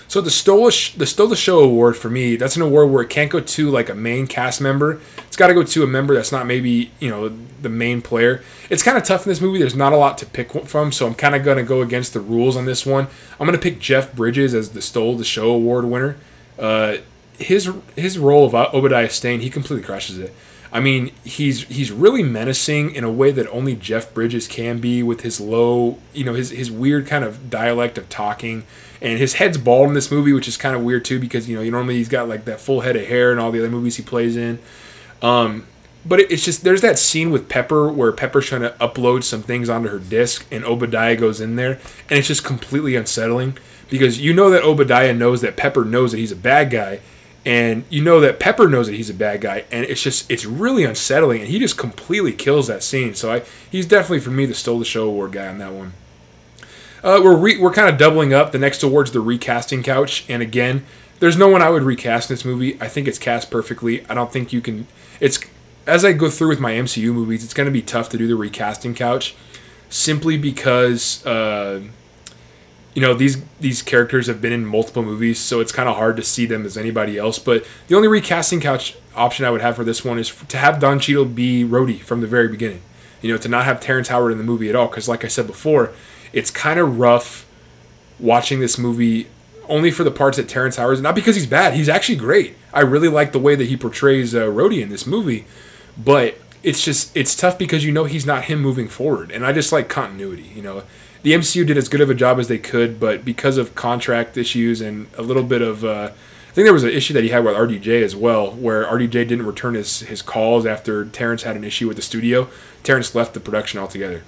So 0.10 0.22
the 0.22 0.32
Stole 0.32 0.66
the 0.66 1.06
Stole 1.06 1.28
the 1.28 1.36
Show 1.36 1.60
award 1.60 1.96
for 1.96 2.10
me, 2.10 2.36
that's 2.36 2.56
an 2.56 2.64
award 2.64 2.90
where 2.90 3.04
it 3.04 3.12
can't 3.12 3.30
go 3.30 3.40
to 3.40 3.70
like 3.70 3.90
a 3.90 3.96
main 3.96 4.26
cast 4.26 4.60
member. 4.60 5.00
It's 5.28 5.38
got 5.38 5.48
to 5.48 5.54
go 5.54 5.62
to 5.62 5.84
a 5.84 5.88
member 5.88 6.16
that's 6.16 6.32
not 6.32 6.48
maybe 6.48 6.92
you 7.00 7.12
know 7.12 7.30
the 7.62 7.70
main 7.70 8.02
player. 8.02 8.44
It's 8.72 8.82
kind 8.82 8.98
of 8.98 9.04
tough 9.04 9.28
in 9.28 9.30
this 9.30 9.40
movie. 9.40 9.60
There's 9.60 9.76
not 9.76 9.94
a 9.94 9.98
lot 9.98 10.18
to 10.18 10.26
pick 10.26 10.52
from, 10.66 10.92
so 10.92 11.06
I'm 11.06 11.14
kind 11.14 11.36
of 11.36 11.44
gonna 11.44 11.62
go 11.62 11.82
against 11.82 12.14
the 12.14 12.22
rules 12.22 12.58
on 12.58 12.66
this 12.66 12.88
one. 12.88 13.08
I'm 13.40 13.46
gonna 13.46 13.60
pick 13.60 13.80
Jeff 13.80 14.12
Bridges 14.16 14.56
as 14.56 14.70
the 14.72 14.82
Stole 14.82 15.16
the 15.16 15.24
Show 15.24 15.52
award 15.52 15.86
winner. 15.86 16.18
Uh, 16.58 16.98
his 17.38 17.70
his 17.96 18.18
role 18.18 18.48
of 18.48 18.56
Obadiah 18.56 19.12
Stane, 19.12 19.42
he 19.42 19.52
completely 19.52 19.86
crushes 19.86 20.18
it. 20.18 20.34
I 20.72 20.80
mean, 20.80 21.12
he's 21.24 21.64
he's 21.64 21.92
really 21.92 22.22
menacing 22.22 22.94
in 22.94 23.04
a 23.04 23.12
way 23.12 23.32
that 23.32 23.48
only 23.50 23.76
Jeff 23.76 24.14
Bridges 24.14 24.48
can 24.48 24.80
be 24.80 25.02
with 25.02 25.22
his 25.22 25.42
low, 25.42 25.98
you 26.14 26.24
know, 26.24 26.34
his 26.34 26.52
his 26.52 26.70
weird 26.70 27.08
kind 27.08 27.24
of 27.24 27.50
dialect 27.50 27.98
of 27.98 28.08
talking. 28.10 28.66
And 29.02 29.18
his 29.18 29.36
head's 29.36 29.58
bald 29.58 29.88
in 29.88 29.94
this 29.94 30.12
movie, 30.12 30.34
which 30.34 30.48
is 30.48 30.58
kind 30.58 30.76
of 30.76 30.84
weird 30.84 31.06
too, 31.06 31.20
because 31.20 31.50
you 31.50 31.56
know, 31.56 31.68
normally 31.70 31.96
he's 31.96 32.10
got 32.10 32.28
like 32.28 32.46
that 32.46 32.60
full 32.60 32.82
head 32.82 32.96
of 32.96 33.08
hair 33.08 33.32
in 33.32 33.40
all 33.40 33.52
the 33.52 33.60
other 33.60 33.70
movies 33.70 33.96
he 33.96 34.04
plays 34.04 34.36
in. 34.36 34.60
Um, 35.22 35.66
but 36.06 36.20
it's 36.20 36.46
just 36.46 36.64
there's 36.64 36.82
that 36.82 37.00
scene 37.00 37.32
with 37.32 37.50
Pepper 37.50 37.90
where 37.90 38.12
Pepper's 38.12 38.46
trying 38.46 38.62
to 38.62 38.76
upload 38.80 39.24
some 39.24 39.42
things 39.42 39.70
onto 39.70 39.90
her 39.90 40.00
disc, 40.00 40.46
and 40.52 40.64
Obadiah 40.64 41.16
goes 41.16 41.42
in 41.42 41.56
there, 41.56 41.74
and 42.10 42.20
it's 42.20 42.28
just 42.28 42.44
completely 42.44 42.96
unsettling 42.96 43.58
because 43.90 44.20
you 44.20 44.34
know 44.34 44.50
that 44.50 44.64
Obadiah 44.64 45.14
knows 45.14 45.42
that 45.42 45.58
Pepper 45.58 45.84
knows 45.84 46.12
that 46.12 46.18
he's 46.18 46.32
a 46.32 46.38
bad 46.38 46.70
guy, 46.70 47.00
and 47.50 47.84
you 47.90 48.04
know 48.04 48.20
that 48.20 48.40
Pepper 48.40 48.68
knows 48.68 48.86
that 48.86 48.94
he's 48.94 49.10
a 49.10 49.14
bad 49.14 49.42
guy, 49.42 49.66
and 49.72 49.84
it's 49.84 50.04
just 50.04 50.30
it's 50.30 50.46
really 50.46 50.84
unsettling, 50.84 51.42
and 51.42 51.50
he 51.50 51.58
just 51.58 51.80
completely 51.80 52.32
kills 52.32 52.68
that 52.68 52.84
scene. 52.84 53.16
So 53.16 53.34
I 53.34 53.44
he's 53.72 53.88
definitely 53.88 54.20
for 54.20 54.30
me 54.30 54.46
the 54.46 54.54
stole 54.54 54.78
the 54.78 54.86
show 54.86 55.08
award 55.08 55.32
guy 55.32 55.48
on 55.48 55.58
that 55.58 55.74
one. 55.74 55.94
Uh, 57.04 57.20
we're 57.24 57.36
re, 57.36 57.58
we're 57.58 57.74
kind 57.74 57.90
of 57.90 57.98
doubling 57.98 58.36
up 58.36 58.52
the 58.52 58.60
next 58.60 58.84
award's 58.84 59.14
the 59.14 59.20
recasting 59.20 59.82
couch, 59.82 60.26
and 60.30 60.44
again, 60.44 60.86
there's 61.20 61.38
no 61.38 61.48
one 61.48 61.64
I 61.64 61.72
would 61.72 61.82
recast 61.82 62.30
in 62.30 62.36
this 62.36 62.46
movie. 62.46 62.80
I 62.80 62.88
think 62.88 63.08
it's 63.08 63.18
cast 63.18 63.50
perfectly. 63.50 64.06
I 64.08 64.14
don't 64.14 64.32
think 64.32 64.54
you 64.54 64.62
can. 64.62 64.86
It's 65.20 65.40
as 65.88 66.06
I 66.06 66.12
go 66.12 66.30
through 66.30 66.50
with 66.50 66.60
my 66.60 66.74
MCU 66.74 67.12
movies, 67.12 67.44
it's 67.44 67.56
going 67.56 67.66
to 67.66 67.72
be 67.72 67.82
tough 67.82 68.10
to 68.10 68.18
do 68.20 68.28
the 68.28 68.36
recasting 68.36 68.94
couch, 68.94 69.36
simply 69.90 70.38
because. 70.38 71.26
Uh, 71.26 71.82
you 73.00 73.06
know 73.06 73.14
these 73.14 73.42
these 73.62 73.82
characters 73.82 74.28
have 74.28 74.42
been 74.42 74.52
in 74.52 74.66
multiple 74.66 75.04
movies, 75.04 75.40
so 75.40 75.62
it's 75.62 75.72
kind 75.72 75.88
of 75.88 75.96
hard 75.96 76.18
to 76.18 76.22
see 76.22 76.46
them 76.46 76.66
as 76.66 76.76
anybody 76.76 77.18
else. 77.18 77.40
But 77.40 77.66
the 77.88 77.96
only 77.96 78.10
recasting 78.10 78.60
couch 78.60 78.98
option 79.16 79.46
I 79.46 79.52
would 79.52 79.62
have 79.62 79.78
for 79.78 79.86
this 79.86 80.04
one 80.04 80.20
is 80.20 80.36
to 80.50 80.58
have 80.58 80.82
Don 80.82 81.00
Cheadle 81.00 81.24
be 81.24 81.64
Rhodey 81.64 82.02
from 82.02 82.20
the 82.20 82.28
very 82.28 82.50
beginning. 82.50 82.82
You 83.22 83.32
know, 83.32 83.38
to 83.38 83.48
not 83.48 83.64
have 83.64 83.80
Terrence 83.80 84.10
Howard 84.10 84.34
in 84.34 84.38
the 84.38 84.44
movie 84.44 84.68
at 84.68 84.76
all, 84.76 84.88
because 84.88 85.08
like 85.08 85.24
I 85.24 85.30
said 85.30 85.48
before, 85.48 85.94
it's 86.34 86.52
kind 86.52 86.78
of 86.78 87.00
rough 87.00 87.46
watching 88.20 88.60
this 88.60 88.78
movie 88.78 89.28
only 89.70 89.92
for 89.92 90.04
the 90.04 90.12
parts 90.12 90.36
that 90.36 90.50
Terrence 90.50 90.76
Howard 90.76 91.02
not 91.02 91.16
because 91.16 91.38
he's 91.38 91.48
bad. 91.48 91.76
He's 91.76 91.88
actually 91.88 92.18
great. 92.18 92.58
I 92.74 92.82
really 92.82 93.08
like 93.08 93.32
the 93.32 93.40
way 93.40 93.56
that 93.56 93.70
he 93.70 93.78
portrays 93.78 94.36
uh, 94.36 94.52
in 94.52 94.90
this 94.90 95.08
movie, 95.08 95.46
but 95.98 96.38
it's 96.64 96.84
just 96.84 97.16
it's 97.16 97.34
tough 97.34 97.58
because 97.58 97.86
you 97.86 97.94
know 97.94 98.04
he's 98.04 98.26
not 98.26 98.44
him 98.46 98.60
moving 98.60 98.90
forward, 98.90 99.32
and 99.32 99.46
I 99.46 99.54
just 99.54 99.72
like 99.72 99.88
continuity. 99.88 100.52
You 100.54 100.64
know, 100.64 100.84
the 101.22 101.34
MCU 101.34 101.66
did 101.66 101.78
as 101.78 101.90
good 101.90 102.02
of 102.02 102.10
a 102.10 102.16
job 102.16 102.40
as 102.40 102.48
they 102.48 102.58
could, 102.58 103.00
but 103.00 103.26
because 103.26 103.58
of 103.58 103.76
contract 103.76 104.38
issues 104.38 104.82
and 104.82 105.08
a 105.18 105.22
little 105.22 105.44
bit 105.44 105.62
of, 105.62 105.84
uh, 105.84 106.12
I 106.12 106.52
think 106.54 106.66
there 106.66 106.74
was 106.74 106.84
an 106.84 106.92
issue 106.92 107.14
that 107.14 107.24
he 107.24 107.30
had 107.30 107.44
with 107.44 107.56
RDJ 107.56 108.02
as 108.04 108.16
well, 108.16 108.52
where 108.52 108.86
RDJ 108.86 109.12
didn't 109.12 109.46
return 109.46 109.74
his, 109.74 110.02
his 110.02 110.22
calls 110.22 110.66
after 110.66 111.06
Terrence 111.06 111.44
had 111.44 111.56
an 111.56 111.64
issue 111.64 111.88
with 111.88 111.98
the 111.98 112.02
studio. 112.02 112.48
Terrence 112.84 113.14
left 113.14 113.34
the 113.34 113.40
production 113.40 113.80
altogether. 113.80 114.24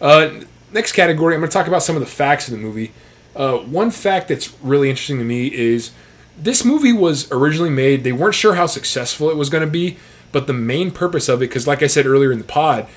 Uh, 0.00 0.40
next 0.72 0.92
category, 0.92 1.34
I'm 1.34 1.40
going 1.40 1.50
to 1.50 1.52
talk 1.52 1.68
about 1.68 1.82
some 1.82 1.96
of 1.96 2.00
the 2.00 2.06
facts 2.06 2.48
of 2.48 2.52
the 2.52 2.58
movie. 2.58 2.92
Uh, 3.36 3.58
one 3.58 3.90
fact 3.90 4.28
that's 4.28 4.52
really 4.62 4.90
interesting 4.90 5.18
to 5.18 5.24
me 5.24 5.46
is 5.48 5.92
this 6.36 6.64
movie 6.64 6.92
was 6.92 7.30
originally 7.30 7.70
made, 7.70 8.02
they 8.04 8.12
weren't 8.12 8.34
sure 8.34 8.54
how 8.54 8.66
successful 8.66 9.30
it 9.30 9.36
was 9.36 9.50
going 9.50 9.64
to 9.64 9.70
be, 9.70 9.98
but 10.32 10.46
the 10.46 10.52
main 10.52 10.90
purpose 10.90 11.28
of 11.28 11.40
it, 11.40 11.48
because 11.48 11.66
like 11.66 11.82
I 11.82 11.86
said 11.86 12.06
earlier 12.06 12.32
in 12.32 12.38
the 12.38 12.44
pod, 12.44 12.88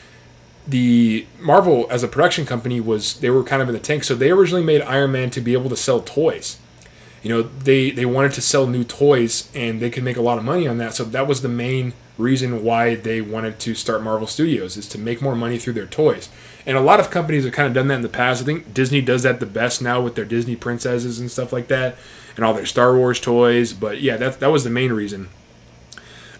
the 0.67 1.25
Marvel 1.39 1.87
as 1.89 2.03
a 2.03 2.07
production 2.07 2.45
company 2.45 2.79
was 2.79 3.19
they 3.19 3.29
were 3.29 3.43
kind 3.43 3.61
of 3.61 3.67
in 3.69 3.73
the 3.73 3.79
tank. 3.79 4.03
So 4.03 4.15
they 4.15 4.31
originally 4.31 4.63
made 4.63 4.81
Iron 4.81 5.11
Man 5.11 5.29
to 5.31 5.41
be 5.41 5.53
able 5.53 5.69
to 5.69 5.75
sell 5.75 6.01
toys. 6.01 6.57
You 7.21 7.29
know, 7.29 7.41
they 7.41 7.91
they 7.91 8.05
wanted 8.05 8.33
to 8.33 8.41
sell 8.41 8.67
new 8.67 8.83
toys 8.83 9.49
and 9.55 9.79
they 9.79 9.89
could 9.89 10.03
make 10.03 10.17
a 10.17 10.21
lot 10.21 10.37
of 10.37 10.43
money 10.43 10.67
on 10.67 10.77
that. 10.77 10.93
So 10.93 11.03
that 11.05 11.27
was 11.27 11.41
the 11.41 11.49
main 11.49 11.93
reason 12.17 12.63
why 12.63 12.95
they 12.95 13.19
wanted 13.19 13.59
to 13.59 13.75
start 13.75 14.01
Marvel 14.01 14.27
Studios 14.27 14.77
is 14.77 14.87
to 14.89 14.97
make 14.97 15.21
more 15.21 15.35
money 15.35 15.57
through 15.57 15.73
their 15.73 15.87
toys. 15.87 16.29
And 16.65 16.77
a 16.77 16.81
lot 16.81 16.99
of 16.99 17.09
companies 17.09 17.43
have 17.43 17.53
kind 17.53 17.67
of 17.67 17.73
done 17.73 17.87
that 17.89 17.95
in 17.95 18.01
the 18.01 18.09
past. 18.09 18.41
I 18.41 18.45
think 18.45 18.73
Disney 18.73 19.01
does 19.01 19.23
that 19.23 19.39
the 19.39 19.45
best 19.45 19.81
now 19.81 20.01
with 20.01 20.15
their 20.15 20.25
Disney 20.25 20.55
princesses 20.55 21.19
and 21.19 21.29
stuff 21.29 21.51
like 21.51 21.67
that 21.67 21.95
and 22.35 22.45
all 22.45 22.53
their 22.53 22.65
Star 22.65 22.95
Wars 22.95 23.19
toys. 23.19 23.73
But 23.73 24.01
yeah, 24.01 24.17
that 24.17 24.39
that 24.39 24.51
was 24.51 24.63
the 24.63 24.69
main 24.69 24.93
reason. 24.93 25.29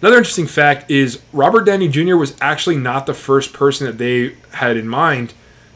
Another 0.00 0.18
interesting 0.18 0.46
fact 0.46 0.90
is 0.90 1.22
Robert 1.32 1.64
Downey 1.64 1.88
Jr. 1.88 2.16
was 2.16 2.36
actually 2.40 2.76
not 2.76 3.06
the 3.06 3.14
first 3.14 3.52
person 3.52 3.86
that 3.86 3.98
they 3.98 4.36
had 4.52 4.76
in 4.76 4.86
mind 4.86 5.32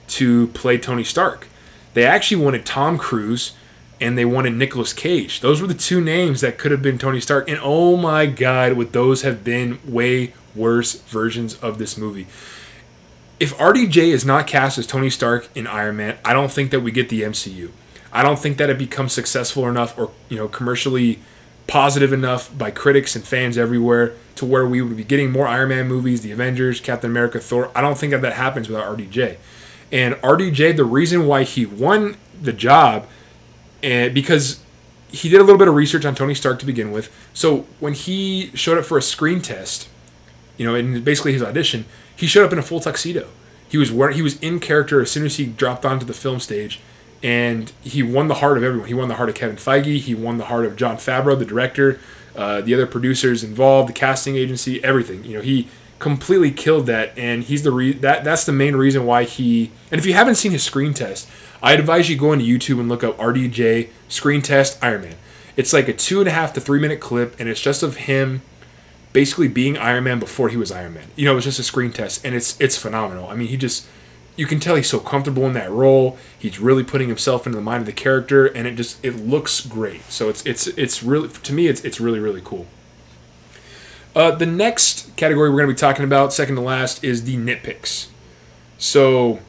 to 0.08 0.48
play 0.48 0.76
Tony 0.76 1.04
Stark. 1.04 1.48
They 1.94 2.04
actually 2.04 2.42
wanted 2.42 2.66
Tom 2.66 2.98
Cruise 2.98 3.54
and 4.00 4.16
they 4.16 4.24
wanted 4.24 4.54
Nicolas 4.54 4.92
Cage. 4.92 5.40
Those 5.40 5.60
were 5.60 5.66
the 5.66 5.74
two 5.74 6.00
names 6.00 6.40
that 6.40 6.58
could 6.58 6.70
have 6.70 6.82
been 6.82 6.98
Tony 6.98 7.20
Stark. 7.20 7.48
And 7.48 7.58
oh 7.62 7.96
my 7.96 8.26
God, 8.26 8.74
would 8.74 8.92
those 8.92 9.22
have 9.22 9.44
been 9.44 9.78
way 9.86 10.34
worse 10.54 11.00
versions 11.02 11.54
of 11.56 11.78
this 11.78 11.96
movie? 11.96 12.26
If 13.38 13.56
RDJ 13.56 14.08
is 14.08 14.24
not 14.24 14.46
cast 14.46 14.76
as 14.76 14.86
Tony 14.86 15.08
Stark 15.08 15.48
in 15.54 15.66
Iron 15.66 15.96
Man, 15.96 16.18
I 16.24 16.34
don't 16.34 16.50
think 16.50 16.70
that 16.72 16.80
we 16.80 16.90
get 16.92 17.08
the 17.08 17.22
MCU. 17.22 17.70
I 18.12 18.22
don't 18.22 18.38
think 18.38 18.58
that 18.58 18.68
it 18.68 18.78
becomes 18.78 19.12
successful 19.12 19.68
enough 19.68 19.96
or 19.98 20.10
you 20.28 20.36
know 20.36 20.48
commercially 20.48 21.20
positive 21.70 22.12
enough 22.12 22.56
by 22.58 22.68
critics 22.68 23.14
and 23.14 23.24
fans 23.24 23.56
everywhere 23.56 24.12
to 24.34 24.44
where 24.44 24.66
we 24.66 24.82
would 24.82 24.96
be 24.96 25.04
getting 25.04 25.30
more 25.30 25.46
Iron 25.46 25.68
Man 25.68 25.86
movies, 25.86 26.20
the 26.20 26.32
Avengers, 26.32 26.80
Captain 26.80 27.08
America, 27.08 27.38
Thor. 27.38 27.70
I 27.76 27.80
don't 27.80 27.96
think 27.96 28.10
that 28.10 28.22
that 28.22 28.32
happens 28.32 28.68
without 28.68 28.98
RDJ. 28.98 29.36
And 29.92 30.16
RDJ, 30.16 30.76
the 30.76 30.84
reason 30.84 31.28
why 31.28 31.44
he 31.44 31.64
won 31.64 32.16
the 32.42 32.52
job, 32.52 33.06
and 33.84 34.12
because 34.12 34.64
he 35.12 35.28
did 35.28 35.40
a 35.40 35.44
little 35.44 35.58
bit 35.58 35.68
of 35.68 35.74
research 35.74 36.04
on 36.04 36.16
Tony 36.16 36.34
Stark 36.34 36.58
to 36.58 36.66
begin 36.66 36.90
with. 36.90 37.08
So 37.32 37.66
when 37.78 37.94
he 37.94 38.50
showed 38.54 38.76
up 38.76 38.84
for 38.84 38.98
a 38.98 39.02
screen 39.02 39.40
test, 39.40 39.88
you 40.56 40.66
know, 40.66 40.74
and 40.74 41.04
basically 41.04 41.32
his 41.32 41.42
audition, 41.42 41.84
he 42.14 42.26
showed 42.26 42.44
up 42.44 42.52
in 42.52 42.58
a 42.58 42.62
full 42.62 42.80
tuxedo. 42.80 43.28
He 43.68 43.78
was 43.78 43.90
he 43.90 44.22
was 44.22 44.40
in 44.40 44.58
character 44.58 45.00
as 45.00 45.12
soon 45.12 45.24
as 45.24 45.36
he 45.36 45.46
dropped 45.46 45.86
onto 45.86 46.04
the 46.04 46.14
film 46.14 46.40
stage 46.40 46.80
and 47.22 47.70
he 47.82 48.02
won 48.02 48.28
the 48.28 48.34
heart 48.34 48.56
of 48.56 48.64
everyone. 48.64 48.88
He 48.88 48.94
won 48.94 49.08
the 49.08 49.14
heart 49.14 49.28
of 49.28 49.34
Kevin 49.34 49.56
Feige. 49.56 49.98
He 49.98 50.14
won 50.14 50.38
the 50.38 50.46
heart 50.46 50.64
of 50.64 50.76
Jon 50.76 50.96
Favreau, 50.96 51.38
the 51.38 51.44
director, 51.44 52.00
uh, 52.34 52.60
the 52.60 52.74
other 52.74 52.86
producers 52.86 53.44
involved, 53.44 53.88
the 53.88 53.92
casting 53.92 54.36
agency, 54.36 54.82
everything. 54.82 55.24
You 55.24 55.36
know, 55.36 55.42
he 55.42 55.68
completely 55.98 56.50
killed 56.50 56.86
that, 56.86 57.16
and 57.16 57.44
he's 57.44 57.62
the 57.62 57.70
re- 57.70 57.92
that 57.92 58.24
that's 58.24 58.44
the 58.44 58.52
main 58.52 58.74
reason 58.74 59.04
why 59.04 59.24
he. 59.24 59.70
And 59.90 59.98
if 59.98 60.06
you 60.06 60.14
haven't 60.14 60.36
seen 60.36 60.52
his 60.52 60.62
screen 60.62 60.94
test, 60.94 61.28
I 61.62 61.74
advise 61.74 62.08
you 62.08 62.16
go 62.16 62.32
into 62.32 62.44
YouTube 62.44 62.80
and 62.80 62.88
look 62.88 63.04
up 63.04 63.16
RDJ 63.18 63.90
screen 64.08 64.42
test 64.42 64.82
Iron 64.82 65.02
Man. 65.02 65.16
It's 65.56 65.72
like 65.72 65.88
a 65.88 65.92
two 65.92 66.20
and 66.20 66.28
a 66.28 66.32
half 66.32 66.52
to 66.54 66.60
three 66.60 66.80
minute 66.80 67.00
clip, 67.00 67.38
and 67.38 67.48
it's 67.48 67.60
just 67.60 67.82
of 67.82 67.96
him 67.96 68.42
basically 69.12 69.48
being 69.48 69.76
Iron 69.76 70.04
Man 70.04 70.18
before 70.18 70.48
he 70.48 70.56
was 70.56 70.72
Iron 70.72 70.94
Man. 70.94 71.08
You 71.16 71.26
know, 71.26 71.36
it's 71.36 71.44
just 71.44 71.58
a 71.58 71.64
screen 71.64 71.92
test, 71.92 72.24
and 72.24 72.34
it's 72.34 72.58
it's 72.60 72.76
phenomenal. 72.76 73.28
I 73.28 73.34
mean, 73.34 73.48
he 73.48 73.56
just 73.56 73.86
you 74.36 74.46
can 74.46 74.60
tell 74.60 74.76
he's 74.76 74.88
so 74.88 75.00
comfortable 75.00 75.46
in 75.46 75.52
that 75.54 75.70
role. 75.70 76.18
He's 76.38 76.58
really 76.58 76.84
putting 76.84 77.08
himself 77.08 77.46
into 77.46 77.56
the 77.56 77.62
mind 77.62 77.82
of 77.82 77.86
the 77.86 77.92
character, 77.92 78.46
and 78.46 78.66
it 78.66 78.76
just 78.76 79.04
it 79.04 79.16
looks 79.16 79.60
great. 79.60 80.02
So 80.10 80.28
it's 80.28 80.44
it's 80.46 80.66
it's 80.66 81.02
really 81.02 81.28
to 81.28 81.52
me 81.52 81.66
it's 81.66 81.84
it's 81.84 82.00
really 82.00 82.20
really 82.20 82.42
cool. 82.44 82.66
Uh, 84.14 84.32
the 84.32 84.46
next 84.46 85.16
category 85.16 85.50
we're 85.50 85.56
going 85.56 85.68
to 85.68 85.74
be 85.74 85.78
talking 85.78 86.04
about, 86.04 86.32
second 86.32 86.56
to 86.56 86.60
last, 86.60 87.04
is 87.04 87.24
the 87.24 87.36
nitpicks. 87.36 88.08
So 88.76 89.40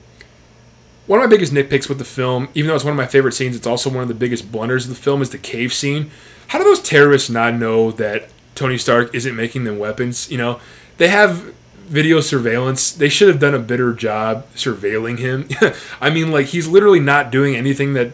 one 1.07 1.19
of 1.19 1.25
my 1.25 1.29
biggest 1.29 1.51
nitpicks 1.51 1.89
with 1.89 1.97
the 1.97 2.05
film, 2.05 2.49
even 2.53 2.67
though 2.67 2.75
it's 2.75 2.83
one 2.83 2.91
of 2.91 2.97
my 2.97 3.07
favorite 3.07 3.33
scenes, 3.33 3.55
it's 3.55 3.65
also 3.65 3.89
one 3.89 4.03
of 4.03 4.07
the 4.07 4.13
biggest 4.13 4.51
blunders 4.51 4.85
of 4.85 4.89
the 4.95 5.01
film, 5.01 5.21
is 5.21 5.31
the 5.31 5.37
cave 5.37 5.73
scene. 5.73 6.11
How 6.49 6.59
do 6.59 6.63
those 6.63 6.81
terrorists 6.81 7.29
not 7.29 7.55
know 7.55 7.91
that 7.91 8.29
Tony 8.55 8.77
Stark 8.77 9.15
isn't 9.15 9.35
making 9.35 9.63
them 9.63 9.79
weapons? 9.79 10.29
You 10.29 10.37
know, 10.37 10.59
they 10.97 11.07
have 11.07 11.53
video 11.91 12.21
surveillance. 12.21 12.91
They 12.91 13.09
should 13.09 13.27
have 13.27 13.39
done 13.39 13.53
a 13.53 13.59
better 13.59 13.93
job 13.93 14.47
surveilling 14.55 15.19
him. 15.19 15.49
I 16.01 16.09
mean, 16.09 16.31
like 16.31 16.47
he's 16.47 16.67
literally 16.67 17.01
not 17.01 17.31
doing 17.31 17.55
anything 17.55 17.93
that 17.93 18.13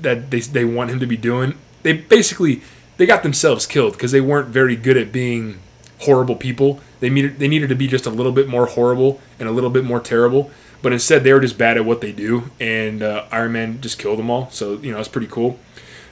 that 0.00 0.30
they 0.30 0.40
they 0.40 0.64
want 0.64 0.90
him 0.90 0.98
to 0.98 1.06
be 1.06 1.16
doing. 1.16 1.54
They 1.82 1.92
basically 1.92 2.62
they 2.96 3.06
got 3.06 3.22
themselves 3.22 3.66
killed 3.66 3.92
because 3.92 4.12
they 4.12 4.20
weren't 4.20 4.48
very 4.48 4.76
good 4.76 4.96
at 4.96 5.12
being 5.12 5.60
horrible 6.00 6.36
people. 6.36 6.80
They 7.00 7.10
needed 7.10 7.38
they 7.38 7.48
needed 7.48 7.68
to 7.68 7.74
be 7.74 7.86
just 7.86 8.06
a 8.06 8.10
little 8.10 8.32
bit 8.32 8.48
more 8.48 8.66
horrible 8.66 9.20
and 9.38 9.48
a 9.48 9.52
little 9.52 9.70
bit 9.70 9.84
more 9.84 10.00
terrible. 10.00 10.50
But 10.80 10.92
instead, 10.92 11.22
they 11.22 11.32
were 11.32 11.40
just 11.40 11.58
bad 11.58 11.76
at 11.76 11.84
what 11.84 12.00
they 12.00 12.10
do, 12.10 12.50
and 12.58 13.04
uh, 13.04 13.26
Iron 13.30 13.52
Man 13.52 13.80
just 13.80 14.00
killed 14.00 14.18
them 14.18 14.30
all. 14.30 14.50
So 14.50 14.78
you 14.78 14.90
know, 14.90 14.98
it's 14.98 15.08
pretty 15.08 15.28
cool. 15.28 15.58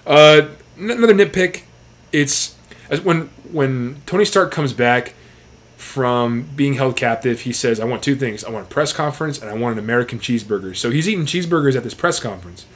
Uh, 0.06 0.48
another 0.76 1.14
nitpick, 1.14 1.62
it's 2.12 2.54
when 3.02 3.30
when 3.50 4.02
Tony 4.06 4.24
Stark 4.24 4.52
comes 4.52 4.72
back 4.72 5.14
from 5.80 6.42
being 6.54 6.74
held 6.74 6.94
captive, 6.94 7.40
he 7.40 7.52
says, 7.52 7.80
I 7.80 7.86
want 7.86 8.02
two 8.02 8.14
things. 8.14 8.44
I 8.44 8.50
want 8.50 8.66
a 8.66 8.68
press 8.68 8.92
conference 8.92 9.40
and 9.40 9.50
I 9.50 9.55
want 9.55 9.72
an 9.72 9.78
American 9.78 10.18
cheeseburger. 10.18 10.76
So 10.76 10.90
he's 10.90 11.09
eating 11.09 11.24
cheeseburgers 11.24 11.74
at 11.74 11.82
this 11.82 11.94
press 11.94 12.20
conference. 12.20 12.66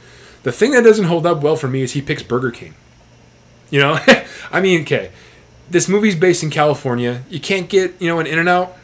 The 0.41 0.51
thing 0.51 0.71
that 0.71 0.83
doesn't 0.83 1.05
hold 1.05 1.25
up 1.25 1.41
well 1.41 1.55
for 1.55 1.67
me 1.67 1.81
is 1.83 1.93
he 1.93 2.01
picks 2.01 2.23
Burger 2.23 2.51
King. 2.51 2.73
You 3.69 3.79
know, 3.79 3.99
I 4.51 4.59
mean, 4.59 4.81
okay, 4.81 5.11
this 5.69 5.87
movie's 5.87 6.15
based 6.15 6.43
in 6.43 6.49
California. 6.49 7.23
You 7.29 7.39
can't 7.39 7.69
get, 7.69 7.99
you 8.01 8.07
know, 8.07 8.19
an 8.19 8.25
In 8.27 8.39
N 8.39 8.47
Out. 8.47 8.75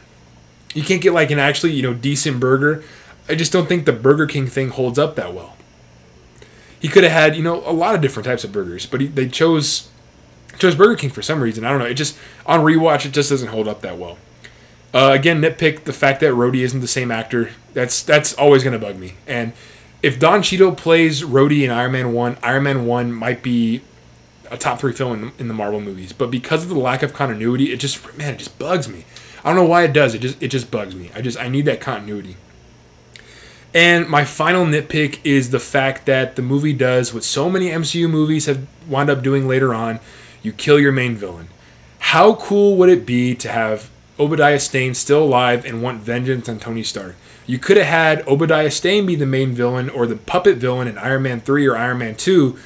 You 0.72 0.84
can't 0.84 1.02
get 1.02 1.12
like 1.12 1.30
an 1.30 1.38
actually, 1.38 1.72
you 1.72 1.82
know, 1.82 1.92
decent 1.92 2.40
burger. 2.40 2.84
I 3.28 3.34
just 3.34 3.52
don't 3.52 3.68
think 3.68 3.86
the 3.86 3.92
Burger 3.92 4.26
King 4.26 4.46
thing 4.46 4.70
holds 4.70 4.98
up 4.98 5.16
that 5.16 5.34
well. 5.34 5.56
He 6.80 6.88
could 6.88 7.02
have 7.02 7.12
had, 7.12 7.36
you 7.36 7.42
know, 7.42 7.62
a 7.66 7.72
lot 7.72 7.94
of 7.94 8.00
different 8.00 8.26
types 8.26 8.44
of 8.44 8.52
burgers, 8.52 8.86
but 8.86 9.00
he, 9.00 9.06
they 9.06 9.28
chose 9.28 9.88
chose 10.62 10.74
Burger 10.74 10.96
King 10.96 11.10
for 11.10 11.22
some 11.22 11.42
reason. 11.42 11.64
I 11.64 11.70
don't 11.70 11.78
know. 11.78 11.86
It 11.86 11.94
just 11.94 12.16
on 12.46 12.60
rewatch, 12.60 13.04
it 13.04 13.12
just 13.12 13.30
doesn't 13.30 13.48
hold 13.48 13.68
up 13.68 13.82
that 13.82 13.98
well. 13.98 14.18
Uh, 14.94 15.10
again, 15.14 15.40
nitpick 15.40 15.84
the 15.84 15.92
fact 15.92 16.20
that 16.20 16.32
Rhodey 16.32 16.60
isn't 16.60 16.80
the 16.80 16.88
same 16.88 17.10
actor. 17.10 17.50
That's 17.74 18.02
that's 18.02 18.34
always 18.34 18.62
gonna 18.64 18.78
bug 18.78 18.96
me. 18.96 19.14
And 19.26 19.52
if 20.02 20.18
Don 20.18 20.42
Cheadle 20.42 20.74
plays 20.74 21.22
Rhodey 21.22 21.64
in 21.64 21.70
Iron 21.70 21.92
Man 21.92 22.12
One, 22.12 22.36
Iron 22.42 22.64
Man 22.64 22.86
One 22.86 23.12
might 23.12 23.42
be 23.42 23.82
a 24.50 24.58
top 24.58 24.80
three 24.80 24.92
film 24.92 25.24
in, 25.24 25.32
in 25.38 25.48
the 25.48 25.54
Marvel 25.54 25.80
movies. 25.80 26.12
But 26.12 26.30
because 26.30 26.62
of 26.62 26.68
the 26.68 26.78
lack 26.78 27.02
of 27.02 27.14
continuity, 27.14 27.72
it 27.72 27.78
just 27.78 28.16
man, 28.16 28.34
it 28.34 28.38
just 28.38 28.58
bugs 28.58 28.88
me. 28.88 29.04
I 29.44 29.48
don't 29.48 29.56
know 29.56 29.68
why 29.68 29.84
it 29.84 29.92
does. 29.92 30.14
It 30.14 30.18
just 30.18 30.42
it 30.42 30.48
just 30.48 30.70
bugs 30.70 30.94
me. 30.94 31.10
I 31.14 31.22
just 31.22 31.38
I 31.38 31.48
need 31.48 31.64
that 31.64 31.80
continuity. 31.80 32.36
And 33.74 34.06
my 34.08 34.24
final 34.24 34.66
nitpick 34.66 35.18
is 35.24 35.50
the 35.50 35.58
fact 35.58 36.04
that 36.04 36.36
the 36.36 36.42
movie 36.42 36.74
does 36.74 37.14
what 37.14 37.24
so 37.24 37.48
many 37.48 37.70
MCU 37.70 38.08
movies 38.08 38.44
have 38.44 38.66
wound 38.86 39.08
up 39.08 39.22
doing 39.22 39.48
later 39.48 39.72
on. 39.72 39.98
You 40.42 40.52
kill 40.52 40.78
your 40.78 40.92
main 40.92 41.14
villain. 41.14 41.48
How 41.98 42.34
cool 42.34 42.76
would 42.76 42.88
it 42.88 43.06
be 43.06 43.34
to 43.36 43.48
have 43.48 43.90
Obadiah 44.18 44.58
Stane 44.58 44.94
still 44.94 45.22
alive 45.22 45.64
and 45.64 45.82
want 45.82 46.02
vengeance 46.02 46.48
on 46.48 46.58
Tony 46.58 46.82
Stark? 46.82 47.14
You 47.46 47.58
could 47.58 47.76
have 47.76 47.86
had 47.86 48.26
Obadiah 48.28 48.70
Stane 48.70 49.06
be 49.06 49.14
the 49.14 49.26
main 49.26 49.52
villain 49.52 49.88
or 49.88 50.06
the 50.06 50.16
puppet 50.16 50.58
villain 50.58 50.88
in 50.88 50.98
Iron 50.98 51.22
Man 51.22 51.40
3 51.40 51.66
or 51.66 51.76
Iron 51.76 51.98
Man 51.98 52.14
2, 52.14 52.58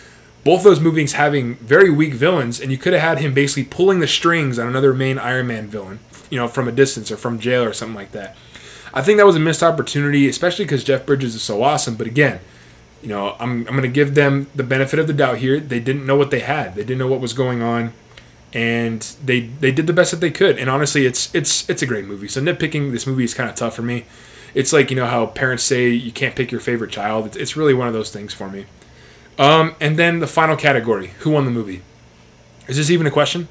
both 0.45 0.62
those 0.62 0.81
movies 0.81 1.14
having 1.14 1.57
very 1.57 1.91
weak 1.91 2.14
villains, 2.14 2.61
and 2.61 2.70
you 2.70 2.79
could 2.79 2.93
have 2.93 3.03
had 3.03 3.18
him 3.18 3.35
basically 3.35 3.64
pulling 3.64 4.01
the 4.01 4.07
strings 4.07 4.59
on 4.59 4.68
another 4.68 4.95
main 4.95 5.18
Iron 5.18 5.49
Man 5.49 5.66
villain, 5.66 5.99
you 6.31 6.39
know, 6.39 6.49
from 6.49 6.68
a 6.68 6.72
distance 6.72 7.11
or 7.11 7.16
from 7.16 7.39
jail 7.39 7.62
or 7.62 7.72
something 7.72 7.97
like 7.97 8.12
that. 8.12 8.37
I 8.95 9.03
think 9.03 9.18
that 9.18 9.27
was 9.27 9.37
a 9.37 9.41
missed 9.41 9.62
opportunity, 9.62 10.29
especially 10.29 10.64
because 10.64 10.85
Jeff 10.85 11.05
Bridges 11.05 11.35
is 11.35 11.43
so 11.43 11.62
awesome. 11.62 11.97
But 11.97 12.07
again, 12.07 12.41
you 13.07 13.13
know, 13.13 13.37
I'm, 13.39 13.61
I'm 13.69 13.77
going 13.77 13.83
to 13.83 13.89
give 13.89 14.17
them 14.17 14.49
the 14.53 14.65
benefit 14.65 14.99
of 14.99 15.07
the 15.07 15.13
doubt 15.13 15.39
here. 15.39 15.61
They 15.61 15.79
didn't 15.79 16.07
know 16.07 16.17
what 16.17 16.33
they 16.33 16.41
had. 16.41 16.75
They 16.75 16.83
didn't 16.83 16.99
know 16.99 17.07
what 17.07 17.21
was 17.21 17.35
going 17.35 17.63
on, 17.63 17.93
and 18.53 19.01
they 19.25 19.43
they 19.43 19.71
did 19.71 19.87
the 19.87 19.93
best 19.93 20.11
that 20.11 20.17
they 20.17 20.33
could. 20.33 20.59
And 20.59 20.69
honestly, 20.69 21.07
it's 21.07 21.33
it's 21.33 21.71
it's 21.71 21.83
a 21.83 21.87
great 21.87 22.05
movie. 22.05 22.27
So 22.27 22.41
nitpicking 22.41 22.91
this 22.91 23.07
movie 23.07 23.23
is 23.23 23.33
kind 23.33 23.49
of 23.49 23.55
tough 23.55 23.77
for 23.77 23.83
me. 23.83 24.07
It's 24.55 24.73
like 24.73 24.91
you 24.91 24.97
know 24.97 25.07
how 25.07 25.27
parents 25.27 25.63
say 25.63 25.89
you 25.89 26.11
can't 26.11 26.35
pick 26.35 26.51
your 26.51 26.61
favorite 26.61 26.91
child. 26.91 27.27
It's, 27.27 27.37
it's 27.37 27.57
really 27.57 27.75
one 27.75 27.87
of 27.87 27.95
those 27.95 28.11
things 28.11 28.35
for 28.35 28.51
me. 28.51 28.67
Um, 29.39 29.77
and 29.81 29.97
then 29.97 30.19
the 30.19 30.27
final 30.27 30.57
category: 30.57 31.13
Who 31.21 31.31
won 31.31 31.45
the 31.45 31.53
movie? 31.53 31.83
Is 32.67 32.77
this 32.77 32.91
even 32.91 33.07
a 33.07 33.13
question? 33.13 33.47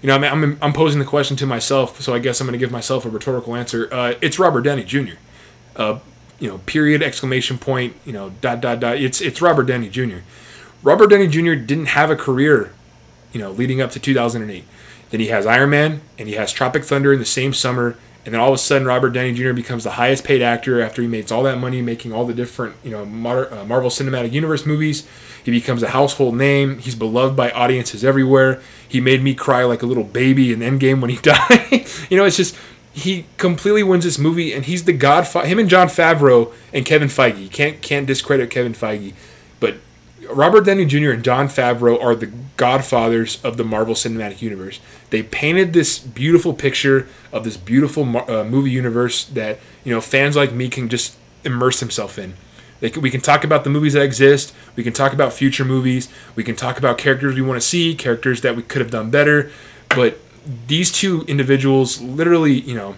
You 0.00 0.06
know, 0.06 0.14
I 0.14 0.18
mean, 0.18 0.30
I'm, 0.30 0.58
I'm 0.62 0.72
posing 0.72 1.00
the 1.00 1.04
question 1.04 1.36
to 1.38 1.46
myself, 1.46 2.00
so 2.00 2.14
I 2.14 2.20
guess 2.20 2.40
I'm 2.40 2.46
going 2.46 2.52
to 2.52 2.64
give 2.64 2.70
myself 2.70 3.04
a 3.04 3.08
rhetorical 3.08 3.56
answer. 3.56 3.88
Uh, 3.92 4.14
it's 4.20 4.38
Robert 4.38 4.60
Downey 4.60 4.84
Jr. 4.84 5.14
Uh, 5.74 5.98
you 6.42 6.48
know, 6.48 6.58
period, 6.58 7.04
exclamation 7.04 7.56
point, 7.56 7.94
you 8.04 8.12
know, 8.12 8.30
dot, 8.40 8.60
dot, 8.60 8.80
dot. 8.80 8.96
It's, 8.96 9.20
it's 9.20 9.40
Robert 9.40 9.62
Downey 9.62 9.88
Jr. 9.88 10.18
Robert 10.82 11.06
Downey 11.06 11.28
Jr. 11.28 11.54
didn't 11.54 11.86
have 11.86 12.10
a 12.10 12.16
career, 12.16 12.72
you 13.32 13.38
know, 13.38 13.52
leading 13.52 13.80
up 13.80 13.92
to 13.92 14.00
2008. 14.00 14.64
Then 15.10 15.20
he 15.20 15.28
has 15.28 15.46
Iron 15.46 15.70
Man, 15.70 16.00
and 16.18 16.28
he 16.28 16.34
has 16.34 16.50
Tropic 16.50 16.84
Thunder 16.84 17.12
in 17.12 17.20
the 17.20 17.24
same 17.24 17.54
summer, 17.54 17.96
and 18.24 18.34
then 18.34 18.40
all 18.40 18.48
of 18.48 18.54
a 18.54 18.58
sudden 18.58 18.88
Robert 18.88 19.10
Downey 19.10 19.34
Jr. 19.34 19.52
becomes 19.52 19.84
the 19.84 19.92
highest 19.92 20.24
paid 20.24 20.42
actor 20.42 20.82
after 20.82 21.00
he 21.00 21.06
makes 21.06 21.30
all 21.30 21.44
that 21.44 21.58
money 21.58 21.80
making 21.80 22.12
all 22.12 22.24
the 22.24 22.34
different 22.34 22.74
you 22.82 22.90
know 22.90 23.02
uh, 23.02 23.64
Marvel 23.64 23.90
Cinematic 23.90 24.32
Universe 24.32 24.66
movies. 24.66 25.06
He 25.44 25.50
becomes 25.50 25.82
a 25.82 25.88
household 25.88 26.36
name. 26.36 26.78
He's 26.78 26.94
beloved 26.94 27.36
by 27.36 27.50
audiences 27.50 28.04
everywhere. 28.04 28.60
He 28.88 29.00
made 29.00 29.22
me 29.22 29.34
cry 29.34 29.64
like 29.64 29.82
a 29.82 29.86
little 29.86 30.04
baby 30.04 30.52
in 30.52 30.60
Endgame 30.60 31.00
when 31.00 31.10
he 31.10 31.16
died. 31.22 31.86
you 32.10 32.16
know, 32.16 32.24
it's 32.24 32.36
just 32.36 32.56
he 32.92 33.24
completely 33.38 33.82
wins 33.82 34.04
this 34.04 34.18
movie, 34.18 34.52
and 34.52 34.66
he's 34.66 34.84
the 34.84 34.92
godfather. 34.92 35.46
Him 35.46 35.58
and 35.58 35.68
Jon 35.68 35.88
Favreau 35.88 36.52
and 36.72 36.84
Kevin 36.84 37.08
Feige. 37.08 37.50
Can't 37.50 37.80
can't 37.80 38.06
discredit 38.06 38.50
Kevin 38.50 38.74
Feige, 38.74 39.14
but 39.60 39.76
Robert 40.28 40.66
Downey 40.66 40.84
Jr. 40.84 41.10
and 41.10 41.24
Jon 41.24 41.48
Favreau 41.48 42.02
are 42.02 42.14
the 42.14 42.30
godfathers 42.56 43.42
of 43.42 43.56
the 43.56 43.64
Marvel 43.64 43.94
Cinematic 43.94 44.42
Universe. 44.42 44.78
They 45.10 45.22
painted 45.22 45.72
this 45.72 45.98
beautiful 45.98 46.52
picture 46.52 47.08
of 47.32 47.44
this 47.44 47.56
beautiful 47.56 48.04
uh, 48.30 48.44
movie 48.44 48.70
universe 48.70 49.24
that 49.24 49.58
you 49.84 49.94
know 49.94 50.00
fans 50.00 50.36
like 50.36 50.52
me 50.52 50.68
can 50.68 50.88
just 50.88 51.16
immerse 51.44 51.80
themselves 51.80 52.18
in. 52.18 52.34
Can, 52.80 53.00
we 53.00 53.10
can 53.10 53.20
talk 53.20 53.44
about 53.44 53.64
the 53.64 53.70
movies 53.70 53.94
that 53.94 54.02
exist. 54.02 54.54
We 54.76 54.82
can 54.82 54.92
talk 54.92 55.12
about 55.12 55.32
future 55.32 55.64
movies. 55.64 56.08
We 56.34 56.44
can 56.44 56.56
talk 56.56 56.78
about 56.78 56.98
characters 56.98 57.34
we 57.34 57.42
want 57.42 57.60
to 57.60 57.66
see, 57.66 57.94
characters 57.94 58.40
that 58.42 58.54
we 58.56 58.62
could 58.62 58.82
have 58.82 58.90
done 58.90 59.10
better. 59.10 59.50
But 59.88 60.18
these 60.66 60.90
two 60.90 61.22
individuals, 61.22 62.00
literally, 62.00 62.52
you 62.60 62.74
know, 62.74 62.96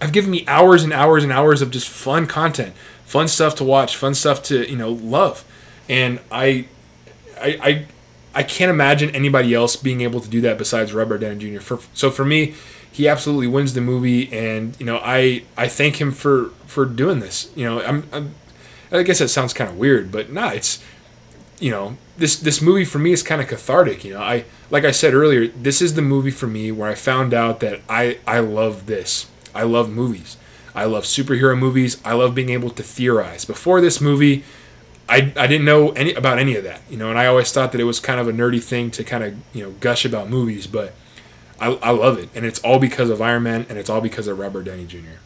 have 0.00 0.12
given 0.12 0.30
me 0.30 0.44
hours 0.46 0.82
and 0.82 0.92
hours 0.92 1.22
and 1.22 1.32
hours 1.32 1.60
of 1.62 1.70
just 1.70 1.88
fun 1.88 2.26
content, 2.26 2.74
fun 3.04 3.28
stuff 3.28 3.54
to 3.56 3.64
watch, 3.64 3.96
fun 3.96 4.14
stuff 4.14 4.42
to 4.44 4.68
you 4.68 4.76
know 4.76 4.90
love 4.90 5.44
and 5.90 6.20
I, 6.30 6.66
I, 7.40 7.58
I, 7.60 7.86
I 8.32 8.42
can't 8.44 8.70
imagine 8.70 9.10
anybody 9.10 9.52
else 9.52 9.74
being 9.74 10.02
able 10.02 10.20
to 10.20 10.30
do 10.30 10.40
that 10.42 10.56
besides 10.56 10.94
Robert 10.94 11.18
Downey 11.18 11.56
Jr. 11.56 11.60
For 11.60 11.80
so 11.94 12.12
for 12.12 12.24
me, 12.24 12.54
he 12.92 13.08
absolutely 13.08 13.48
wins 13.48 13.74
the 13.74 13.80
movie, 13.80 14.32
and 14.32 14.78
you 14.78 14.86
know 14.86 15.00
I 15.02 15.42
I 15.56 15.66
thank 15.66 16.00
him 16.00 16.12
for 16.12 16.50
for 16.66 16.86
doing 16.86 17.18
this. 17.18 17.50
You 17.56 17.64
know 17.64 17.82
I'm, 17.82 18.08
I'm 18.12 18.34
I 18.92 19.02
guess 19.02 19.18
that 19.18 19.28
sounds 19.28 19.52
kind 19.52 19.68
of 19.68 19.76
weird, 19.76 20.12
but 20.12 20.32
nah, 20.32 20.50
it's 20.50 20.82
you 21.58 21.72
know 21.72 21.96
this 22.20 22.36
this 22.36 22.62
movie 22.62 22.84
for 22.84 22.98
me 22.98 23.12
is 23.12 23.22
kind 23.22 23.40
of 23.40 23.48
cathartic. 23.48 24.04
You 24.04 24.14
know 24.14 24.22
I 24.22 24.44
like 24.70 24.84
I 24.84 24.92
said 24.92 25.14
earlier, 25.14 25.48
this 25.48 25.82
is 25.82 25.94
the 25.94 26.02
movie 26.02 26.30
for 26.30 26.46
me 26.46 26.70
where 26.70 26.88
I 26.88 26.94
found 26.94 27.34
out 27.34 27.60
that 27.60 27.80
I 27.88 28.18
I 28.26 28.38
love 28.40 28.86
this. 28.86 29.28
I 29.54 29.64
love 29.64 29.90
movies. 29.90 30.36
I 30.74 30.84
love 30.84 31.04
superhero 31.04 31.58
movies. 31.58 32.00
I 32.04 32.12
love 32.12 32.34
being 32.34 32.50
able 32.50 32.70
to 32.70 32.82
theorize. 32.82 33.44
Before 33.44 33.80
this 33.80 34.00
movie, 34.00 34.44
I, 35.08 35.32
I 35.36 35.48
didn't 35.48 35.64
know 35.64 35.90
any 35.90 36.14
about 36.14 36.38
any 36.38 36.54
of 36.54 36.62
that, 36.64 36.82
you 36.88 36.96
know, 36.96 37.10
and 37.10 37.18
I 37.18 37.26
always 37.26 37.50
thought 37.50 37.72
that 37.72 37.80
it 37.80 37.84
was 37.84 37.98
kind 37.98 38.20
of 38.20 38.28
a 38.28 38.32
nerdy 38.32 38.62
thing 38.62 38.92
to 38.92 39.02
kind 39.02 39.24
of 39.24 39.34
you 39.52 39.64
know 39.64 39.72
gush 39.80 40.04
about 40.04 40.28
movies, 40.28 40.66
but 40.66 40.94
I, 41.58 41.72
I 41.82 41.90
love 41.90 42.18
it, 42.18 42.28
and 42.34 42.46
it's 42.46 42.60
all 42.60 42.78
because 42.78 43.10
of 43.10 43.20
Iron 43.20 43.42
Man, 43.42 43.66
and 43.68 43.78
it's 43.78 43.90
all 43.90 44.00
because 44.00 44.28
of 44.28 44.38
Robert 44.38 44.64
Downey 44.64 44.86
Jr. 44.86 45.18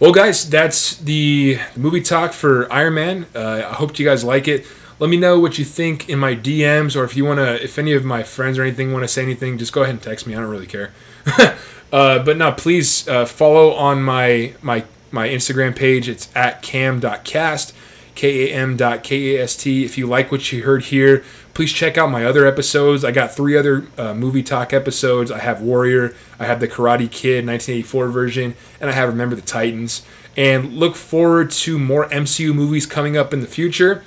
Well, 0.00 0.12
guys, 0.12 0.48
that's 0.48 0.96
the 0.96 1.58
movie 1.76 2.00
talk 2.00 2.32
for 2.32 2.72
Iron 2.72 2.94
Man. 2.94 3.26
Uh, 3.34 3.62
I 3.68 3.74
hope 3.74 3.98
you 3.98 4.06
guys 4.06 4.24
like 4.24 4.48
it. 4.48 4.66
Let 5.04 5.10
me 5.10 5.18
know 5.18 5.38
what 5.38 5.58
you 5.58 5.66
think 5.66 6.08
in 6.08 6.18
my 6.18 6.34
DMs, 6.34 6.96
or 6.96 7.04
if 7.04 7.14
you 7.14 7.26
want 7.26 7.36
to, 7.36 7.62
if 7.62 7.78
any 7.78 7.92
of 7.92 8.06
my 8.06 8.22
friends 8.22 8.58
or 8.58 8.62
anything 8.62 8.90
want 8.90 9.04
to 9.04 9.08
say 9.08 9.22
anything, 9.22 9.58
just 9.58 9.70
go 9.70 9.82
ahead 9.82 9.96
and 9.96 10.02
text 10.02 10.26
me. 10.26 10.34
I 10.34 10.40
don't 10.40 10.48
really 10.48 10.66
care. 10.66 10.94
uh, 11.92 12.20
but 12.20 12.38
now, 12.38 12.52
please 12.52 13.06
uh, 13.06 13.26
follow 13.26 13.74
on 13.74 14.02
my 14.02 14.54
my 14.62 14.86
my 15.10 15.28
Instagram 15.28 15.76
page. 15.76 16.08
It's 16.08 16.34
at 16.34 16.62
cam.cast 16.62 17.74
kam.kast. 18.14 19.84
If 19.84 19.98
you 19.98 20.06
like 20.06 20.32
what 20.32 20.50
you 20.50 20.62
heard 20.62 20.84
here, 20.84 21.22
please 21.52 21.70
check 21.70 21.98
out 21.98 22.10
my 22.10 22.24
other 22.24 22.46
episodes. 22.46 23.04
I 23.04 23.10
got 23.10 23.34
three 23.34 23.58
other 23.58 23.86
uh, 23.98 24.14
movie 24.14 24.42
talk 24.42 24.72
episodes. 24.72 25.30
I 25.30 25.40
have 25.40 25.60
Warrior, 25.60 26.14
I 26.38 26.46
have 26.46 26.60
the 26.60 26.68
Karate 26.68 27.10
Kid 27.10 27.46
1984 27.46 28.08
version, 28.08 28.54
and 28.80 28.88
I 28.88 28.94
have 28.94 29.10
Remember 29.10 29.36
the 29.36 29.42
Titans. 29.42 30.02
And 30.34 30.72
look 30.72 30.96
forward 30.96 31.50
to 31.50 31.78
more 31.78 32.08
MCU 32.08 32.54
movies 32.54 32.86
coming 32.86 33.18
up 33.18 33.34
in 33.34 33.40
the 33.40 33.46
future. 33.46 34.02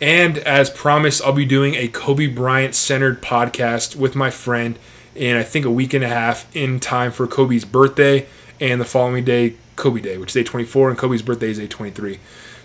And 0.00 0.38
as 0.38 0.70
promised, 0.70 1.22
I'll 1.22 1.32
be 1.32 1.46
doing 1.46 1.74
a 1.74 1.88
Kobe 1.88 2.26
Bryant 2.26 2.74
centered 2.74 3.22
podcast 3.22 3.96
with 3.96 4.14
my 4.14 4.30
friend 4.30 4.78
in 5.14 5.36
I 5.36 5.42
think 5.42 5.64
a 5.64 5.70
week 5.70 5.94
and 5.94 6.04
a 6.04 6.08
half 6.08 6.54
in 6.54 6.78
time 6.78 7.10
for 7.10 7.26
Kobe's 7.26 7.64
birthday 7.64 8.26
and 8.60 8.80
the 8.80 8.84
following 8.84 9.24
day, 9.24 9.54
Kobe 9.76 10.00
Day, 10.00 10.18
which 10.18 10.30
is 10.30 10.34
day 10.34 10.44
24, 10.44 10.90
and 10.90 10.98
Kobe's 10.98 11.22
birthday 11.22 11.50
is 11.50 11.58
day 11.58 11.66
23. 11.66 12.18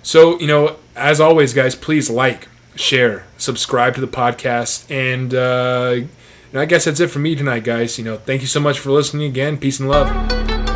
So, 0.04 0.40
you 0.40 0.48
know, 0.48 0.78
as 0.96 1.22
always, 1.22 1.54
guys, 1.54 1.76
please 1.76 2.10
like, 2.10 2.48
share, 2.76 3.26
subscribe 3.38 3.96
to 3.96 4.02
the 4.02 4.08
podcast. 4.08 4.90
And, 4.90 5.34
uh, 5.34 6.08
I 6.54 6.66
guess 6.66 6.86
that's 6.86 7.00
it 7.00 7.08
for 7.08 7.20
me 7.20 7.36
tonight, 7.36 7.64
guys. 7.64 7.98
You 7.98 8.04
know, 8.04 8.18
thank 8.18 8.42
you 8.42 8.48
so 8.48 8.60
much 8.60 8.80
for 8.80 8.92
listening 8.92 9.26
again. 9.28 9.58
Peace 9.58 9.80
and 9.80 9.88
love. 9.88 10.71